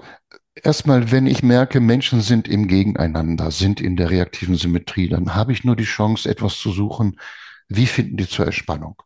Erstmal, 0.62 1.10
wenn 1.10 1.26
ich 1.26 1.42
merke, 1.42 1.80
Menschen 1.80 2.20
sind 2.20 2.46
im 2.46 2.68
Gegeneinander, 2.68 3.50
sind 3.50 3.80
in 3.80 3.96
der 3.96 4.10
reaktiven 4.10 4.54
Symmetrie, 4.54 5.08
dann 5.08 5.34
habe 5.34 5.52
ich 5.52 5.64
nur 5.64 5.74
die 5.74 5.84
Chance, 5.84 6.28
etwas 6.28 6.58
zu 6.58 6.70
suchen, 6.70 7.18
wie 7.68 7.86
finden 7.86 8.16
die 8.16 8.28
zur 8.28 8.46
Entspannung. 8.46 9.02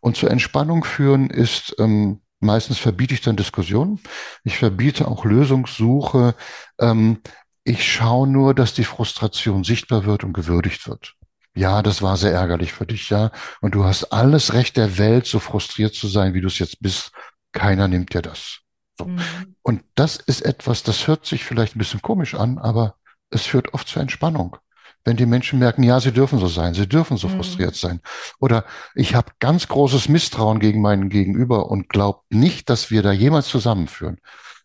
Und 0.00 0.16
zur 0.16 0.30
Entspannung 0.30 0.84
führen 0.84 1.28
ist, 1.28 1.74
ähm, 1.78 2.20
meistens 2.38 2.78
verbiete 2.78 3.14
ich 3.14 3.20
dann 3.20 3.36
Diskussionen, 3.36 4.00
ich 4.44 4.58
verbiete 4.58 5.08
auch 5.08 5.24
Lösungssuche, 5.24 6.36
ähm, 6.78 7.18
ich 7.64 7.84
schaue 7.84 8.28
nur, 8.28 8.54
dass 8.54 8.74
die 8.74 8.84
Frustration 8.84 9.64
sichtbar 9.64 10.04
wird 10.04 10.22
und 10.22 10.34
gewürdigt 10.34 10.86
wird. 10.86 11.14
Ja, 11.56 11.82
das 11.82 12.00
war 12.00 12.16
sehr 12.16 12.32
ärgerlich 12.32 12.72
für 12.72 12.86
dich, 12.86 13.10
ja. 13.10 13.32
Und 13.60 13.74
du 13.74 13.84
hast 13.84 14.12
alles 14.12 14.52
Recht 14.52 14.76
der 14.76 14.98
Welt, 14.98 15.26
so 15.26 15.40
frustriert 15.40 15.94
zu 15.94 16.06
sein, 16.06 16.34
wie 16.34 16.42
du 16.42 16.46
es 16.46 16.60
jetzt 16.60 16.80
bist. 16.80 17.10
Keiner 17.50 17.88
nimmt 17.88 18.14
dir 18.14 18.22
das. 18.22 18.60
So. 18.98 19.06
Mhm. 19.06 19.20
Und 19.62 19.82
das 19.94 20.16
ist 20.16 20.42
etwas, 20.42 20.82
das 20.82 21.06
hört 21.06 21.26
sich 21.26 21.44
vielleicht 21.44 21.76
ein 21.76 21.78
bisschen 21.78 22.02
komisch 22.02 22.34
an, 22.34 22.58
aber 22.58 22.96
es 23.30 23.46
führt 23.46 23.74
oft 23.74 23.88
zur 23.88 24.02
Entspannung. 24.02 24.56
Wenn 25.04 25.16
die 25.16 25.26
Menschen 25.26 25.60
merken, 25.60 25.84
ja, 25.84 26.00
sie 26.00 26.12
dürfen 26.12 26.38
so 26.40 26.48
sein, 26.48 26.74
sie 26.74 26.88
dürfen 26.88 27.16
so 27.16 27.28
mhm. 27.28 27.36
frustriert 27.36 27.76
sein. 27.76 28.00
Oder 28.40 28.64
ich 28.94 29.14
habe 29.14 29.32
ganz 29.38 29.68
großes 29.68 30.08
Misstrauen 30.08 30.58
gegen 30.58 30.80
meinen 30.80 31.10
Gegenüber 31.10 31.70
und 31.70 31.88
glaube 31.88 32.20
nicht, 32.28 32.68
dass 32.70 32.90
wir 32.90 33.02
da 33.02 33.12
jemals 33.12 33.46
zusammenführen, 33.48 34.18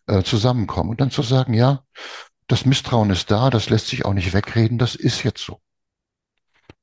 äh, 0.06 0.22
zusammenkommen. 0.22 0.90
Und 0.90 1.00
dann 1.00 1.10
zu 1.10 1.22
sagen, 1.22 1.54
ja, 1.54 1.84
das 2.48 2.66
Misstrauen 2.66 3.10
ist 3.10 3.30
da, 3.30 3.50
das 3.50 3.70
lässt 3.70 3.86
sich 3.86 4.04
auch 4.04 4.14
nicht 4.14 4.34
wegreden, 4.34 4.78
das 4.78 4.94
ist 4.94 5.22
jetzt 5.22 5.44
so. 5.44 5.60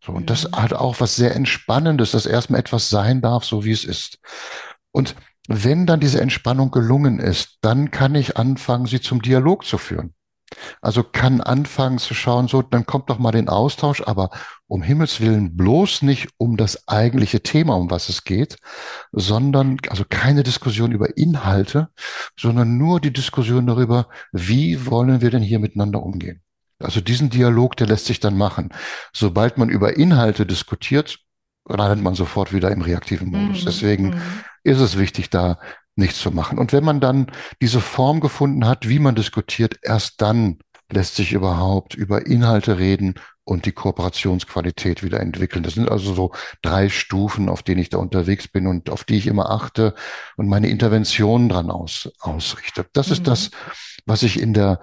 So, 0.02 0.14
und 0.14 0.30
das 0.30 0.50
mhm. 0.50 0.56
hat 0.56 0.74
auch 0.74 1.02
was 1.02 1.16
sehr 1.16 1.36
Entspannendes, 1.36 2.12
dass 2.12 2.26
erstmal 2.26 2.62
etwas 2.62 2.90
sein 2.90 3.22
darf, 3.22 3.44
so 3.44 3.66
wie 3.66 3.72
es 3.72 3.84
ist. 3.84 4.20
Und 4.92 5.16
wenn 5.52 5.88
dann 5.88 6.00
diese 6.00 6.22
Entspannung 6.22 6.70
gelungen 6.70 7.20
ist, 7.20 7.58
dann 7.62 7.90
kann 7.90 8.14
ich 8.14 8.38
anfangen, 8.38 8.86
sie 8.86 9.02
zum 9.02 9.22
Dialog 9.22 9.66
zu 9.66 9.80
führen. 9.80 10.14
Also 10.80 11.04
kann 11.04 11.42
anfangen 11.42 11.98
zu 11.98 12.14
schauen, 12.14 12.48
so, 12.48 12.62
dann 12.62 12.86
kommt 12.86 13.10
doch 13.10 13.18
mal 13.18 13.32
den 13.32 13.50
Austausch, 13.50 14.02
aber 14.02 14.30
um 14.68 14.84
Himmels 14.84 15.22
Willen 15.22 15.56
bloß 15.56 16.04
nicht 16.04 16.30
um 16.38 16.56
das 16.56 16.88
eigentliche 16.88 17.42
Thema, 17.42 17.76
um 17.76 17.90
was 17.90 18.10
es 18.10 18.24
geht, 18.24 18.58
sondern 19.12 19.78
also 19.90 20.06
keine 20.08 20.44
Diskussion 20.44 20.92
über 20.92 21.18
Inhalte, 21.18 21.90
sondern 22.40 22.78
nur 22.78 23.00
die 23.00 23.14
Diskussion 23.14 23.66
darüber, 23.66 24.08
wie 24.32 24.86
wollen 24.86 25.22
wir 25.22 25.32
denn 25.32 25.44
hier 25.44 25.60
miteinander 25.60 26.02
umgehen. 26.04 26.42
Also 26.80 27.02
diesen 27.02 27.30
Dialog, 27.30 27.76
der 27.76 27.88
lässt 27.88 28.06
sich 28.06 28.20
dann 28.20 28.38
machen. 28.38 28.70
Sobald 29.14 29.58
man 29.58 29.70
über 29.70 29.98
Inhalte 29.98 30.46
diskutiert, 30.46 31.20
landet 31.78 32.04
man 32.04 32.16
sofort 32.16 32.54
wieder 32.54 32.72
im 32.72 32.82
reaktiven 32.82 33.30
Modus. 33.30 33.62
Mhm. 33.62 33.66
Deswegen 33.66 34.06
mhm. 34.10 34.22
ist 34.64 34.80
es 34.80 34.98
wichtig, 34.98 35.30
da 35.30 35.60
nichts 35.96 36.20
zu 36.20 36.32
machen. 36.32 36.58
Und 36.58 36.74
wenn 36.74 36.84
man 36.84 37.00
dann 37.00 37.28
diese 37.62 37.82
Form 37.82 38.20
gefunden 38.20 38.66
hat, 38.66 38.88
wie 38.88 39.00
man 39.00 39.16
diskutiert, 39.16 39.78
erst 39.84 40.22
dann 40.22 40.60
lässt 40.92 41.16
sich 41.16 41.34
überhaupt 41.34 41.94
über 41.94 42.26
Inhalte 42.26 42.80
reden 42.80 43.16
und 43.44 43.66
die 43.66 43.72
Kooperationsqualität 43.72 45.04
wieder 45.04 45.20
entwickeln. 45.20 45.64
Das 45.64 45.74
sind 45.74 45.90
also 45.90 46.14
so 46.14 46.32
drei 46.62 46.90
Stufen, 46.90 47.50
auf 47.50 47.64
denen 47.64 47.82
ich 47.82 47.90
da 47.90 47.98
unterwegs 47.98 48.48
bin 48.48 48.68
und 48.68 48.90
auf 48.90 49.04
die 49.04 49.18
ich 49.18 49.28
immer 49.28 49.50
achte 49.50 49.94
und 50.36 50.48
meine 50.48 50.70
Interventionen 50.70 51.50
dran 51.50 51.70
aus, 51.70 52.12
ausrichte. 52.20 52.86
Das 52.94 53.08
mhm. 53.08 53.14
ist 53.14 53.28
das, 53.28 53.52
was 54.06 54.24
ich 54.24 54.40
in 54.40 54.54
der, 54.54 54.80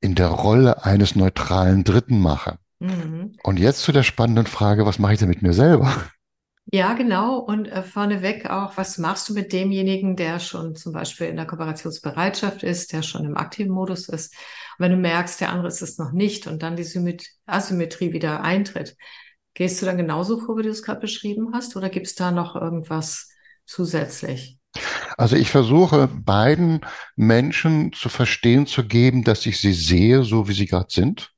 in 0.00 0.14
der 0.14 0.28
Rolle 0.28 0.84
eines 0.84 1.16
neutralen 1.16 1.84
Dritten 1.84 2.20
mache. 2.20 2.58
Mhm. 2.80 3.36
Und 3.42 3.58
jetzt 3.58 3.82
zu 3.82 3.92
der 3.92 4.02
spannenden 4.02 4.46
Frage, 4.46 4.86
was 4.86 4.98
mache 4.98 5.14
ich 5.14 5.18
denn 5.18 5.28
mit 5.28 5.42
mir 5.42 5.52
selber? 5.52 5.92
Ja, 6.70 6.92
genau. 6.92 7.38
Und 7.38 7.66
äh, 7.68 7.82
vorneweg 7.82 8.50
auch, 8.50 8.76
was 8.76 8.98
machst 8.98 9.28
du 9.28 9.32
mit 9.32 9.52
demjenigen, 9.54 10.16
der 10.16 10.38
schon 10.38 10.74
zum 10.76 10.92
Beispiel 10.92 11.28
in 11.28 11.36
der 11.36 11.46
Kooperationsbereitschaft 11.46 12.62
ist, 12.62 12.92
der 12.92 13.02
schon 13.02 13.24
im 13.24 13.38
aktiven 13.38 13.72
Modus 13.72 14.08
ist? 14.08 14.34
Und 14.78 14.84
wenn 14.84 14.92
du 14.92 14.98
merkst, 14.98 15.40
der 15.40 15.50
andere 15.50 15.68
ist 15.68 15.80
es 15.80 15.96
noch 15.96 16.12
nicht 16.12 16.46
und 16.46 16.62
dann 16.62 16.76
die 16.76 16.84
Symmet 16.84 17.26
Asymmetrie 17.46 18.12
wieder 18.12 18.42
eintritt, 18.42 18.96
gehst 19.54 19.80
du 19.80 19.86
dann 19.86 19.96
genauso 19.96 20.38
vor, 20.38 20.58
wie 20.58 20.62
du 20.62 20.68
es 20.68 20.82
gerade 20.82 21.00
beschrieben 21.00 21.52
hast, 21.54 21.74
oder 21.74 21.88
gibt 21.88 22.06
es 22.06 22.14
da 22.14 22.30
noch 22.32 22.54
irgendwas 22.54 23.30
zusätzlich? 23.64 24.58
Also 25.16 25.36
ich 25.36 25.48
versuche 25.50 26.06
beiden 26.06 26.82
Menschen 27.16 27.94
zu 27.94 28.10
verstehen 28.10 28.66
zu 28.66 28.84
geben, 28.84 29.24
dass 29.24 29.46
ich 29.46 29.58
sie 29.58 29.72
sehe, 29.72 30.22
so 30.22 30.48
wie 30.48 30.52
sie 30.52 30.66
gerade 30.66 30.90
sind 30.90 31.32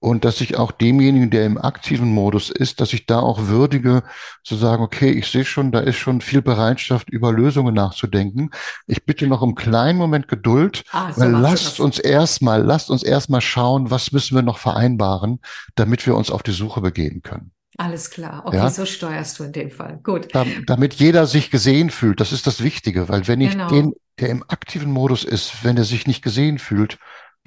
und 0.00 0.24
dass 0.24 0.40
ich 0.40 0.56
auch 0.56 0.70
demjenigen, 0.70 1.30
der 1.30 1.44
im 1.44 1.58
aktiven 1.58 2.12
Modus 2.12 2.50
ist, 2.50 2.80
dass 2.80 2.92
ich 2.92 3.06
da 3.06 3.18
auch 3.18 3.46
würdige, 3.48 4.02
zu 4.44 4.54
sagen, 4.56 4.82
okay, 4.82 5.10
ich 5.10 5.26
sehe 5.26 5.44
schon, 5.44 5.72
da 5.72 5.80
ist 5.80 5.96
schon 5.96 6.20
viel 6.20 6.40
Bereitschaft, 6.40 7.10
über 7.10 7.32
Lösungen 7.32 7.74
nachzudenken. 7.74 8.50
Ich 8.86 9.04
bitte 9.04 9.26
noch 9.26 9.42
einen 9.42 9.56
kleinen 9.56 9.98
Moment 9.98 10.28
Geduld, 10.28 10.84
ah, 10.92 11.12
so 11.12 11.22
weil 11.22 11.30
lasst 11.30 11.80
uns 11.80 11.98
erstmal, 11.98 12.62
lasst 12.62 12.90
uns 12.90 13.02
erstmal 13.02 13.40
schauen, 13.40 13.90
was 13.90 14.12
müssen 14.12 14.36
wir 14.36 14.42
noch 14.42 14.58
vereinbaren, 14.58 15.40
damit 15.74 16.06
wir 16.06 16.14
uns 16.14 16.30
auf 16.30 16.42
die 16.42 16.52
Suche 16.52 16.80
begeben 16.80 17.22
können. 17.22 17.50
Alles 17.76 18.10
klar. 18.10 18.42
Okay, 18.44 18.56
ja? 18.56 18.70
so 18.70 18.86
steuerst 18.86 19.38
du 19.38 19.44
in 19.44 19.52
dem 19.52 19.70
Fall. 19.70 20.00
Gut. 20.02 20.28
Damit 20.66 20.94
jeder 20.94 21.26
sich 21.26 21.50
gesehen 21.50 21.90
fühlt, 21.90 22.20
das 22.20 22.32
ist 22.32 22.46
das 22.46 22.62
Wichtige, 22.62 23.08
weil 23.08 23.28
wenn 23.28 23.40
ich 23.40 23.52
genau. 23.52 23.68
den, 23.68 23.94
der 24.18 24.30
im 24.30 24.42
aktiven 24.48 24.90
Modus 24.90 25.22
ist, 25.22 25.64
wenn 25.64 25.76
er 25.76 25.84
sich 25.84 26.06
nicht 26.06 26.22
gesehen 26.22 26.58
fühlt, 26.58 26.98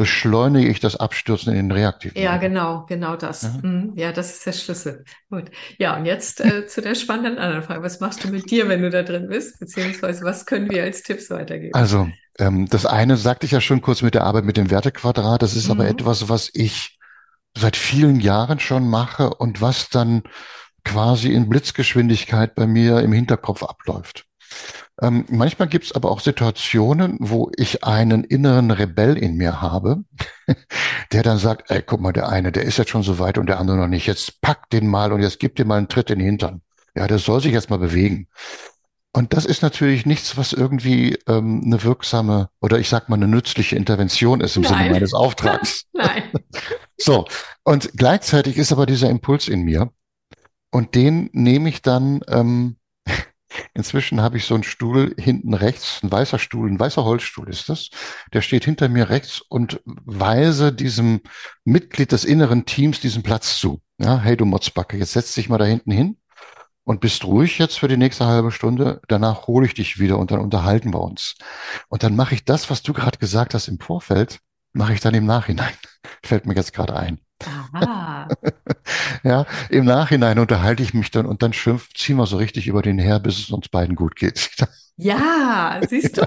beschleunige 0.02 0.68
ich 0.68 0.80
das 0.80 0.96
Abstürzen 0.96 1.54
in 1.54 1.70
den 1.70 1.72
reaktiven. 1.72 2.20
Ja, 2.20 2.38
genau, 2.38 2.88
genau 2.88 3.16
das. 3.16 3.44
Ja, 3.44 3.60
mhm. 3.62 3.94
ja 3.96 4.12
das 4.12 4.32
ist 4.32 4.48
der 4.48 4.54
Schlüssel. 4.54 5.06
Gut. 5.30 5.52
Ja, 5.78 5.96
und 5.96 6.08
jetzt 6.08 6.42
äh, 6.42 6.66
zu 6.66 6.82
der 6.82 6.96
spannenden 6.96 7.38
anderen 7.38 7.62
Frage. 7.62 7.84
Was 7.84 8.00
machst 8.00 8.24
du 8.24 8.30
mit 8.30 8.50
dir, 8.50 8.68
wenn 8.68 8.82
du 8.82 8.90
da 8.90 9.04
drin 9.04 9.28
bist? 9.28 9.60
Beziehungsweise 9.60 10.26
was 10.26 10.48
können 10.48 10.72
wir 10.72 10.82
als 10.82 11.04
Tipps 11.04 11.30
weitergeben? 11.30 11.76
Also, 11.76 12.10
ähm, 12.40 12.68
das 12.68 12.88
eine 12.88 13.16
sagte 13.16 13.46
ich 13.46 13.52
ja 13.52 13.62
schon 13.62 13.82
kurz 13.82 14.02
mit 14.02 14.16
der 14.16 14.24
Arbeit 14.24 14.44
mit 14.44 14.58
dem 14.58 14.72
Wertequadrat. 14.72 15.44
Das 15.44 15.56
ist 15.56 15.66
mhm. 15.66 15.74
aber 15.74 15.88
etwas, 15.88 16.30
was 16.30 16.50
ich 16.52 16.98
seit 17.56 17.76
vielen 17.76 18.20
Jahren 18.20 18.60
schon 18.60 18.88
mache 18.88 19.36
und 19.36 19.62
was 19.62 19.90
dann 19.90 20.24
quasi 20.84 21.32
in 21.32 21.48
Blitzgeschwindigkeit 21.48 22.56
bei 22.56 22.66
mir 22.66 23.02
im 23.02 23.14
Hinterkopf 23.14 23.62
abläuft. 23.62 24.26
Ähm, 25.02 25.26
manchmal 25.30 25.68
gibt 25.68 25.86
es 25.86 25.92
aber 25.94 26.12
auch 26.12 26.20
Situationen, 26.20 27.18
wo 27.20 27.52
ich 27.58 27.84
einen 27.84 28.24
inneren 28.24 28.72
Rebell 28.72 29.18
in 29.18 29.36
mir 29.36 29.62
habe, 29.62 30.04
der 31.12 31.24
dann 31.24 31.38
sagt, 31.38 31.72
ey, 31.72 31.82
guck 31.82 32.02
mal, 32.02 32.14
der 32.14 32.30
eine, 32.30 32.52
der 32.52 32.64
ist 32.64 32.78
jetzt 32.78 32.92
schon 32.92 33.04
so 33.04 33.18
weit 33.18 33.38
und 33.38 33.48
der 33.48 33.60
andere 33.60 33.78
noch 33.78 33.88
nicht. 33.88 34.06
Jetzt 34.06 34.42
pack 34.42 34.70
den 34.70 34.88
mal 34.88 35.12
und 35.12 35.22
jetzt 35.22 35.40
gib 35.40 35.56
dir 35.56 35.66
mal 35.66 35.78
einen 35.78 35.88
Tritt 35.90 36.10
in 36.10 36.20
den 36.20 36.26
Hintern. 36.26 36.62
Ja, 36.96 37.08
der 37.08 37.20
soll 37.20 37.42
sich 37.42 37.54
jetzt 37.54 37.70
mal 37.70 37.80
bewegen. 37.80 38.28
Und 39.14 39.34
das 39.34 39.46
ist 39.46 39.62
natürlich 39.62 40.06
nichts, 40.06 40.38
was 40.38 40.54
irgendwie 40.54 41.18
ähm, 41.28 41.64
eine 41.66 41.84
wirksame 41.84 42.50
oder 42.62 42.80
ich 42.80 42.88
sag 42.88 43.10
mal 43.10 43.18
eine 43.18 43.28
nützliche 43.28 43.76
Intervention 43.76 44.40
ist 44.40 44.56
im 44.56 44.64
Sinne 44.64 44.80
Nein, 44.80 44.92
meines 44.92 45.14
Auftrags. 45.14 45.86
nein. 45.94 46.24
So, 46.98 47.26
und 47.64 47.92
gleichzeitig 47.98 48.58
ist 48.58 48.72
aber 48.72 48.86
dieser 48.86 49.10
Impuls 49.10 49.50
in 49.50 49.64
mir 49.64 49.92
und 50.72 50.96
den 50.96 51.30
nehme 51.34 51.68
ich 51.68 51.82
dann, 51.82 52.22
ähm, 52.30 52.78
inzwischen 53.74 54.22
habe 54.22 54.38
ich 54.38 54.46
so 54.46 54.54
einen 54.54 54.64
Stuhl 54.64 55.16
hinten 55.18 55.54
rechts, 55.54 56.00
ein 56.04 56.12
weißer 56.12 56.40
Stuhl, 56.40 56.70
ein 56.70 56.80
weißer 56.80 57.04
Holzstuhl 57.04 57.50
ist 57.50 57.70
das, 57.70 57.90
der 58.34 58.42
steht 58.42 58.66
hinter 58.66 58.90
mir 58.90 59.10
rechts 59.10 59.42
und 59.42 59.82
weise 59.86 60.74
diesem 60.74 61.22
Mitglied 61.64 62.12
des 62.12 62.26
inneren 62.26 62.66
Teams 62.66 63.00
diesen 63.00 63.24
Platz 63.24 63.58
zu. 63.58 63.82
Ja, 63.98 64.20
hey 64.20 64.36
du 64.38 64.46
Motzbacke, 64.46 64.98
jetzt 64.98 65.14
setz 65.14 65.34
dich 65.34 65.50
mal 65.50 65.58
da 65.58 65.66
hinten 65.66 65.92
hin 65.92 66.18
und 66.84 67.02
bist 67.02 67.24
ruhig 67.26 67.58
jetzt 67.58 67.80
für 67.80 67.88
die 67.88 67.98
nächste 67.98 68.26
halbe 68.26 68.52
Stunde. 68.52 69.02
Danach 69.08 69.48
hole 69.48 69.66
ich 69.66 69.74
dich 69.74 70.00
wieder 70.00 70.18
und 70.18 70.32
dann 70.32 70.40
unterhalten 70.40 70.94
wir 70.94 71.02
uns. 71.02 71.36
Und 71.90 72.04
dann 72.04 72.16
mache 72.16 72.36
ich 72.36 72.46
das, 72.46 72.70
was 72.70 72.82
du 72.84 72.94
gerade 72.94 73.20
gesagt 73.20 73.54
hast 73.54 73.68
im 73.68 73.80
Vorfeld, 73.80 74.40
mache 74.74 74.94
ich 74.94 75.00
dann 75.00 75.14
im 75.14 75.26
Nachhinein. 75.26 75.74
Fällt 76.24 76.46
mir 76.46 76.56
jetzt 76.56 76.74
gerade 76.74 76.96
ein. 76.96 77.20
Aha. 77.46 78.36
Ja, 79.24 79.46
im 79.70 79.86
Nachhinein 79.86 80.40
unterhalte 80.40 80.84
ich 80.84 80.94
mich 80.94 81.12
dann 81.12 81.26
und 81.26 81.44
dann 81.44 81.54
schimpf, 81.54 81.94
ziehen 81.94 82.18
wir 82.18 82.26
so 82.26 82.38
richtig 82.38 82.68
über 82.68 82.82
den 82.82 83.00
her, 83.00 83.20
bis 83.20 83.40
es 83.40 83.52
uns 83.52 83.70
beiden 83.70 83.96
gut 83.96 84.16
geht. 84.16 84.52
Ja, 84.98 85.82
siehst 85.88 86.18
du? 86.18 86.24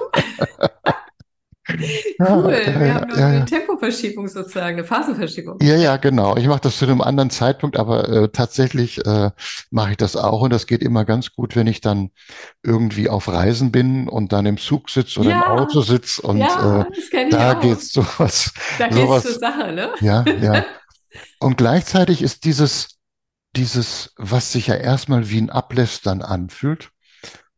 Ja, 2.18 2.42
Cool. 2.42 2.52
Wir 2.78 2.86
ja, 2.86 2.94
haben 2.94 3.08
nur 3.08 3.18
ja, 3.18 3.26
eine 3.26 3.40
ja. 3.40 3.44
Tempoverschiebung 3.44 4.28
sozusagen, 4.28 4.76
eine 4.78 4.84
Phasenverschiebung. 4.84 5.62
Ja, 5.62 5.76
ja, 5.76 5.96
genau. 5.96 6.36
Ich 6.36 6.46
mache 6.48 6.60
das 6.60 6.78
zu 6.78 6.84
einem 6.84 7.00
anderen 7.00 7.30
Zeitpunkt, 7.30 7.78
aber 7.78 8.08
äh, 8.08 8.28
tatsächlich 8.28 8.98
äh, 9.06 9.30
mache 9.70 9.92
ich 9.92 9.96
das 9.96 10.16
auch 10.16 10.42
und 10.42 10.52
das 10.52 10.66
geht 10.66 10.82
immer 10.82 11.04
ganz 11.04 11.32
gut, 11.32 11.54
wenn 11.56 11.66
ich 11.68 11.80
dann 11.80 12.10
irgendwie 12.62 13.08
auf 13.08 13.28
Reisen 13.28 13.70
bin 13.72 14.08
und 14.08 14.32
dann 14.32 14.46
im 14.46 14.58
Zug 14.58 14.90
sitze 14.90 15.20
oder 15.20 15.32
im 15.32 15.42
Ja, 15.42 15.46
Auto 15.46 15.80
sitze 15.80 16.20
und 16.22 16.58
äh, 16.60 16.84
ja, 16.84 16.88
da 17.28 17.54
auch. 17.54 17.60
geht's 17.60 17.92
sowas, 17.92 18.52
Da 18.76 18.88
geht's 18.88 19.20
zur 19.22 19.32
sowas, 19.32 19.38
Sache, 19.38 19.72
ne? 19.72 19.92
ja, 20.00 20.28
ja. 20.36 20.66
Und 21.38 21.56
gleichzeitig 21.56 22.22
ist 22.22 22.44
dieses, 22.44 22.98
dieses, 23.56 24.12
was 24.16 24.52
sich 24.52 24.68
ja 24.68 24.74
erstmal 24.76 25.30
wie 25.30 25.40
ein 25.40 25.50
Ablästern 25.50 26.22
anfühlt, 26.22 26.90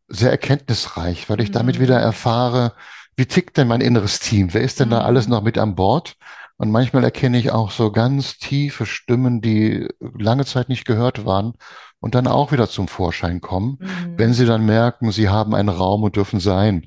sehr 0.08 0.30
erkenntnisreich, 0.30 1.28
weil 1.30 1.40
ich 1.40 1.50
damit 1.50 1.80
wieder 1.80 1.98
Mhm. 1.98 2.04
erfahre, 2.04 2.74
wie 3.16 3.26
tickt 3.26 3.56
denn 3.56 3.68
mein 3.68 3.80
inneres 3.80 4.20
Team? 4.20 4.54
Wer 4.54 4.62
ist 4.62 4.80
denn 4.80 4.90
da 4.90 5.02
alles 5.02 5.26
Mhm. 5.26 5.32
noch 5.32 5.42
mit 5.42 5.58
an 5.58 5.74
Bord? 5.74 6.16
Und 6.58 6.70
manchmal 6.70 7.04
erkenne 7.04 7.38
ich 7.38 7.50
auch 7.50 7.70
so 7.70 7.92
ganz 7.92 8.38
tiefe 8.38 8.86
Stimmen, 8.86 9.40
die 9.42 9.88
lange 10.00 10.46
Zeit 10.46 10.68
nicht 10.68 10.86
gehört 10.86 11.26
waren 11.26 11.54
und 12.00 12.14
dann 12.14 12.26
auch 12.26 12.52
wieder 12.52 12.68
zum 12.68 12.88
Vorschein 12.88 13.40
kommen, 13.40 13.78
wenn 14.16 14.30
Mhm. 14.30 14.34
sie 14.34 14.46
dann 14.46 14.64
merken, 14.64 15.12
sie 15.12 15.28
haben 15.28 15.54
einen 15.54 15.68
Raum 15.68 16.02
und 16.04 16.16
dürfen 16.16 16.40
sein. 16.40 16.86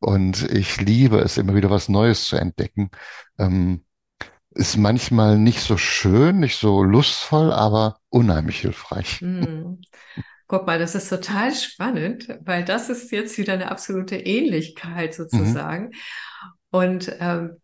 Und 0.00 0.42
ich 0.52 0.80
liebe 0.80 1.18
es, 1.20 1.38
immer 1.38 1.54
wieder 1.54 1.70
was 1.70 1.88
Neues 1.88 2.26
zu 2.26 2.36
entdecken. 2.36 2.90
Ähm, 3.38 3.85
ist 4.56 4.76
manchmal 4.76 5.38
nicht 5.38 5.60
so 5.60 5.76
schön, 5.76 6.40
nicht 6.40 6.58
so 6.58 6.82
lustvoll, 6.82 7.52
aber 7.52 8.00
unheimlich 8.10 8.60
hilfreich. 8.60 9.20
Mhm. 9.20 9.86
Guck 10.48 10.66
mal, 10.66 10.78
das 10.78 10.94
ist 10.94 11.08
total 11.10 11.54
spannend, 11.54 12.28
weil 12.44 12.64
das 12.64 12.90
ist 12.90 13.12
jetzt 13.12 13.38
wieder 13.38 13.54
eine 13.54 13.70
absolute 13.70 14.16
Ähnlichkeit 14.16 15.14
Mhm, 15.32 15.66
sozusagen. 15.66 15.92
Und 16.70 17.14
ähm, 17.20 17.58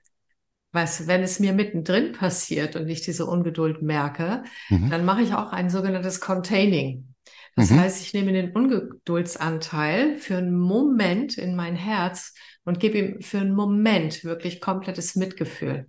was, 0.73 1.07
wenn 1.09 1.23
es 1.23 1.41
mir 1.41 1.53
mittendrin 1.55 2.13
passiert 2.13 2.77
und 2.77 2.89
ich 2.89 3.03
diese 3.03 3.27
Ungeduld 3.27 3.83
merke, 3.83 4.45
mhm, 4.71 4.91
dann 4.91 5.05
mache 5.05 5.23
ich 5.23 5.35
auch 5.35 5.53
ein 5.53 5.71
sogenanntes 5.71 6.21
Containing. 6.21 7.15
Das 7.57 7.73
mhm, 7.73 7.77
heißt, 7.77 8.03
ich 8.03 8.15
nehme 8.15 8.33
den 8.33 8.53
Ungeduldsanteil 8.53 10.19
für 10.19 10.39
einen 10.39 10.59
Moment 10.59 11.39
in 11.39 11.57
mein 11.57 11.77
Herz 11.77 12.35
und 12.65 12.81
gebe 12.81 12.99
ihm 12.99 13.23
für 13.23 13.41
einen 13.41 13.55
Moment 13.55 14.25
wirklich 14.25 14.61
komplettes 14.61 15.17
Mitgefühl. 15.17 15.89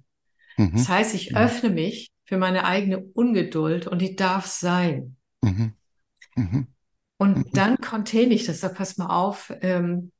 Mhm, 0.58 0.86
Das 0.86 0.90
heißt, 0.90 1.14
ich 1.16 1.36
mhm, 1.36 1.38
öffne 1.38 1.70
mich 1.70 2.12
für 2.26 2.38
meine 2.38 2.66
eigene 2.66 3.00
Ungeduld 3.00 3.88
und 3.88 4.00
die 4.02 4.16
darf 4.16 4.46
sein. 4.48 5.18
mhm, 5.42 5.74
mhm, 6.36 6.68
Und 7.18 7.42
mhm, 7.54 7.58
dann 7.58 7.78
containe 7.78 8.34
ich 8.34 8.46
das. 8.46 8.60
Sag, 8.62 8.76
pass 8.76 8.98
mal 8.98 9.08
auf, 9.08 9.52
ähm, 9.62 10.12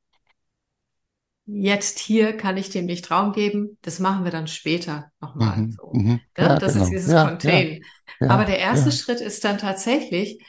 jetzt 1.46 1.98
hier 1.98 2.36
kann 2.36 2.56
ich 2.56 2.70
dem 2.70 2.86
nicht 2.86 3.10
Raum 3.10 3.32
geben. 3.32 3.78
Das 3.82 3.98
machen 3.98 4.24
wir 4.24 4.30
dann 4.30 4.46
später 4.46 5.10
nochmal. 5.20 5.64
mhm, 5.64 5.78
So, 5.78 5.92
mhm. 5.92 6.20
ne? 6.36 6.48
Ja, 6.48 6.58
Das 6.58 6.76
ist 6.76 6.88
genau. 6.88 6.90
dieses 6.90 7.14
Ja, 7.14 7.38
ja, 7.42 7.58
Contain. 7.60 7.84
Aber 8.26 8.44
ja, 8.44 8.46
der 8.46 8.58
erste 8.58 8.90
ja. 8.90 8.92
Schritt 8.92 9.20
ist 9.20 9.44
dann 9.44 9.58
tatsächlich, 9.58 10.42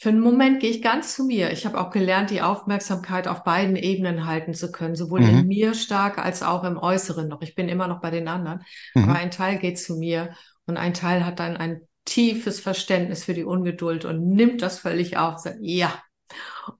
für 0.00 0.10
einen 0.10 0.20
Moment 0.20 0.60
gehe 0.60 0.70
ich 0.70 0.80
ganz 0.80 1.14
zu 1.14 1.24
mir. 1.24 1.50
Ich 1.50 1.66
habe 1.66 1.80
auch 1.80 1.90
gelernt, 1.90 2.30
die 2.30 2.40
Aufmerksamkeit 2.40 3.26
auf 3.26 3.42
beiden 3.42 3.74
Ebenen 3.74 4.26
halten 4.26 4.54
zu 4.54 4.70
können, 4.70 4.94
sowohl 4.94 5.24
in 5.24 5.42
Mhm, 5.42 5.48
mir 5.48 5.74
stark 5.74 6.18
als 6.18 6.42
auch 6.42 6.62
im 6.62 6.76
Äußeren 6.78 7.26
noch. 7.28 7.42
Ich 7.42 7.56
bin 7.56 7.68
immer 7.68 7.88
noch 7.88 8.00
bei 8.00 8.10
den 8.10 8.28
anderen, 8.28 8.64
aber 9.00 9.12
mhm, 9.12 9.16
ein 9.16 9.30
Teil 9.32 9.58
geht 9.58 9.78
zu 9.78 9.96
mir 9.96 10.34
und 10.66 10.76
ein 10.76 10.94
Teil 10.94 11.26
hat 11.26 11.40
dann 11.40 11.56
ein 11.56 11.80
tiefes 12.04 12.60
Verständnis 12.60 13.24
für 13.24 13.34
die 13.34 13.44
Ungeduld 13.44 14.04
und 14.04 14.28
nimmt 14.28 14.62
das 14.62 14.78
völlig 14.78 15.16
auf. 15.16 15.38
Sagt, 15.38 15.58
ja, 15.60 15.92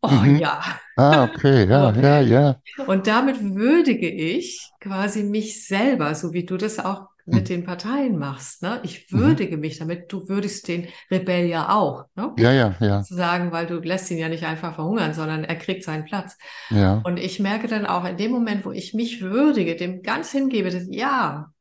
oh 0.03 0.09
mhm. 0.09 0.37
ja. 0.37 0.63
Ah, 0.97 1.25
okay, 1.25 1.67
ja, 1.69 1.91
ja, 1.93 2.21
ja. 2.21 2.61
Und 2.87 3.07
damit 3.07 3.41
würdige 3.55 4.09
ich 4.09 4.71
quasi 4.81 5.25
mich 5.25 5.67
selber, 5.67 6.15
so 6.15 6.33
wie 6.33 6.45
du 6.45 6.57
das 6.57 6.79
auch 6.79 7.09
mit 7.31 7.43
Mhm, 7.43 7.45
den 7.49 7.65
Parteien 7.65 8.19
machst. 8.19 8.63
Ne? 8.63 8.81
Ich 8.85 9.11
mhm. 9.11 9.19
würdige 9.19 9.57
mich 9.57 9.79
damit. 9.79 10.13
Du 10.13 10.29
würdigst 10.29 10.67
den 10.69 10.89
Rebell 11.11 11.47
ja 11.47 11.71
auch. 11.75 12.07
Ne? 12.15 12.33
Ja, 12.39 12.53
ja, 12.53 12.77
ja, 12.81 13.03
Zu 13.03 13.15
sagen, 13.15 13.53
weil 13.53 13.67
du 13.67 13.79
lässt 13.81 14.11
ihn 14.11 14.19
ja 14.19 14.29
nicht 14.29 14.45
einfach 14.45 14.75
verhungern, 14.75 15.15
sondern 15.15 15.45
er 15.45 15.57
kriegt 15.57 15.85
seinen 15.85 16.05
Platz. 16.05 16.37
ja. 16.71 17.05
Und 17.05 17.19
ich 17.19 17.39
merke 17.41 17.69
dann 17.69 17.87
auch 17.87 18.05
in 18.05 18.17
dem 18.17 18.31
Moment, 18.31 18.65
wo 18.65 18.73
ich 18.73 18.95
mich 18.95 19.21
würdige, 19.21 19.77
dem 19.77 20.03
ganz 20.03 20.31
hingebe, 20.33 20.71
dass, 20.71 20.85
ja, 20.91 21.53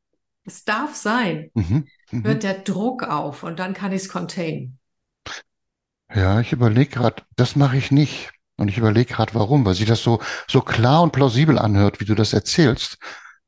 es 0.44 0.64
darf 0.64 0.94
sein, 0.94 1.50
Mhm, 1.54 1.86
hört 2.22 2.36
mhm. 2.36 2.40
der 2.40 2.54
Druck 2.60 3.02
auf 3.04 3.42
und 3.42 3.58
dann 3.58 3.74
kann 3.74 3.92
ich 3.92 4.02
es 4.02 4.08
containen. 4.08 4.78
Ja, 6.14 6.40
ich 6.40 6.52
überlege 6.52 6.90
gerade, 6.90 7.22
das 7.36 7.56
mache 7.56 7.76
ich 7.76 7.90
nicht. 7.90 8.30
Und 8.56 8.68
ich 8.68 8.78
überlege 8.78 9.12
gerade, 9.14 9.34
warum, 9.34 9.64
weil 9.64 9.74
sich 9.74 9.86
das 9.86 10.02
so, 10.02 10.20
so 10.48 10.60
klar 10.62 11.02
und 11.02 11.12
plausibel 11.12 11.58
anhört, 11.58 12.00
wie 12.00 12.04
du 12.04 12.14
das 12.14 12.32
erzählst. 12.32 12.98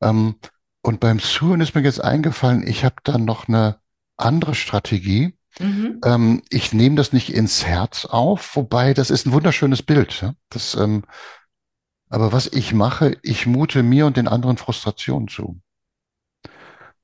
Ähm, 0.01 0.37
und 0.83 1.01
beim 1.01 1.19
Zuhören 1.19 1.61
ist 1.61 1.75
mir 1.75 1.83
jetzt 1.83 2.03
eingefallen, 2.03 2.67
ich 2.67 2.85
habe 2.85 2.97
da 3.05 3.19
noch 3.19 3.49
eine 3.49 3.79
andere 4.17 4.55
Strategie. 4.55 5.35
Mhm. 5.59 6.01
Ähm, 6.05 6.43
ich 6.49 6.73
nehme 6.73 6.97
das 6.97 7.13
nicht 7.13 7.33
ins 7.33 7.67
Herz 7.67 8.07
auf, 8.07 8.57
wobei 8.57 8.95
das 8.95 9.11
ist 9.11 9.27
ein 9.27 9.33
wunderschönes 9.33 9.83
Bild. 9.83 10.23
Ja? 10.23 10.35
Das, 10.49 10.75
ähm, 10.75 11.05
aber 12.09 12.33
was 12.33 12.47
ich 12.47 12.73
mache, 12.73 13.19
ich 13.23 13.47
mute 13.47 13.83
mir 13.83 14.07
und 14.07 14.17
den 14.17 14.29
anderen 14.29 14.57
Frustration 14.57 15.29
zu. 15.29 15.61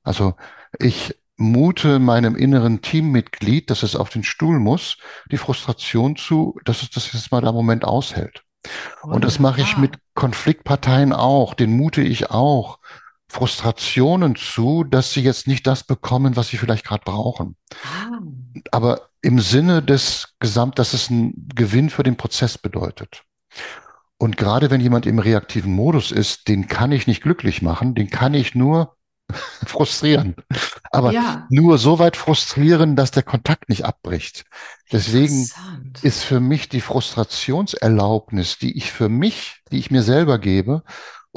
Also 0.03 0.35
ich 0.79 1.15
mute 1.35 1.99
meinem 1.99 2.35
inneren 2.35 2.81
Teammitglied, 2.81 3.69
dass 3.69 3.83
es 3.83 3.95
auf 3.95 4.09
den 4.09 4.23
Stuhl 4.23 4.59
muss, 4.59 4.97
die 5.31 5.37
Frustration 5.37 6.15
zu, 6.15 6.59
dass 6.65 6.81
es 6.81 6.89
das 6.89 7.13
jetzt 7.13 7.31
mal 7.31 7.41
da 7.41 7.49
einen 7.49 7.57
Moment 7.57 7.85
aushält. 7.85 8.43
Und 9.03 9.23
das 9.23 9.37
mache 9.39 9.61
ich 9.61 9.77
mit. 9.77 9.99
Konfliktparteien 10.15 11.13
auch, 11.13 11.53
den 11.53 11.77
mute 11.77 12.01
ich 12.01 12.31
auch 12.31 12.79
Frustrationen 13.29 14.35
zu, 14.35 14.83
dass 14.83 15.11
sie 15.11 15.21
jetzt 15.21 15.47
nicht 15.47 15.67
das 15.67 15.83
bekommen, 15.83 16.35
was 16.35 16.47
sie 16.47 16.57
vielleicht 16.57 16.85
gerade 16.85 17.03
brauchen. 17.03 17.55
Ah, 17.83 18.19
Aber 18.71 19.09
im 19.21 19.39
Sinne 19.39 19.83
des 19.83 20.35
Gesamt, 20.39 20.79
dass 20.79 20.93
es 20.93 21.09
ein 21.09 21.49
Gewinn 21.53 21.89
für 21.89 22.03
den 22.03 22.15
Prozess 22.15 22.57
bedeutet. 22.57 23.23
Und 24.17 24.37
gerade 24.37 24.71
wenn 24.71 24.81
jemand 24.81 25.05
im 25.05 25.19
reaktiven 25.19 25.73
Modus 25.73 26.11
ist, 26.11 26.47
den 26.47 26.67
kann 26.67 26.91
ich 26.91 27.05
nicht 27.05 27.21
glücklich 27.21 27.61
machen, 27.61 27.93
den 27.93 28.09
kann 28.09 28.33
ich 28.33 28.55
nur 28.55 28.95
frustrieren. 29.65 30.35
Aber 30.89 31.11
ja, 31.11 31.45
nur 31.49 31.77
so 31.77 31.99
weit 31.99 32.15
frustrieren, 32.15 32.95
dass 32.95 33.11
der 33.11 33.23
Kontakt 33.23 33.67
nicht 33.69 33.83
abbricht. 33.83 34.45
Deswegen 34.91 35.49
ist 36.01 36.23
für 36.23 36.39
mich 36.39 36.69
die 36.69 36.81
Frustrationserlaubnis, 36.81 38.57
die 38.57 38.77
ich 38.77 38.91
für 38.91 39.09
mich, 39.09 39.61
die 39.71 39.79
ich 39.79 39.91
mir 39.91 40.01
selber 40.01 40.39
gebe 40.39 40.83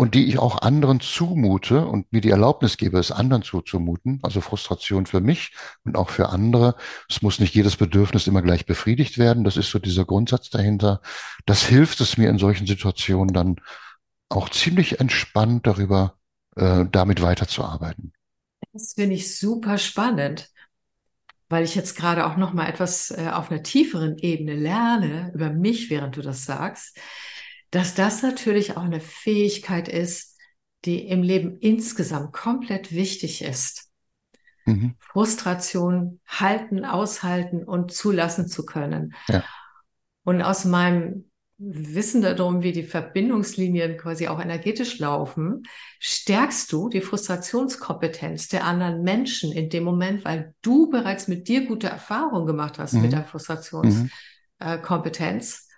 und 0.00 0.14
die 0.14 0.24
ich 0.24 0.38
auch 0.38 0.62
anderen 0.62 1.00
zumute 1.00 1.84
und 1.84 2.10
mir 2.10 2.22
die 2.22 2.30
Erlaubnis 2.30 2.78
gebe, 2.78 2.98
es 2.98 3.12
anderen 3.12 3.42
zuzumuten, 3.42 4.18
also 4.22 4.40
Frustration 4.40 5.04
für 5.04 5.20
mich 5.20 5.52
und 5.84 5.94
auch 5.94 6.08
für 6.08 6.30
andere. 6.30 6.74
Es 7.06 7.20
muss 7.20 7.38
nicht 7.38 7.54
jedes 7.54 7.76
Bedürfnis 7.76 8.26
immer 8.26 8.40
gleich 8.40 8.64
befriedigt 8.64 9.18
werden. 9.18 9.44
Das 9.44 9.58
ist 9.58 9.68
so 9.68 9.78
dieser 9.78 10.06
Grundsatz 10.06 10.48
dahinter. 10.48 11.02
Das 11.44 11.66
hilft 11.66 12.00
es 12.00 12.16
mir 12.16 12.30
in 12.30 12.38
solchen 12.38 12.66
Situationen 12.66 13.34
dann 13.34 13.56
auch 14.30 14.48
ziemlich 14.48 15.00
entspannt 15.00 15.66
darüber, 15.66 16.14
äh, 16.56 16.86
damit 16.90 17.20
weiterzuarbeiten. 17.20 18.14
Das 18.72 18.94
finde 18.94 19.16
ich 19.16 19.38
super 19.38 19.76
spannend, 19.76 20.48
weil 21.50 21.62
ich 21.62 21.74
jetzt 21.74 21.94
gerade 21.94 22.24
auch 22.24 22.38
noch 22.38 22.54
mal 22.54 22.70
etwas 22.70 23.10
äh, 23.10 23.28
auf 23.30 23.50
einer 23.50 23.62
tieferen 23.62 24.16
Ebene 24.16 24.54
lerne 24.54 25.30
über 25.34 25.50
mich, 25.50 25.90
während 25.90 26.16
du 26.16 26.22
das 26.22 26.46
sagst, 26.46 26.96
dass 27.70 27.94
das 27.94 28.22
natürlich 28.22 28.76
auch 28.76 28.82
eine 28.82 29.00
Fähigkeit 29.00 29.88
ist, 29.88 30.36
die 30.84 31.06
im 31.06 31.22
Leben 31.22 31.58
insgesamt 31.60 32.32
komplett 32.32 32.92
wichtig 32.92 33.42
ist. 33.42 33.90
Mhm. 34.64 34.94
Frustration 34.98 36.20
halten, 36.26 36.84
aushalten 36.84 37.64
und 37.64 37.92
zulassen 37.92 38.48
zu 38.48 38.64
können. 38.64 39.14
Ja. 39.28 39.44
Und 40.24 40.42
aus 40.42 40.64
meinem 40.64 41.30
Wissen 41.62 42.22
darum, 42.22 42.62
wie 42.62 42.72
die 42.72 42.84
Verbindungslinien 42.84 43.98
quasi 43.98 44.28
auch 44.28 44.40
energetisch 44.40 44.98
laufen, 44.98 45.64
stärkst 45.98 46.72
du 46.72 46.88
die 46.88 47.02
Frustrationskompetenz 47.02 48.48
der 48.48 48.64
anderen 48.64 49.02
Menschen 49.02 49.52
in 49.52 49.68
dem 49.68 49.84
Moment, 49.84 50.24
weil 50.24 50.54
du 50.62 50.88
bereits 50.88 51.28
mit 51.28 51.48
dir 51.48 51.66
gute 51.66 51.88
Erfahrungen 51.88 52.46
gemacht 52.46 52.78
hast 52.78 52.94
mhm. 52.94 53.02
mit 53.02 53.12
der 53.12 53.24
Frustrationskompetenz. 53.24 55.66
Mhm. 55.66 55.69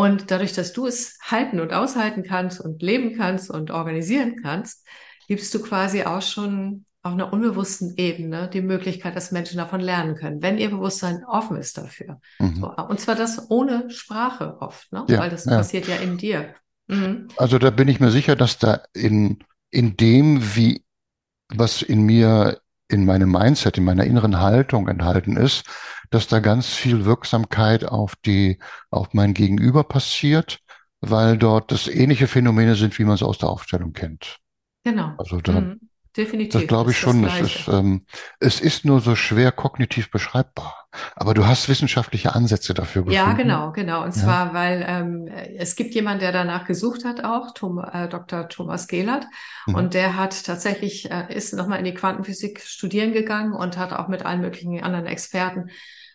Und 0.00 0.30
dadurch, 0.30 0.52
dass 0.52 0.72
du 0.72 0.86
es 0.86 1.18
halten 1.22 1.60
und 1.60 1.72
aushalten 1.72 2.22
kannst 2.22 2.60
und 2.60 2.82
leben 2.82 3.16
kannst 3.16 3.50
und 3.50 3.70
organisieren 3.70 4.36
kannst, 4.42 4.86
gibst 5.28 5.54
du 5.54 5.62
quasi 5.62 6.04
auch 6.04 6.22
schon 6.22 6.84
auf 7.02 7.12
einer 7.12 7.32
unbewussten 7.32 7.94
Ebene 7.96 8.48
die 8.52 8.60
Möglichkeit, 8.60 9.16
dass 9.16 9.32
Menschen 9.32 9.56
davon 9.56 9.80
lernen 9.80 10.16
können, 10.16 10.42
wenn 10.42 10.58
ihr 10.58 10.70
Bewusstsein 10.70 11.24
offen 11.24 11.56
ist 11.56 11.78
dafür. 11.78 12.20
Mhm. 12.38 12.56
So, 12.56 12.70
und 12.70 13.00
zwar 13.00 13.14
das 13.14 13.50
ohne 13.50 13.90
Sprache 13.90 14.58
oft, 14.60 14.92
ne? 14.92 15.04
Ja, 15.08 15.20
weil 15.20 15.30
das 15.30 15.46
ja. 15.46 15.56
passiert 15.56 15.88
ja 15.88 15.96
in 15.96 16.18
dir. 16.18 16.54
Mhm. 16.88 17.28
Also 17.36 17.58
da 17.58 17.70
bin 17.70 17.88
ich 17.88 18.00
mir 18.00 18.10
sicher, 18.10 18.36
dass 18.36 18.58
da 18.58 18.82
in, 18.92 19.38
in 19.70 19.96
dem, 19.96 20.56
wie 20.56 20.84
was 21.48 21.82
in 21.82 22.02
mir, 22.02 22.60
in 22.90 23.04
meinem 23.04 23.30
Mindset, 23.30 23.78
in 23.78 23.84
meiner 23.84 24.04
inneren 24.04 24.40
Haltung 24.40 24.88
enthalten 24.88 25.36
ist, 25.36 25.64
dass 26.10 26.26
da 26.26 26.40
ganz 26.40 26.68
viel 26.68 27.04
Wirksamkeit 27.04 27.84
auf 27.84 28.14
die, 28.16 28.58
auf 28.90 29.14
mein 29.14 29.34
Gegenüber 29.34 29.84
passiert, 29.84 30.58
weil 31.00 31.38
dort 31.38 31.72
das 31.72 31.86
ähnliche 31.86 32.26
Phänomene 32.26 32.74
sind, 32.74 32.98
wie 32.98 33.04
man 33.04 33.14
es 33.14 33.22
aus 33.22 33.38
der 33.38 33.48
Aufstellung 33.48 33.92
kennt. 33.92 34.38
Genau. 34.84 35.14
Also 35.18 35.40
da, 35.40 35.60
mhm. 35.60 35.89
Definitiv. 36.16 36.60
Das 36.60 36.68
glaube 36.68 36.90
ich 36.90 36.98
schon. 36.98 37.24
Es 37.24 37.40
ist, 37.40 37.68
ähm, 37.68 38.04
es 38.40 38.60
ist 38.60 38.84
nur 38.84 39.00
so 39.00 39.14
schwer 39.14 39.52
kognitiv 39.52 40.10
beschreibbar. 40.10 40.88
Aber 41.14 41.34
du 41.34 41.46
hast 41.46 41.68
wissenschaftliche 41.68 42.34
Ansätze 42.34 42.74
dafür 42.74 43.02
gefunden. 43.02 43.16
Ja, 43.16 43.32
genau, 43.34 43.70
genau. 43.70 44.02
Und 44.02 44.16
ja. 44.16 44.22
zwar, 44.22 44.54
weil 44.54 44.84
ähm, 44.88 45.28
es 45.56 45.76
gibt 45.76 45.94
jemand, 45.94 46.20
der 46.20 46.32
danach 46.32 46.66
gesucht 46.66 47.04
hat, 47.04 47.22
auch 47.24 47.54
Tom, 47.54 47.78
äh, 47.78 48.08
Dr. 48.08 48.48
Thomas 48.48 48.88
Gehlert. 48.88 49.26
Mhm. 49.66 49.74
Und 49.76 49.94
der 49.94 50.16
hat 50.16 50.44
tatsächlich, 50.44 51.08
äh, 51.10 51.32
ist 51.32 51.54
nochmal 51.54 51.78
in 51.78 51.84
die 51.84 51.94
Quantenphysik 51.94 52.60
studieren 52.60 53.12
gegangen 53.12 53.52
und 53.52 53.78
hat 53.78 53.92
auch 53.92 54.08
mit 54.08 54.26
allen 54.26 54.40
möglichen 54.40 54.82
anderen 54.82 55.06
Experten 55.06 55.70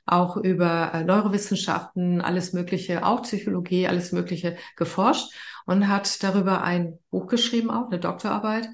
auch 0.06 0.38
über 0.38 0.94
äh, 0.94 1.04
Neurowissenschaften, 1.04 2.22
alles 2.22 2.54
Mögliche, 2.54 3.06
auch 3.06 3.24
Psychologie, 3.24 3.88
alles 3.88 4.12
Mögliche 4.12 4.56
geforscht 4.76 5.34
und 5.66 5.88
hat 5.88 6.22
darüber 6.24 6.64
ein 6.64 7.00
Buch 7.10 7.28
geschrieben, 7.28 7.72
auch 7.72 7.88
eine 7.88 8.00
Doktorarbeit. 8.00 8.70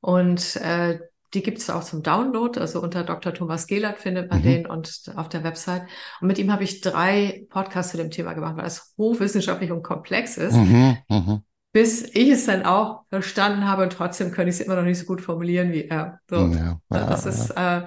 Und 0.00 0.56
äh, 0.56 1.00
die 1.34 1.42
gibt 1.42 1.58
es 1.58 1.68
auch 1.68 1.84
zum 1.84 2.02
Download, 2.02 2.58
also 2.58 2.80
unter 2.80 3.04
Dr. 3.04 3.34
Thomas 3.34 3.66
Gehlert 3.66 3.98
findet 3.98 4.30
man 4.30 4.40
mhm. 4.40 4.44
den 4.44 4.66
und 4.66 5.12
auf 5.16 5.28
der 5.28 5.44
Website. 5.44 5.82
Und 6.20 6.28
mit 6.28 6.38
ihm 6.38 6.50
habe 6.50 6.64
ich 6.64 6.80
drei 6.80 7.46
Podcasts 7.50 7.92
zu 7.92 7.98
dem 7.98 8.10
Thema 8.10 8.32
gemacht, 8.32 8.56
weil 8.56 8.66
es 8.66 8.94
hochwissenschaftlich 8.96 9.70
und 9.70 9.82
komplex 9.82 10.38
ist. 10.38 10.54
Mhm. 10.54 10.96
Mhm. 11.08 11.42
Bis 11.72 12.02
ich 12.14 12.30
es 12.30 12.46
dann 12.46 12.64
auch 12.64 13.02
verstanden 13.10 13.68
habe 13.68 13.82
und 13.82 13.92
trotzdem 13.92 14.32
könnte 14.32 14.48
ich 14.48 14.56
es 14.58 14.64
immer 14.64 14.76
noch 14.76 14.84
nicht 14.84 14.98
so 14.98 15.04
gut 15.04 15.20
formulieren 15.20 15.70
wie 15.70 15.84
er. 15.84 16.18
So, 16.30 16.36
ja, 16.36 16.80
ja, 16.90 17.06
das 17.06 17.24
ja. 17.24 17.30
ist, 17.30 17.50
äh, 17.50 17.86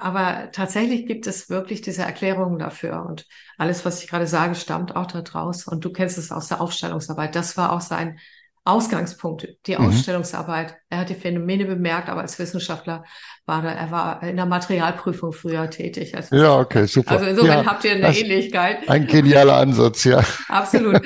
aber 0.00 0.50
tatsächlich 0.52 1.06
gibt 1.06 1.26
es 1.26 1.50
wirklich 1.50 1.82
diese 1.82 2.02
Erklärungen 2.02 2.58
dafür. 2.58 3.04
Und 3.06 3.26
alles, 3.58 3.84
was 3.84 4.02
ich 4.02 4.08
gerade 4.08 4.26
sage, 4.26 4.54
stammt 4.54 4.96
auch 4.96 5.06
da 5.06 5.20
draus. 5.20 5.66
Und 5.66 5.84
du 5.84 5.92
kennst 5.92 6.16
es 6.16 6.32
aus 6.32 6.48
der 6.48 6.60
Aufstellungsarbeit. 6.60 7.34
Das 7.34 7.56
war 7.56 7.72
auch 7.72 7.80
sein 7.80 8.18
Ausgangspunkt, 8.66 9.46
die 9.66 9.76
mhm. 9.76 9.86
Ausstellungsarbeit. 9.86 10.74
Er 10.88 10.98
hat 10.98 11.08
die 11.08 11.14
Phänomene 11.14 11.66
bemerkt, 11.66 12.08
aber 12.08 12.22
als 12.22 12.38
Wissenschaftler 12.38 13.04
war 13.46 13.64
er, 13.64 13.76
er 13.76 13.90
war 13.90 14.22
in 14.22 14.36
der 14.36 14.46
Materialprüfung 14.46 15.32
früher 15.32 15.70
tätig. 15.70 16.16
Als 16.16 16.30
ja, 16.30 16.58
okay, 16.58 16.86
super. 16.86 17.12
Also 17.12 17.26
insofern 17.26 17.64
ja, 17.64 17.66
habt 17.66 17.84
ihr 17.84 17.92
eine 17.92 18.16
Ähnlichkeit. 18.16 18.88
Ein 18.88 19.06
genialer 19.06 19.56
Ansatz, 19.56 20.04
ja. 20.04 20.24
Absolut. 20.48 21.00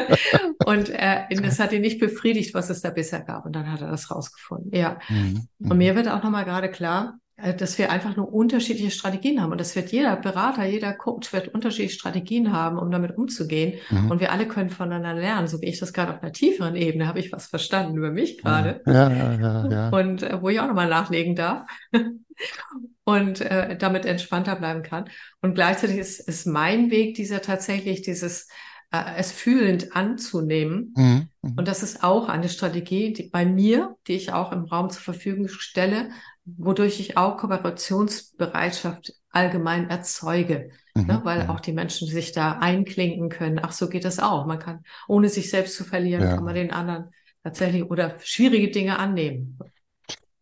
Und 0.64 0.90
äh, 0.90 1.22
das 1.42 1.58
hat 1.58 1.72
ihn 1.72 1.80
nicht 1.80 1.98
befriedigt, 1.98 2.54
was 2.54 2.70
es 2.70 2.82
da 2.82 2.90
bisher 2.90 3.20
gab. 3.20 3.46
Und 3.46 3.56
dann 3.56 3.70
hat 3.70 3.80
er 3.80 3.90
das 3.90 4.10
rausgefunden. 4.10 4.70
Ja. 4.72 4.98
Mhm. 5.08 5.48
Und 5.58 5.78
mir 5.78 5.96
wird 5.96 6.08
auch 6.08 6.22
nochmal 6.22 6.44
gerade 6.44 6.70
klar, 6.70 7.18
dass 7.56 7.76
wir 7.78 7.90
einfach 7.90 8.16
nur 8.16 8.32
unterschiedliche 8.32 8.90
Strategien 8.90 9.42
haben. 9.42 9.52
Und 9.52 9.60
das 9.60 9.74
wird 9.74 9.90
jeder 9.90 10.16
Berater, 10.16 10.64
jeder 10.64 10.92
Coach 10.92 11.32
wird 11.32 11.48
unterschiedliche 11.48 11.94
Strategien 11.94 12.52
haben, 12.52 12.78
um 12.78 12.90
damit 12.90 13.16
umzugehen. 13.16 13.78
Mhm. 13.90 14.10
Und 14.10 14.20
wir 14.20 14.30
alle 14.30 14.46
können 14.46 14.70
voneinander 14.70 15.20
lernen. 15.20 15.48
So 15.48 15.60
wie 15.60 15.66
ich 15.66 15.80
das 15.80 15.92
gerade 15.92 16.14
auf 16.14 16.22
einer 16.22 16.32
tieferen 16.32 16.76
Ebene 16.76 17.06
habe 17.06 17.18
ich 17.18 17.32
was 17.32 17.46
verstanden 17.46 17.96
über 17.96 18.10
mich 18.10 18.38
gerade. 18.38 18.80
Ja, 18.86 19.10
ja, 19.10 19.32
ja, 19.34 19.68
ja. 19.68 19.88
Und 19.90 20.22
äh, 20.22 20.40
wo 20.40 20.48
ich 20.48 20.60
auch 20.60 20.68
nochmal 20.68 20.88
nachlegen 20.88 21.34
darf. 21.34 21.66
und 23.04 23.40
äh, 23.40 23.76
damit 23.76 24.06
entspannter 24.06 24.56
bleiben 24.56 24.82
kann. 24.82 25.06
Und 25.40 25.54
gleichzeitig 25.54 25.98
ist, 25.98 26.20
ist 26.20 26.46
mein 26.46 26.90
Weg 26.90 27.14
dieser 27.14 27.42
tatsächlich 27.42 28.02
dieses 28.02 28.48
äh, 28.92 29.16
es 29.16 29.32
fühlend 29.32 29.96
anzunehmen. 29.96 30.94
Mhm. 30.96 31.28
mhm. 31.42 31.58
Und 31.58 31.66
das 31.66 31.82
ist 31.82 32.04
auch 32.04 32.28
eine 32.28 32.48
Strategie 32.48 33.12
die 33.12 33.24
bei 33.24 33.44
mir, 33.44 33.96
die 34.06 34.12
ich 34.12 34.32
auch 34.32 34.52
im 34.52 34.64
Raum 34.64 34.90
zur 34.90 35.02
Verfügung 35.02 35.48
stelle, 35.48 36.10
wodurch 36.44 37.00
ich 37.00 37.16
auch 37.16 37.36
Kooperationsbereitschaft 37.36 39.14
allgemein 39.30 39.88
erzeuge, 39.90 40.70
mhm, 40.94 41.06
ne? 41.06 41.20
weil 41.24 41.40
ja. 41.40 41.48
auch 41.48 41.60
die 41.60 41.72
Menschen 41.72 42.08
sich 42.08 42.32
da 42.32 42.58
einklinken 42.58 43.28
können. 43.28 43.60
Ach, 43.62 43.72
so 43.72 43.88
geht 43.88 44.04
das 44.04 44.18
auch. 44.18 44.46
Man 44.46 44.58
kann, 44.58 44.84
ohne 45.08 45.28
sich 45.28 45.50
selbst 45.50 45.76
zu 45.76 45.84
verlieren, 45.84 46.22
ja. 46.22 46.34
kann 46.34 46.44
man 46.44 46.54
den 46.54 46.72
anderen 46.72 47.10
tatsächlich 47.42 47.84
oder 47.84 48.16
schwierige 48.20 48.70
Dinge 48.70 48.98
annehmen. 48.98 49.58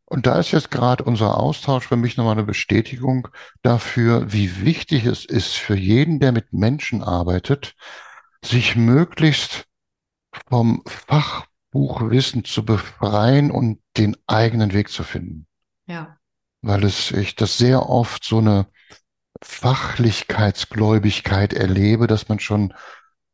Und 0.05 0.27
da 0.27 0.41
ist 0.41 0.51
jetzt 0.51 0.73
gerade 0.73 1.05
unser 1.05 1.39
Austausch 1.39 1.87
für 1.87 1.97
mich 1.97 2.17
nochmal 2.17 2.33
eine 2.33 2.43
Bestätigung 2.43 3.29
dafür, 3.63 4.33
wie 4.33 4.65
wichtig 4.65 5.07
es 5.07 5.25
ist 5.25 5.55
für 5.55 5.77
jeden, 5.77 6.19
der 6.19 6.33
mit 6.33 6.53
Menschen 6.53 7.03
arbeitet, 7.05 7.77
sich 8.45 8.75
möglichst 8.75 9.67
vom 10.49 10.83
Fachbuchwissen 10.87 12.45
zu 12.45 12.65
befreien 12.65 13.53
und 13.53 13.81
den 13.97 14.17
eigenen 14.27 14.73
Weg 14.73 14.89
zu 14.89 15.05
finden. 15.05 15.47
Ja. 15.91 16.16
Weil 16.62 16.84
es, 16.84 17.11
ich 17.11 17.34
das 17.34 17.59
sehr 17.59 17.88
oft 17.88 18.22
so 18.24 18.38
eine 18.38 18.68
Fachlichkeitsgläubigkeit 19.43 21.53
erlebe, 21.53 22.07
dass 22.07 22.28
man 22.28 22.38
schon 22.38 22.72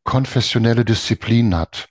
konfessionelle 0.05 0.87
Disziplinen 0.87 1.55
hat. 1.55 1.91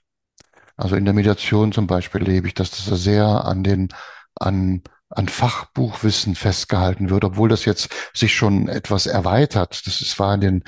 Also 0.76 0.96
in 0.96 1.04
der 1.04 1.14
Mediation 1.14 1.70
zum 1.70 1.86
Beispiel 1.86 2.22
erlebe 2.22 2.48
ich, 2.48 2.54
dass 2.54 2.70
das 2.70 2.86
sehr 3.02 3.26
an 3.26 3.62
den, 3.62 3.90
an, 4.34 4.82
an 5.10 5.28
Fachbuchwissen 5.28 6.34
festgehalten 6.34 7.10
wird, 7.10 7.22
obwohl 7.24 7.48
das 7.48 7.64
jetzt 7.64 7.94
sich 8.12 8.34
schon 8.34 8.66
etwas 8.68 9.06
erweitert. 9.06 9.86
Das 9.86 10.00
ist, 10.00 10.18
war 10.18 10.34
in 10.34 10.40
den, 10.40 10.64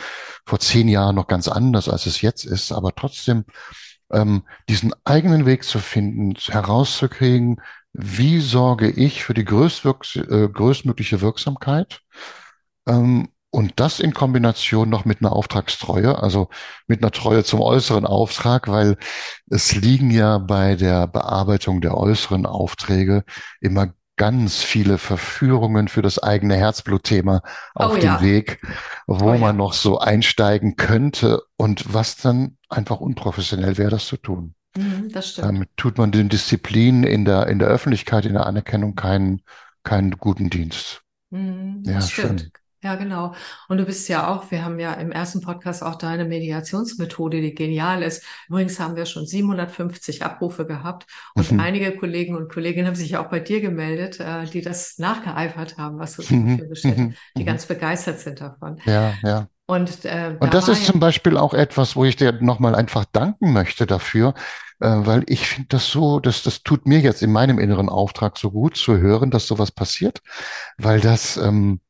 vor 0.46 0.60
zehn 0.60 0.86
Jahren 0.86 1.16
noch 1.16 1.26
ganz 1.26 1.48
anders, 1.48 1.88
als 1.88 2.06
es 2.06 2.20
jetzt 2.20 2.44
ist, 2.44 2.70
aber 2.70 2.94
trotzdem, 2.94 3.46
ähm, 4.12 4.44
diesen 4.68 4.94
eigenen 5.04 5.44
Weg 5.44 5.64
zu 5.64 5.80
finden, 5.80 6.34
herauszukriegen, 6.34 7.60
wie 7.92 8.40
sorge 8.40 8.90
ich 8.90 9.24
für 9.24 9.34
die 9.34 9.44
größtwirks 9.44 10.16
äh, 10.16 10.48
größtmögliche 10.52 11.20
Wirksamkeit 11.20 12.00
ähm, 12.86 13.28
und 13.50 13.80
das 13.80 13.98
in 13.98 14.12
Kombination 14.12 14.90
noch 14.90 15.04
mit 15.04 15.20
einer 15.20 15.32
Auftragstreue, 15.32 16.22
also 16.22 16.48
mit 16.86 17.02
einer 17.02 17.12
Treue 17.12 17.44
zum 17.44 17.60
äußeren 17.60 18.04
Auftrag, 18.04 18.68
weil 18.68 18.98
es 19.48 19.74
liegen 19.74 20.10
ja 20.10 20.38
bei 20.38 20.74
der 20.76 21.06
Bearbeitung 21.06 21.80
der 21.80 21.96
äußeren 21.96 22.44
Aufträge 22.44 23.24
immer 23.60 23.94
ganz 24.16 24.62
viele 24.62 24.98
Verführungen 24.98 25.88
für 25.88 26.02
das 26.02 26.18
eigene 26.18 26.56
Herzblutthema 26.56 27.40
auf 27.74 27.92
oh, 27.92 27.96
dem 27.96 28.04
ja. 28.04 28.20
Weg, 28.20 28.60
wo 29.06 29.30
oh, 29.30 29.38
man 29.38 29.40
ja. 29.40 29.52
noch 29.54 29.72
so 29.72 29.98
einsteigen 29.98 30.76
könnte 30.76 31.40
und 31.56 31.94
was 31.94 32.16
dann 32.16 32.58
einfach 32.68 33.00
unprofessionell 33.00 33.78
wäre, 33.78 33.90
das 33.90 34.06
zu 34.06 34.18
tun. 34.18 34.54
Mhm, 34.78 35.10
das 35.12 35.30
stimmt. 35.30 35.46
Damit 35.46 35.70
tut 35.76 35.98
man 35.98 36.12
den 36.12 36.28
Disziplinen 36.28 37.04
in 37.04 37.24
der, 37.24 37.46
in 37.48 37.58
der 37.58 37.68
Öffentlichkeit, 37.68 38.24
in 38.26 38.34
der 38.34 38.46
Anerkennung 38.46 38.94
keinen, 38.94 39.42
keinen 39.82 40.12
guten 40.12 40.50
Dienst. 40.50 41.02
Mhm, 41.30 41.82
ja, 41.84 42.00
stimmt. 42.00 42.40
schön. 42.40 42.52
Ja, 42.80 42.94
genau. 42.94 43.34
Und 43.68 43.78
du 43.78 43.84
bist 43.84 44.08
ja 44.08 44.28
auch, 44.28 44.52
wir 44.52 44.64
haben 44.64 44.78
ja 44.78 44.92
im 44.92 45.10
ersten 45.10 45.40
Podcast 45.40 45.82
auch 45.82 45.96
deine 45.96 46.24
Mediationsmethode, 46.24 47.40
die 47.40 47.52
genial 47.52 48.04
ist. 48.04 48.24
Übrigens 48.48 48.78
haben 48.78 48.94
wir 48.94 49.04
schon 49.04 49.26
750 49.26 50.22
Abrufe 50.22 50.64
gehabt 50.64 51.06
und 51.34 51.50
mhm. 51.50 51.58
einige 51.58 51.96
Kollegen 51.96 52.36
und 52.36 52.48
Kolleginnen 52.48 52.86
haben 52.86 52.94
sich 52.94 53.10
ja 53.10 53.24
auch 53.24 53.30
bei 53.30 53.40
dir 53.40 53.60
gemeldet, 53.60 54.20
äh, 54.20 54.44
die 54.44 54.60
das 54.60 54.96
nachgeeifert 54.98 55.76
haben, 55.76 55.98
was 55.98 56.14
du 56.14 56.22
zur 56.22 56.36
mhm. 56.36 56.46
Verfügung 56.46 56.68
gestellt 56.70 56.98
mhm. 56.98 57.14
die 57.36 57.44
ganz 57.44 57.66
begeistert 57.66 58.20
sind 58.20 58.40
davon. 58.40 58.78
Ja, 58.84 59.14
ja. 59.24 59.48
Und, 59.66 60.04
äh, 60.04 60.36
und 60.38 60.54
das 60.54 60.68
ist 60.68 60.86
ja 60.86 60.92
zum 60.92 61.00
Beispiel 61.00 61.36
auch 61.36 61.52
etwas, 61.52 61.96
wo 61.96 62.04
ich 62.04 62.16
dir 62.16 62.32
nochmal 62.40 62.74
einfach 62.74 63.04
danken 63.04 63.52
möchte 63.52 63.86
dafür, 63.86 64.34
weil 64.80 65.24
ich 65.26 65.48
finde 65.48 65.68
das 65.70 65.88
so, 65.90 66.20
dass 66.20 66.42
das 66.42 66.62
tut 66.62 66.86
mir 66.86 67.00
jetzt 67.00 67.22
in 67.22 67.32
meinem 67.32 67.58
inneren 67.58 67.88
Auftrag 67.88 68.38
so 68.38 68.50
gut 68.50 68.76
zu 68.76 68.98
hören, 68.98 69.30
dass 69.30 69.46
sowas 69.46 69.70
passiert, 69.72 70.20
weil 70.76 71.00
das 71.00 71.36
ähm, 71.36 71.80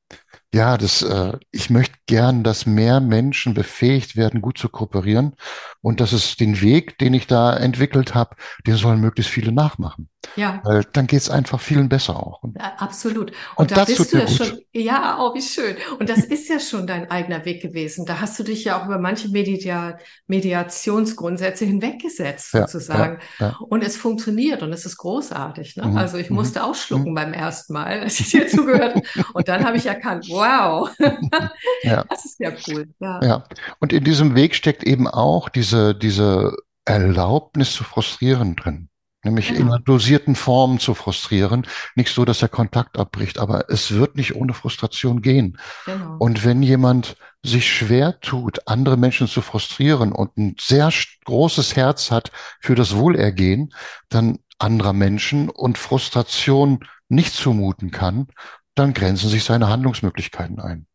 Ja, 0.54 0.78
das, 0.78 1.02
äh, 1.02 1.38
ich 1.50 1.68
möchte 1.68 1.96
gern, 2.06 2.42
dass 2.42 2.64
mehr 2.64 3.00
Menschen 3.00 3.52
befähigt 3.52 4.16
werden, 4.16 4.40
gut 4.40 4.56
zu 4.58 4.68
kooperieren 4.70 5.34
und 5.82 6.00
dass 6.00 6.12
es 6.12 6.36
den 6.36 6.60
Weg, 6.62 6.98
den 6.98 7.12
ich 7.12 7.26
da 7.26 7.54
entwickelt 7.56 8.14
habe, 8.14 8.34
den 8.66 8.76
sollen 8.76 9.00
möglichst 9.00 9.30
viele 9.30 9.52
nachmachen. 9.52 10.08
Ja. 10.36 10.60
Weil 10.64 10.84
dann 10.92 11.06
geht's 11.06 11.28
einfach 11.30 11.60
vielen 11.60 11.88
besser 11.90 12.16
auch. 12.16 12.42
Ja, 12.56 12.74
Absolut. 12.78 13.32
Und 13.56 13.70
und 13.70 13.70
da 13.70 13.76
das 13.76 13.86
bist 13.86 13.98
tut 13.98 14.12
du 14.12 14.18
ja 14.18 14.24
gut. 14.24 14.36
schon, 14.36 14.58
ja, 14.72 15.18
oh, 15.20 15.34
wie 15.34 15.42
schön. 15.42 15.76
Und 15.98 16.08
das 16.08 16.24
ist 16.24 16.48
ja 16.48 16.58
schon 16.60 16.86
dein 16.86 17.10
eigener 17.10 17.44
Weg 17.44 17.60
gewesen. 17.62 18.06
Da 18.06 18.20
hast 18.20 18.38
du 18.38 18.42
dich 18.42 18.64
ja 18.64 18.80
auch 18.80 18.86
über 18.86 18.98
manche 18.98 19.28
Media 19.28 19.98
Mediationsgrundsätze 20.26 21.64
hinweggesetzt, 21.64 22.52
Ja, 22.54 22.66
sozusagen. 22.66 23.18
ja. 23.38 23.56
Und 23.68 23.82
es 23.84 23.96
funktioniert 23.96 24.62
und 24.62 24.72
es 24.72 24.84
ist 24.86 24.96
großartig. 24.96 25.76
Ne? 25.76 25.86
Mhm, 25.86 25.96
Also 25.96 26.16
ich 26.18 26.30
mhm, 26.30 26.36
musste 26.36 26.64
auch 26.64 26.70
mhm. 26.70 26.74
schlucken 26.74 27.14
beim 27.14 27.32
ersten 27.32 27.72
Mal, 27.74 28.00
als 28.00 28.20
ich 28.20 28.30
dir 28.30 28.46
zugehört 28.48 28.94
habe. 29.16 29.26
Und 29.34 29.48
dann 29.48 29.64
habe 29.64 29.76
ich 29.76 29.86
erkannt, 29.86 30.26
wow, 30.38 30.90
Ja. 31.82 32.04
das 32.08 32.24
ist 32.24 32.40
ja 32.40 32.52
cool. 32.68 32.88
Ja, 33.00 33.20
Ja, 33.22 33.44
und 33.80 33.92
in 33.92 34.04
diesem 34.04 34.34
Weg 34.34 34.54
steckt 34.54 34.84
eben 34.84 35.06
auch 35.06 35.48
diese, 35.48 35.94
diese 35.94 36.56
Erlaubnis 36.84 37.72
zu 37.72 37.84
frustrieren 37.84 38.56
drin. 38.56 38.88
Nämlich 39.24 39.50
in 39.50 39.56
genau, 39.56 39.72
einer 39.72 39.80
dosierten 39.80 40.36
Form 40.36 40.78
zu 40.78 40.94
frustrieren. 40.94 41.66
Nicht 41.96 42.14
so, 42.14 42.24
dass 42.24 42.38
der 42.38 42.48
Kontakt 42.48 42.98
abbricht, 42.98 43.38
aber 43.38 43.68
es 43.68 43.90
wird 43.90 44.16
nicht 44.16 44.36
ohne 44.36 44.54
Frustration 44.54 45.22
gehen. 45.22 45.58
genau. 45.84 46.16
Und 46.18 46.44
wenn 46.44 46.62
jemand 46.62 47.16
sich 47.44 47.70
schwer 47.70 48.20
tut, 48.20 48.60
andere 48.66 48.96
Menschen 48.96 49.26
zu 49.26 49.42
frustrieren 49.42 50.12
und 50.12 50.36
ein 50.36 50.56
sehr 50.60 50.90
großes 51.24 51.74
Herz 51.74 52.10
hat 52.10 52.30
für 52.60 52.76
das 52.76 52.96
Wohlergehen, 52.96 53.74
dann 54.08 54.38
anderer 54.58 54.92
Menschen 54.92 55.48
und 55.48 55.78
Frustration 55.78 56.80
nicht 57.08 57.34
zumuten 57.34 57.90
kann, 57.90 58.28
dann 58.78 58.92
grenzen 58.94 59.28
sich 59.28 59.44
seine 59.44 59.68
Handlungsmöglichkeiten 59.68 60.60
ein. 60.60 60.86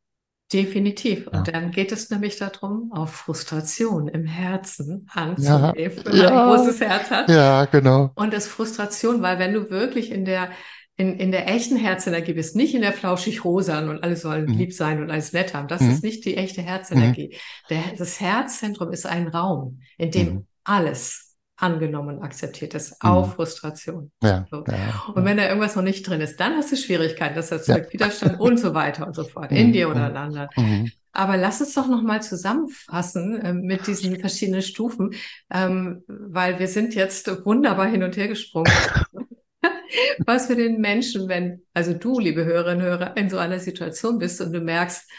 Definitiv. 0.52 1.28
Und 1.28 1.48
Ja. 1.48 1.52
dann 1.52 1.72
geht 1.72 1.92
es 1.92 2.10
nämlich 2.12 2.38
darum, 2.38 2.92
auf 2.94 3.12
Frustration 3.16 4.08
im 4.08 4.26
Herzen 4.26 5.08
Ja, 5.38 5.74
anzugehen, 5.76 5.92
wenn 6.06 6.16
man 6.18 6.28
ein 6.28 6.40
ja, 6.40 6.44
großes 6.44 6.80
Herz 6.82 7.10
hat. 7.10 7.28
ja, 7.30 7.66
genau. 7.66 8.16
Und 8.16 8.34
das 8.34 8.48
Frustration, 8.48 9.22
weil 9.24 9.40
wenn 9.40 9.54
du 9.54 9.72
wirklich 9.72 10.12
in 10.12 10.26
der, 10.26 10.52
in, 10.96 11.18
in 11.18 11.32
der 11.32 11.48
echten 11.48 11.76
Herzenergie 11.76 12.34
bist, 12.34 12.56
nicht 12.56 12.76
in 12.76 12.82
der 12.84 12.94
flauschig 12.94 13.44
rosan 13.44 13.90
und 13.90 14.04
alle 14.04 14.16
sollen 14.16 14.48
Mhm. 14.48 14.54
lieb 14.54 14.74
sein 14.74 15.02
und 15.02 15.10
alles 15.10 15.34
nett 15.34 15.56
haben, 15.56 15.68
das 15.68 15.82
Mhm. 15.82 15.90
ist 15.90 16.04
nicht 16.04 16.24
die 16.26 16.38
echte 16.38 16.62
Mhm. 16.62 16.68
Herzenergie. 16.68 17.36
Der, 17.72 17.82
das 17.98 18.20
Herzzentrum 18.20 18.92
ist 18.92 19.08
ein 19.08 19.28
Raum, 19.30 19.82
in 19.98 20.12
dem 20.12 20.28
Mhm. 20.34 20.46
alles 20.64 21.23
angenommen 21.56 22.22
akzeptiert 22.22 22.74
ist, 22.74 22.95
auch 23.01 23.28
Mhm. 23.28 23.32
Frustration. 23.34 24.12
Ja, 24.24 24.45
So. 24.49 24.64
ja, 24.68 25.04
Und 25.14 25.24
wenn 25.26 25.38
da 25.38 25.47
irgendwas 25.47 25.76
noch 25.76 25.84
nicht 25.84 26.08
drin 26.08 26.20
ist, 26.22 26.39
dann 26.39 26.56
hast 26.56 26.72
du 26.72 26.76
Schwierigkeiten, 26.76 27.36
das 27.36 27.49
ja. 27.51 27.58
erzeugt 27.58 27.93
Widerstand 27.93 28.39
und 28.39 28.60
so 28.60 28.74
weiter 28.74 29.06
und 29.08 29.16
so 29.16 29.24
fort, 29.24 29.51
in 29.51 29.68
Mhm. 29.68 29.74
dir 29.74 29.89
oder 29.89 30.01
Mhm. 30.01 30.10
in 30.12 30.18
anderen. 30.18 30.49
Mhm. 30.58 30.91
Aber 31.16 31.38
lass 31.38 31.62
uns 31.62 31.76
doch 31.76 31.88
nochmal 31.88 32.24
zusammenfassen 32.24 33.39
ähm, 33.43 33.62
mit 33.62 33.86
diesen 33.86 34.20
verschiedenen 34.20 34.64
Stufen, 34.64 35.14
ähm, 35.51 36.04
weil 36.08 36.58
wir 36.58 36.68
sind 36.68 36.95
jetzt 36.95 37.28
wunderbar 37.45 37.88
hin 37.88 38.01
und 38.01 38.18
her 38.18 38.28
gesprungen. 38.28 38.72
Was 40.26 40.47
für 40.47 40.56
den 40.56 40.82
Menschen, 40.82 41.28
wenn, 41.30 41.62
also 41.74 41.93
du, 41.93 42.20
liebe 42.20 42.43
Hörerinnen 42.45 42.80
und 42.82 42.91
Hörer, 42.91 43.18
in 43.18 43.30
so 43.30 43.38
einer 43.38 43.60
Situation 43.60 44.18
bist 44.18 44.41
und 44.41 44.51
du 44.54 44.60
merkst, 44.60 45.10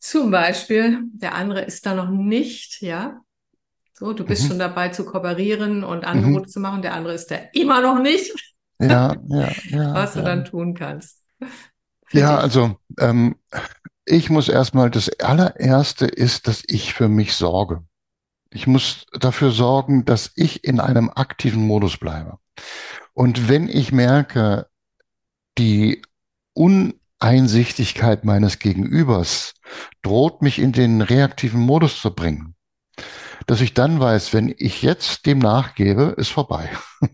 zum 0.00 0.30
Beispiel, 0.30 1.00
der 1.12 1.34
andere 1.34 1.62
ist 1.62 1.86
da 1.86 1.94
noch 1.94 2.10
nicht, 2.10 2.80
ja, 2.80 3.20
so, 4.00 4.12
du 4.14 4.24
bist 4.26 4.46
Mhm. 4.46 4.48
schon 4.48 4.58
dabei 4.58 4.88
zu 4.90 5.04
kooperieren 5.04 5.84
und 5.84 6.04
Mhm. 6.10 6.10
Angebote 6.10 6.48
zu 6.48 6.60
machen, 6.60 6.82
der 6.82 6.94
andere 6.94 7.14
ist 7.14 7.30
da 7.30 7.36
immer 7.52 7.80
noch 7.82 8.00
nicht, 8.00 8.32
Ja, 8.78 9.14
ja, 9.28 9.54
ja, 9.70 9.88
was 9.92 10.14
du 10.14 10.22
ja. 10.22 10.24
dann 10.24 10.44
tun 10.44 10.74
kannst. 10.74 11.22
Ja, 12.12 12.38
also 12.38 12.76
ähm, 12.98 13.36
ich 14.04 14.30
muss 14.30 14.48
erstmal, 14.48 14.90
das 14.90 15.10
allererste 15.20 16.06
ist, 16.06 16.48
dass 16.48 16.62
ich 16.66 16.94
für 16.94 17.08
mich 17.08 17.34
sorge. 17.34 17.84
Ich 18.50 18.66
muss 18.66 19.06
dafür 19.20 19.50
sorgen, 19.52 20.04
dass 20.04 20.32
ich 20.36 20.64
in 20.64 20.80
einem 20.80 21.10
aktiven 21.10 21.66
Modus 21.66 21.98
bleibe. 21.98 22.38
Und 23.14 23.48
wenn 23.48 23.68
ich 23.68 23.92
merke, 23.92 24.68
die 25.58 26.02
Uneinsichtigkeit 26.54 28.24
meines 28.24 28.58
Gegenübers 28.58 29.54
droht 30.02 30.42
mich 30.42 30.58
in 30.58 30.72
den 30.72 31.02
reaktiven 31.02 31.60
Modus 31.60 32.00
zu 32.00 32.14
bringen, 32.14 32.54
dass 33.46 33.60
ich 33.60 33.74
dann 33.74 34.00
weiß, 34.00 34.32
wenn 34.34 34.54
ich 34.58 34.82
jetzt 34.82 35.26
dem 35.26 35.38
nachgebe, 35.38 36.14
ist 36.16 36.30
vorbei. 36.30 36.70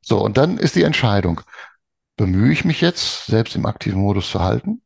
So, 0.00 0.20
und 0.24 0.36
dann 0.36 0.58
ist 0.58 0.74
die 0.76 0.82
Entscheidung, 0.82 1.40
bemühe 2.16 2.52
ich 2.52 2.64
mich 2.64 2.80
jetzt, 2.80 3.26
selbst 3.26 3.56
im 3.56 3.66
aktiven 3.66 4.00
Modus 4.00 4.30
zu 4.30 4.40
halten, 4.40 4.82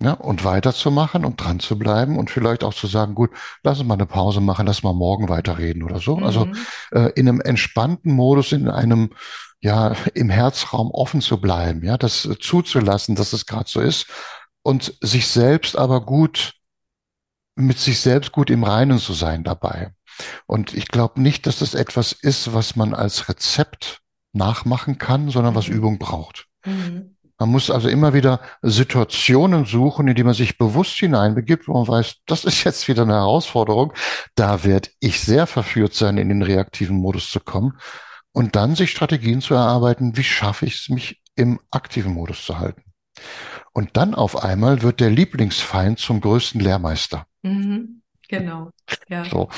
ja, 0.00 0.12
und 0.14 0.44
weiterzumachen 0.44 1.24
und 1.24 1.40
dran 1.40 1.60
zu 1.60 1.78
bleiben 1.78 2.18
und 2.18 2.30
vielleicht 2.30 2.64
auch 2.64 2.74
zu 2.74 2.86
sagen, 2.88 3.14
gut, 3.14 3.30
lass 3.62 3.78
uns 3.78 3.86
mal 3.86 3.94
eine 3.94 4.06
Pause 4.06 4.40
machen, 4.40 4.66
lass 4.66 4.82
mal 4.82 4.92
morgen 4.92 5.28
weiterreden 5.28 5.82
oder 5.84 6.00
so. 6.00 6.16
Also 6.16 6.46
Mhm. 6.46 6.66
äh, 6.92 7.12
in 7.14 7.28
einem 7.28 7.40
entspannten 7.40 8.12
Modus, 8.12 8.50
in 8.52 8.68
einem, 8.68 9.10
ja, 9.60 9.94
im 10.14 10.28
Herzraum 10.28 10.90
offen 10.90 11.20
zu 11.20 11.40
bleiben, 11.40 11.84
ja, 11.84 11.96
das 11.98 12.24
äh, 12.26 12.36
zuzulassen, 12.38 13.14
dass 13.14 13.32
es 13.32 13.46
gerade 13.46 13.70
so 13.70 13.80
ist 13.80 14.06
und 14.62 14.94
sich 15.00 15.28
selbst 15.28 15.76
aber 15.78 16.00
gut, 16.04 16.54
mit 17.54 17.78
sich 17.78 18.00
selbst 18.00 18.32
gut 18.32 18.50
im 18.50 18.64
Reinen 18.64 18.98
zu 18.98 19.12
sein 19.12 19.44
dabei. 19.44 19.92
Und 20.46 20.74
ich 20.74 20.88
glaube 20.88 21.20
nicht, 21.20 21.46
dass 21.46 21.58
das 21.58 21.74
etwas 21.74 22.12
ist, 22.12 22.54
was 22.54 22.76
man 22.76 22.94
als 22.94 23.28
Rezept 23.28 24.00
nachmachen 24.32 24.98
kann, 24.98 25.30
sondern 25.30 25.54
was 25.54 25.68
Mhm. 25.68 25.74
Übung 25.74 25.98
braucht. 25.98 26.46
Mhm. 26.64 27.16
Man 27.38 27.48
muss 27.48 27.70
also 27.70 27.88
immer 27.88 28.14
wieder 28.14 28.40
Situationen 28.62 29.64
suchen, 29.64 30.06
in 30.06 30.14
die 30.14 30.22
man 30.22 30.34
sich 30.34 30.58
bewusst 30.58 30.96
hineinbegibt, 30.98 31.66
wo 31.66 31.72
man 31.72 31.88
weiß, 31.88 32.18
das 32.26 32.44
ist 32.44 32.62
jetzt 32.62 32.86
wieder 32.86 33.02
eine 33.02 33.14
Herausforderung. 33.14 33.92
Da 34.36 34.62
werde 34.62 34.90
ich 35.00 35.20
sehr 35.20 35.48
verführt 35.48 35.92
sein, 35.94 36.18
in 36.18 36.28
den 36.28 36.42
reaktiven 36.42 36.96
Modus 36.96 37.30
zu 37.30 37.40
kommen. 37.40 37.78
Und 38.30 38.54
dann 38.54 38.76
sich 38.76 38.90
Strategien 38.90 39.40
zu 39.40 39.54
erarbeiten, 39.54 40.16
wie 40.16 40.22
schaffe 40.22 40.66
ich 40.66 40.76
es, 40.76 40.88
mich 40.88 41.20
im 41.34 41.58
aktiven 41.70 42.14
Modus 42.14 42.44
zu 42.44 42.58
halten. 42.60 42.84
Und 43.72 43.96
dann 43.96 44.14
auf 44.14 44.42
einmal 44.42 44.82
wird 44.82 45.00
der 45.00 45.10
Lieblingsfeind 45.10 45.98
zum 45.98 46.20
größten 46.20 46.60
Lehrmeister. 46.60 47.26
Mhm. 47.42 48.02
Genau. 48.28 48.70
Ja. 49.08 49.24
So. 49.24 49.48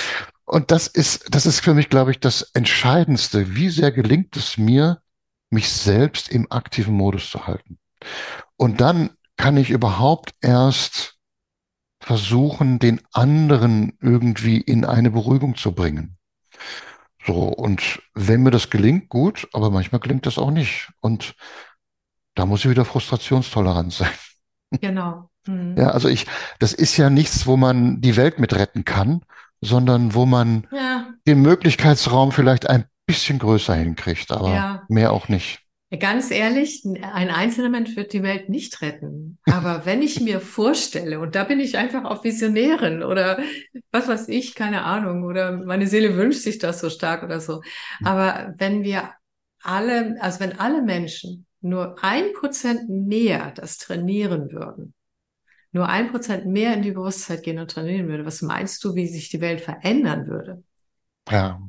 Und 0.45 0.71
das 0.71 0.87
ist, 0.87 1.35
das 1.35 1.47
ist 1.47 1.61
für 1.61 1.75
mich, 1.75 1.89
glaube 1.89 2.11
ich, 2.11 2.21
das 2.21 2.43
Entscheidendste. 2.55 3.55
Wie 3.57 3.71
sehr 3.71 3.93
gelingt 3.93 4.37
es 4.37 4.59
mir, 4.59 5.01
mich 5.51 5.71
selbst 5.71 6.29
im 6.29 6.51
aktiven 6.51 6.95
Modus 6.95 7.31
zu 7.31 7.47
halten? 7.47 7.79
Und 8.57 8.81
dann 8.81 9.11
kann 9.37 9.57
ich 9.57 9.71
überhaupt 9.71 10.35
erst 10.41 11.17
versuchen, 12.01 12.79
den 12.79 13.01
anderen 13.13 13.97
irgendwie 14.01 14.61
in 14.61 14.85
eine 14.85 15.11
Beruhigung 15.11 15.57
zu 15.57 15.73
bringen. 15.73 16.19
So. 17.25 17.49
Und 17.49 18.03
wenn 18.15 18.43
mir 18.43 18.51
das 18.51 18.71
gelingt, 18.71 19.09
gut, 19.09 19.49
aber 19.53 19.71
manchmal 19.71 20.01
gelingt 20.01 20.27
das 20.27 20.39
auch 20.39 20.51
nicht. 20.51 20.91
Und 21.01 21.35
da 22.35 22.47
muss 22.47 22.65
ich 22.65 22.71
wieder 22.71 22.85
frustrationstolerant 22.85 23.93
sein. 23.93 24.11
Genau. 24.81 25.31
Mhm. 25.47 25.77
Ja, 25.77 25.91
also 25.91 26.09
ich, 26.09 26.27
das 26.59 26.73
ist 26.73 26.97
ja 26.97 27.11
nichts, 27.11 27.47
wo 27.47 27.57
man 27.57 28.01
die 28.01 28.17
Welt 28.17 28.39
mit 28.39 28.55
retten 28.55 28.85
kann, 28.85 29.23
sondern 29.61 30.15
wo 30.15 30.27
man 30.27 30.67
Ja, 30.73 31.09
den 31.27 31.43
Möglichkeitsraum 31.43 32.33
vielleicht 32.33 32.69
ein 32.69 32.85
bisschen 33.07 33.39
größer 33.39 33.75
hinkriegt, 33.75 34.31
aber 34.33 34.55
ja. 34.55 34.83
mehr 34.89 35.13
auch 35.13 35.29
nicht. 35.29 35.61
Ganz 36.01 36.31
ehrlich, 36.31 36.83
ein 36.85 37.31
einzelner 37.31 37.69
Mensch 37.69 37.95
wird 37.95 38.13
die 38.13 38.23
Welt 38.23 38.49
nicht 38.49 38.81
retten. 38.83 39.39
Aber 39.47 39.83
wenn 39.85 40.03
ich 40.03 40.21
mir 40.21 40.41
vorstelle, 40.41 41.21
und 41.21 41.35
da 41.35 41.45
bin 41.45 41.61
ich 41.61 41.77
einfach 41.79 42.05
auch 42.05 42.25
Visionärin 42.25 43.03
oder 43.03 43.39
was 43.93 44.09
weiß 44.09 44.29
ich, 44.29 44.55
keine 44.55 44.83
Ahnung, 44.83 45.25
oder 45.25 45.53
meine 45.53 45.87
Seele 45.87 46.17
wünscht 46.17 46.41
sich 46.41 46.59
das 46.59 46.81
so 46.81 46.91
stark 46.91 47.23
oder 47.23 47.41
so. 47.41 47.63
Aber 48.03 48.55
wenn 48.59 48.83
wir 48.83 49.11
alle, 49.63 50.17
also 50.21 50.41
wenn 50.41 50.59
alle 50.59 50.83
Menschen 50.83 51.47
nur 51.65 52.03
ein 52.05 52.33
Prozent 52.35 52.89
mehr 52.91 53.53
das 53.53 53.79
trainieren 53.79 54.53
würden, 54.53 54.95
nur 55.73 55.89
ein 55.89 56.11
Prozent 56.11 56.47
mehr 56.47 56.75
in 56.75 56.83
die 56.83 56.93
Bewusstheit 56.93 57.43
gehen 57.45 57.59
und 57.61 57.71
trainieren 57.71 58.09
würde, 58.09 58.27
was 58.27 58.43
meinst 58.43 58.85
du, 58.85 58.95
wie 58.97 59.09
sich 59.09 59.31
die 59.31 59.41
Welt 59.43 59.61
verändern 59.63 60.27
würde? 60.29 60.65
Ja, 61.31 61.61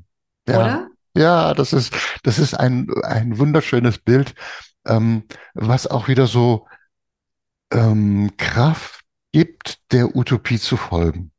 ja, 0.48 0.72
Oder? 0.72 0.90
ja, 1.16 1.54
das 1.54 1.74
ist, 1.74 1.94
das 2.24 2.40
ist 2.40 2.54
ein, 2.54 2.88
ein 3.04 3.38
wunderschönes 3.40 4.00
Bild, 4.00 4.36
ähm, 4.86 5.24
was 5.54 5.88
auch 5.88 6.08
wieder 6.08 6.28
so 6.28 6.68
ähm, 7.72 8.32
Kraft 8.38 9.02
gibt, 9.32 9.80
der 9.92 10.16
Utopie 10.16 10.60
zu 10.60 10.78
folgen. 10.78 11.32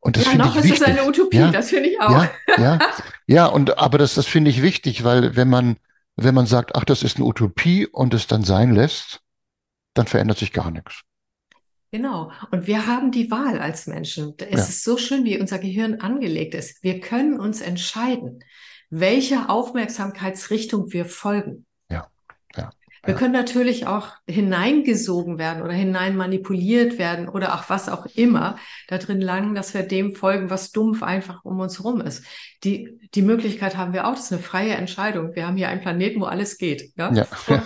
Und 0.00 0.16
das 0.16 0.26
Ja, 0.26 0.28
finde 0.28 0.48
noch 0.48 0.56
ich 0.58 0.62
ist 0.62 0.70
es 0.70 0.82
eine 0.82 1.04
wichtig. 1.04 1.06
Utopie, 1.06 1.50
Ja, 1.50 1.50
das 1.50 1.70
finde 1.70 1.88
ich 1.90 2.00
auch. 2.00 2.22
ja, 2.22 2.38
ja, 2.56 2.80
ja, 3.26 3.46
und 3.46 3.78
aber 3.78 3.98
das, 3.98 4.14
das 4.14 4.26
finde 4.26 4.50
ich 4.50 4.62
wichtig, 4.62 5.04
weil 5.04 5.36
wenn 5.36 5.48
man, 5.48 5.78
wenn 6.16 6.34
man 6.34 6.46
sagt, 6.46 6.74
ach, 6.74 6.84
das 6.84 7.02
ist 7.02 7.16
eine 7.16 7.26
Utopie 7.26 7.86
und 7.86 8.14
es 8.14 8.26
dann 8.26 8.44
sein 8.44 8.74
lässt, 8.74 9.22
dann 9.94 10.06
verändert 10.06 10.38
sich 10.38 10.52
gar 10.52 10.70
nichts. 10.70 11.02
Genau. 11.92 12.30
Und 12.52 12.66
wir 12.66 12.86
haben 12.86 13.10
die 13.10 13.30
Wahl 13.30 13.58
als 13.58 13.86
Menschen. 13.86 14.34
Es 14.38 14.50
Ja. 14.50 14.58
ist 14.58 14.84
so 14.84 14.96
schön, 14.96 15.24
wie 15.24 15.40
unser 15.40 15.58
Gehirn 15.58 16.00
angelegt 16.00 16.54
ist. 16.54 16.82
Wir 16.82 17.00
können 17.00 17.40
uns 17.40 17.60
entscheiden, 17.60 18.44
welcher 18.90 19.50
Aufmerksamkeitsrichtung 19.50 20.92
wir 20.92 21.04
folgen. 21.04 21.66
Ja, 23.02 23.08
ja. 23.08 23.08
Wir 23.08 23.14
können 23.14 23.32
natürlich 23.32 23.86
auch 23.86 24.08
hineingesogen 24.26 25.38
werden 25.38 25.62
oder 25.62 25.72
hinein 25.72 26.16
manipuliert 26.16 26.98
werden 26.98 27.28
oder 27.28 27.54
auch 27.54 27.64
was 27.68 27.88
auch 27.88 28.06
immer 28.14 28.56
da 28.88 28.98
drin 28.98 29.20
langen, 29.20 29.54
dass 29.54 29.74
wir 29.74 29.82
dem 29.82 30.14
folgen, 30.14 30.50
was 30.50 30.72
dumpf 30.72 31.02
einfach 31.02 31.44
um 31.44 31.60
uns 31.60 31.78
herum 31.78 32.00
ist. 32.00 32.24
Die, 32.64 32.98
die 33.14 33.22
Möglichkeit 33.22 33.76
haben 33.76 33.92
wir 33.92 34.06
auch. 34.06 34.14
Das 34.14 34.24
ist 34.24 34.32
eine 34.32 34.42
freie 34.42 34.74
Entscheidung. 34.74 35.34
Wir 35.34 35.46
haben 35.46 35.56
hier 35.56 35.68
einen 35.68 35.80
Planeten, 35.80 36.20
wo 36.20 36.26
alles 36.26 36.58
geht. 36.58 36.92
Ja. 36.96 37.12
ja. 37.12 37.26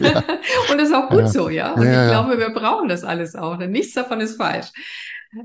ja. 0.00 0.24
und 0.70 0.78
das 0.78 0.88
ist 0.88 0.94
auch 0.94 1.08
gut 1.08 1.28
so, 1.28 1.48
ja. 1.48 1.72
Und 1.72 1.86
ich 1.86 2.08
glaube, 2.08 2.38
wir 2.38 2.50
brauchen 2.50 2.88
das 2.88 3.04
alles 3.04 3.36
auch. 3.36 3.58
Denn 3.58 3.70
nichts 3.70 3.94
davon 3.94 4.20
ist 4.20 4.36
falsch. 4.36 4.70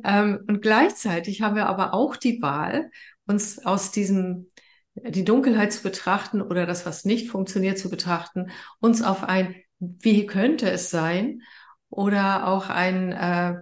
Ähm, 0.03 0.39
und 0.47 0.61
gleichzeitig 0.61 1.41
haben 1.41 1.55
wir 1.55 1.67
aber 1.67 1.93
auch 1.93 2.15
die 2.15 2.41
Wahl, 2.41 2.89
uns 3.30 3.63
aus 3.63 3.91
diesem 3.91 4.49
die 5.08 5.26
Dunkelheit 5.26 5.74
zu 5.74 5.84
betrachten 5.84 6.41
oder 6.41 6.66
das, 6.66 6.86
was 6.86 7.06
nicht 7.06 7.30
funktioniert, 7.30 7.78
zu 7.78 7.89
betrachten, 7.89 8.52
uns 8.80 9.02
auf 9.02 9.24
ein, 9.24 9.56
wie 9.80 10.26
könnte 10.26 10.70
es 10.70 10.89
sein, 10.89 11.41
oder 11.89 12.47
auch 12.47 12.70
ein, 12.70 13.12
äh, 13.12 13.56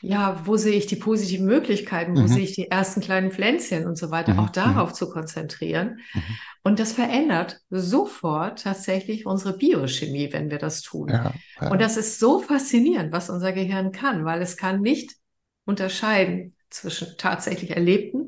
ja, 0.00 0.42
wo 0.44 0.56
sehe 0.56 0.74
ich 0.74 0.86
die 0.86 0.96
positiven 0.96 1.46
Möglichkeiten, 1.46 2.16
wo 2.16 2.22
mhm. 2.22 2.28
sehe 2.28 2.42
ich 2.42 2.54
die 2.54 2.70
ersten 2.70 3.00
kleinen 3.00 3.30
Pflänzchen 3.30 3.86
und 3.86 3.96
so 3.96 4.10
weiter, 4.10 4.34
mhm. 4.34 4.40
auch 4.40 4.50
darauf 4.50 4.90
mhm. 4.90 4.94
zu 4.94 5.10
konzentrieren. 5.10 6.00
Mhm. 6.12 6.22
Und 6.64 6.78
das 6.78 6.92
verändert 6.92 7.60
sofort 7.70 8.62
tatsächlich 8.62 9.26
unsere 9.26 9.56
Biochemie, 9.56 10.32
wenn 10.32 10.50
wir 10.50 10.58
das 10.58 10.82
tun. 10.82 11.08
Ja, 11.08 11.32
ja. 11.60 11.70
Und 11.70 11.80
das 11.80 11.96
ist 11.96 12.18
so 12.18 12.40
faszinierend, 12.40 13.12
was 13.12 13.30
unser 13.30 13.52
Gehirn 13.52 13.92
kann, 13.92 14.24
weil 14.24 14.42
es 14.42 14.56
kann 14.56 14.80
nicht 14.80 15.12
unterscheiden 15.64 16.56
zwischen 16.70 17.08
tatsächlich 17.18 17.70
Erlebten 17.70 18.21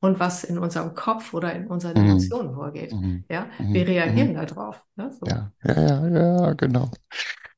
und 0.00 0.18
was 0.18 0.44
in 0.44 0.58
unserem 0.58 0.94
Kopf 0.94 1.34
oder 1.34 1.54
in 1.54 1.66
unseren 1.66 2.02
mhm. 2.02 2.10
Emotionen 2.10 2.54
vorgeht. 2.54 2.92
Mhm. 2.92 3.24
Ja, 3.30 3.46
mhm. 3.58 3.74
wir 3.74 3.86
reagieren 3.86 4.32
mhm. 4.32 4.46
darauf. 4.46 4.82
Ne? 4.96 5.12
So. 5.12 5.26
Ja, 5.26 5.52
ja, 5.62 5.82
ja, 5.82 6.08
ja, 6.08 6.52
genau. 6.54 6.90